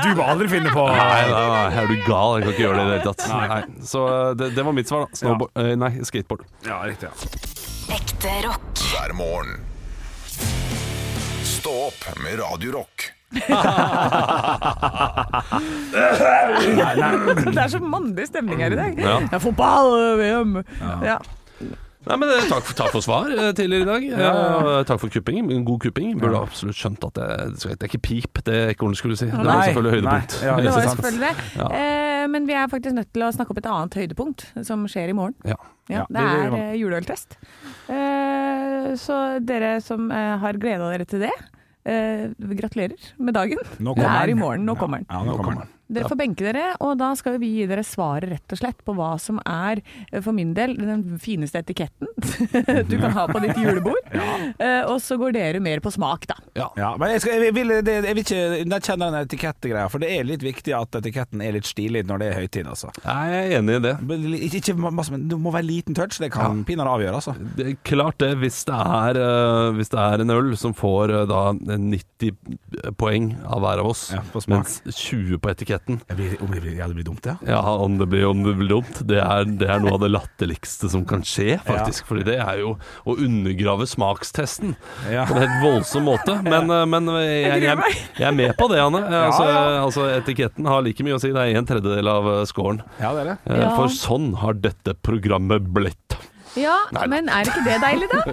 Du 0.00 0.10
må 0.18 0.26
aldri 0.26 0.50
finne 0.52 0.72
på 0.74 0.84
Nei, 0.90 1.22
nei, 1.30 1.44
nei, 1.54 1.64
er 1.80 1.88
du 1.88 1.96
gal? 2.04 2.36
Jeg 2.36 2.44
kan 2.44 2.52
ikke 2.54 2.64
gjøre 2.66 2.76
det 2.76 2.82
i 2.84 2.90
det 2.90 2.98
hele 2.98 3.06
tatt. 3.08 3.24
Nei. 3.30 3.84
Så 3.88 4.04
eh, 4.10 4.26
det, 4.38 4.50
det 4.56 4.66
var 4.66 4.76
mitt 4.76 4.90
svar, 4.90 5.06
da. 5.06 5.20
Snowboard, 5.22 5.54
uh, 5.56 5.72
nei, 5.80 5.92
skateboard. 6.06 6.44
Ja, 6.66 6.82
riktig. 6.88 7.08
Ja. 7.08 7.96
Ekte 7.96 8.36
rock. 8.46 8.84
hver 8.92 9.16
morgen. 9.18 9.64
Stå 11.46 11.72
opp 11.88 12.04
med 12.24 12.38
Radio 12.40 12.76
Rock. 12.78 13.10
Det 17.50 17.58
er 17.60 17.68
så 17.72 17.80
mandig 17.82 18.26
stemning 18.30 18.62
her 18.64 18.72
i 18.74 18.78
dag. 18.78 18.98
Ja. 19.00 19.18
Det 19.26 19.36
er 19.38 19.42
fotball, 19.44 19.92
VM. 20.20 20.56
Ja. 21.04 21.18
Nei, 22.08 22.16
men 22.16 22.30
eh, 22.32 22.46
takk, 22.48 22.64
for- 22.64 22.76
takk 22.78 22.94
for 22.94 23.04
svar 23.04 23.26
eh, 23.28 23.50
tidligere 23.52 23.84
i 23.84 23.88
dag. 23.90 24.04
Ja, 24.22 24.30
takk 24.88 25.02
for 25.02 25.12
kupping. 25.12 25.50
God 25.68 25.82
kupping. 25.84 26.14
Burde 26.18 26.38
absolutt 26.40 26.78
skjønt 26.78 27.04
at 27.10 27.18
det, 27.18 27.26
det 27.60 27.74
er 27.76 27.90
ikke 27.90 28.00
pip, 28.06 28.40
det 28.46 28.54
er 28.56 28.72
ikke 28.72 28.86
hvordan 28.86 28.96
skulle 29.02 29.18
si. 29.20 29.28
Det 29.28 29.36
var 29.44 29.66
selvfølgelig 29.68 29.94
høydepunkt. 29.98 30.38
nei, 30.40 30.48
ja, 30.48 30.54
Det 30.64 30.72
var 30.72 30.88
selvfølgelig 30.88 31.26
det. 31.26 31.34
Ja. 31.60 31.68
Eh, 31.76 32.24
men 32.32 32.48
vi 32.48 32.56
er 32.56 32.72
faktisk 32.72 32.96
nødt 32.96 33.12
til 33.12 33.26
å 33.26 33.30
snakke 33.36 33.52
opp 33.52 33.60
et 33.60 33.68
annet 33.74 33.98
høydepunkt 34.00 34.46
som 34.66 34.88
skjer 34.88 35.12
i 35.12 35.16
morgen. 35.20 35.36
Ja. 35.44 35.58
Ja, 35.90 36.00
Ja, 36.00 36.04
det 36.08 36.24
er 36.24 36.56
eh, 36.56 36.74
juleøltest. 36.80 37.36
Eh, 37.90 38.90
så 39.00 39.20
dere 39.44 39.76
som 39.84 40.08
eh, 40.14 40.34
har 40.40 40.56
gleda 40.62 40.88
dere 40.94 41.04
til 41.10 41.20
det, 41.26 41.32
eh, 41.36 41.59
gratulerer 41.84 43.12
med 43.18 43.34
dagen. 43.34 43.58
Nå 43.78 43.94
Det 43.96 44.04
er 44.04 44.28
i 44.28 44.34
morgen. 44.34 44.64
Nå 44.66 44.74
kommer 44.76 44.98
den. 44.98 45.06
Ja, 45.10 45.24
nå 45.24 45.36
kommer 45.36 45.64
den. 45.64 45.68
Dere 45.90 46.10
får 46.10 46.18
benke 46.20 46.46
dere, 46.46 46.66
og 46.84 46.94
da 47.00 47.10
skal 47.18 47.38
vi 47.42 47.50
gi 47.56 47.66
dere 47.70 47.82
svaret 47.86 48.30
rett 48.30 48.54
og 48.54 48.60
slett 48.60 48.82
på 48.86 48.94
hva 48.94 49.10
som 49.20 49.40
er, 49.42 49.80
eh, 50.10 50.20
for 50.22 50.36
min 50.36 50.52
del, 50.54 50.76
den 50.78 51.18
fineste 51.22 51.62
etiketten 51.64 52.08
du 52.90 52.96
kan 53.00 53.14
ha 53.16 53.26
på 53.30 53.42
ditt 53.42 53.58
julebord. 53.58 53.98
ja. 54.14 54.84
og 54.90 55.00
så 55.02 55.18
går 55.20 55.34
dere 55.34 55.62
mer 55.62 55.82
på 55.82 55.92
smak, 55.94 56.28
da. 56.30 56.36
Ja, 56.54 56.94
men 57.00 57.14
jeg, 57.14 57.24
skal, 57.24 57.42
jeg, 57.42 57.54
vil, 57.56 57.74
det, 57.86 57.96
jeg 58.06 58.16
vil 58.16 58.22
ikke 58.24 58.40
jeg 58.60 58.86
kjenner 58.86 59.10
den 59.10 59.26
etikettegreia, 59.26 59.88
for 59.90 60.02
det 60.02 60.12
er 60.14 60.28
litt 60.28 60.44
viktig 60.44 60.74
at 60.76 61.00
etiketten 61.00 61.42
er 61.44 61.56
litt 61.56 61.68
stilig 61.68 62.04
når 62.08 62.22
det 62.22 62.30
er 62.30 62.38
høytid, 62.44 62.70
altså. 62.70 62.92
Jeg 63.02 63.40
er 63.40 63.56
enig 63.58 63.80
i 63.80 63.84
det. 63.88 63.96
Men 64.06 64.28
Ikke, 64.38 64.62
ikke 64.62 64.76
masse, 64.90 65.14
men 65.14 65.26
det 65.30 65.40
må 65.40 65.52
være 65.54 65.68
liten 65.68 65.96
touch, 65.98 66.20
det 66.22 66.30
kan 66.34 66.62
pinadø 66.68 66.94
avgjøre, 66.94 67.18
altså. 67.18 67.34
det 67.58 67.66
er 67.66 67.76
klart 67.86 68.20
det, 68.22 68.32
hvis 68.42 68.62
det 68.68 68.78
er, 68.78 69.20
eh, 69.20 69.72
hvis 69.78 69.92
det 69.92 70.00
er 70.06 70.24
en 70.24 70.34
øl 70.36 70.54
som 70.60 70.74
får 70.76 71.14
eh, 71.16 71.26
da 71.30 71.42
90 71.56 72.94
poeng 73.00 73.32
av 73.42 73.64
hver 73.64 73.82
av 73.82 73.90
oss, 73.90 74.08
Ja, 74.14 74.22
mens 74.50 74.80
20 74.86 75.40
på 75.42 75.50
etiketten 75.52 75.79
Jeg 75.88 76.16
blir, 76.18 76.34
om 76.44 76.50
det 76.52 76.60
blir, 76.64 76.74
ja, 76.78 76.86
det 76.90 76.96
blir 76.98 77.06
dumt, 77.06 77.24
ja. 77.26 77.34
Ja, 77.46 77.60
om 77.84 77.96
det 78.00 78.06
blir, 78.12 78.26
om 78.28 78.42
det 78.44 78.54
blir 78.58 78.68
dumt, 78.70 79.00
det 79.08 79.18
er, 79.22 79.44
det 79.60 79.68
er 79.70 79.80
noe 79.82 79.94
av 79.96 80.02
det 80.04 80.10
latterligste 80.12 80.90
som 80.92 81.04
kan 81.08 81.22
skje, 81.26 81.56
faktisk. 81.66 82.06
Fordi 82.10 82.24
det 82.28 82.36
er 82.42 82.60
jo 82.62 82.74
å 83.08 83.16
undergrave 83.16 83.86
smakstesten 83.90 84.74
Ja. 85.10 85.24
på 85.28 85.34
en 85.36 85.42
helt 85.46 85.64
voldsom 85.64 86.06
måte. 86.10 86.36
Men, 86.46 86.70
eh, 86.70 86.84
men 86.90 87.10
jeg, 87.16 87.42
jeg, 87.46 87.62
jeg, 87.68 87.96
jeg 88.20 88.28
er 88.28 88.36
med 88.36 88.56
på 88.58 88.68
det, 88.72 88.80
Anne. 88.84 89.02
Altså, 89.24 89.44
ja. 89.48 89.60
altså, 89.84 90.08
etiketten 90.20 90.66
har 90.70 90.82
like 90.86 91.04
mye 91.06 91.16
å 91.18 91.22
si. 91.22 91.32
Det 91.34 91.42
er 91.46 91.58
en 91.60 91.68
tredjedel 91.68 92.10
av 92.12 92.30
eh, 92.36 92.42
scoren. 92.50 92.82
Ja, 93.00 93.12
det 93.16 93.24
er 93.26 93.32
det. 93.32 93.38
Eh, 93.56 93.68
For 93.78 93.92
sånn 93.94 94.32
har 94.42 94.58
dette 94.60 94.94
programmet 95.06 95.68
blitt. 95.74 96.18
Ja, 96.58 96.76
men 97.06 97.28
er 97.30 97.46
ikke 97.46 97.62
det 97.66 97.76
deilig, 97.82 98.08
da? 98.10 98.20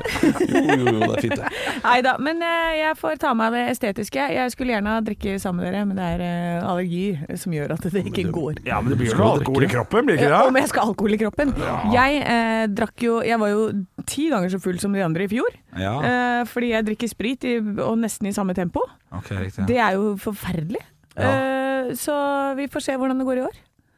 Jo, 0.47 0.61
jo, 0.63 0.86
jo, 0.88 0.99
det 0.99 1.18
er 1.18 1.22
fint, 1.22 1.36
det. 1.38 1.49
Nei 1.84 1.97
da, 2.05 2.13
men 2.24 2.41
eh, 2.41 2.72
jeg 2.80 2.95
får 2.97 3.20
ta 3.22 3.34
meg 3.38 3.51
av 3.51 3.57
det 3.57 3.63
estetiske. 3.76 4.24
Jeg 4.34 4.53
skulle 4.53 4.74
gjerne 4.74 4.95
ha 4.95 5.03
drikke 5.05 5.36
sammen 5.43 5.61
med 5.61 5.70
dere, 5.70 5.84
men 5.89 5.99
det 5.99 6.07
er 6.15 6.24
eh, 6.26 6.65
allergi 6.65 7.38
som 7.41 7.53
gjør 7.53 7.76
at 7.78 7.86
det 7.93 8.03
ikke 8.09 8.26
går. 8.34 8.61
Ja, 8.68 8.80
men 8.82 8.93
det 8.93 8.99
blir 9.03 9.11
jo 9.13 9.28
alkohol 9.28 9.68
i 9.68 9.70
kroppen, 9.72 10.07
blir 10.09 10.18
ikke 10.18 10.30
Ja, 10.32 10.41
det? 10.41 10.51
Om 10.53 10.59
jeg 10.61 10.72
skal 10.74 10.84
ha 10.88 10.93
alkohol 10.93 11.13
i 11.18 11.22
kroppen? 11.22 11.53
Jeg 11.93 12.20
eh, 12.24 12.63
drakk 12.78 13.05
jo 13.05 13.20
Jeg 13.28 13.39
var 13.41 13.53
jo 13.53 13.63
ti 14.09 14.28
ganger 14.34 14.53
så 14.55 14.59
full 14.63 14.80
som 14.82 14.95
de 14.97 15.03
andre 15.05 15.28
i 15.28 15.32
fjor. 15.36 15.53
Ja, 15.78 15.95
Eh, 16.07 16.41
fordi 16.49 16.70
jeg 16.72 16.86
drikker 16.88 17.09
sprit 17.09 17.45
i, 17.49 17.55
og 17.84 17.95
nesten 18.01 18.28
i 18.30 18.34
samme 18.36 18.53
tempo. 18.57 18.82
Okay, 19.20 19.38
riktig. 19.47 19.65
Det 19.70 19.78
er 19.82 19.95
jo 19.97 20.15
forferdelig. 20.22 20.82
Eh, 21.18 21.93
så 21.97 22.15
vi 22.57 22.68
får 22.72 22.84
se 22.86 22.95
hvordan 22.99 23.18
det 23.22 23.26
går 23.28 23.41
i 23.41 23.45
år. 23.47 23.55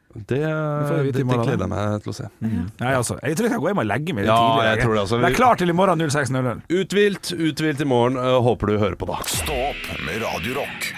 Det, 0.09 0.39
får 0.41 1.03
det, 1.05 1.11
det 1.13 1.23
gleder 1.29 1.61
jeg 1.63 1.69
meg 1.69 1.99
til 2.01 2.09
å 2.09 2.15
se. 2.17 2.29
Mm. 2.41 2.63
Ja, 2.81 2.93
jeg 2.97 3.37
tror 3.37 3.45
jeg 3.45 3.51
kan 3.53 3.61
gå 3.61 3.69
hjem 3.69 3.81
og 3.83 3.89
legge 3.91 4.15
meg 4.17 4.25
litt 4.25 4.31
Ja, 4.33 4.37
tidligere. 4.41 4.71
jeg 4.73 4.81
tror 4.83 4.93
det, 4.95 5.01
altså. 5.05 5.19
det 5.21 5.29
er 5.29 5.35
klart 5.37 5.61
til 5.61 5.69
i 5.69 5.75
morgen 5.77 6.01
06.00. 6.01 6.63
Uthvilt, 6.79 7.31
uthvilt 7.37 7.83
i 7.85 7.89
morgen. 7.93 8.17
Eh, 8.17 8.39
Håper 8.49 8.71
du 8.73 8.79
hører 8.81 8.97
på, 8.97 9.05
da. 9.11 9.19
Stå 9.29 9.53
opp 9.69 9.85
med 10.07 10.17
Radio 10.25 10.57
Rock. 10.57 10.89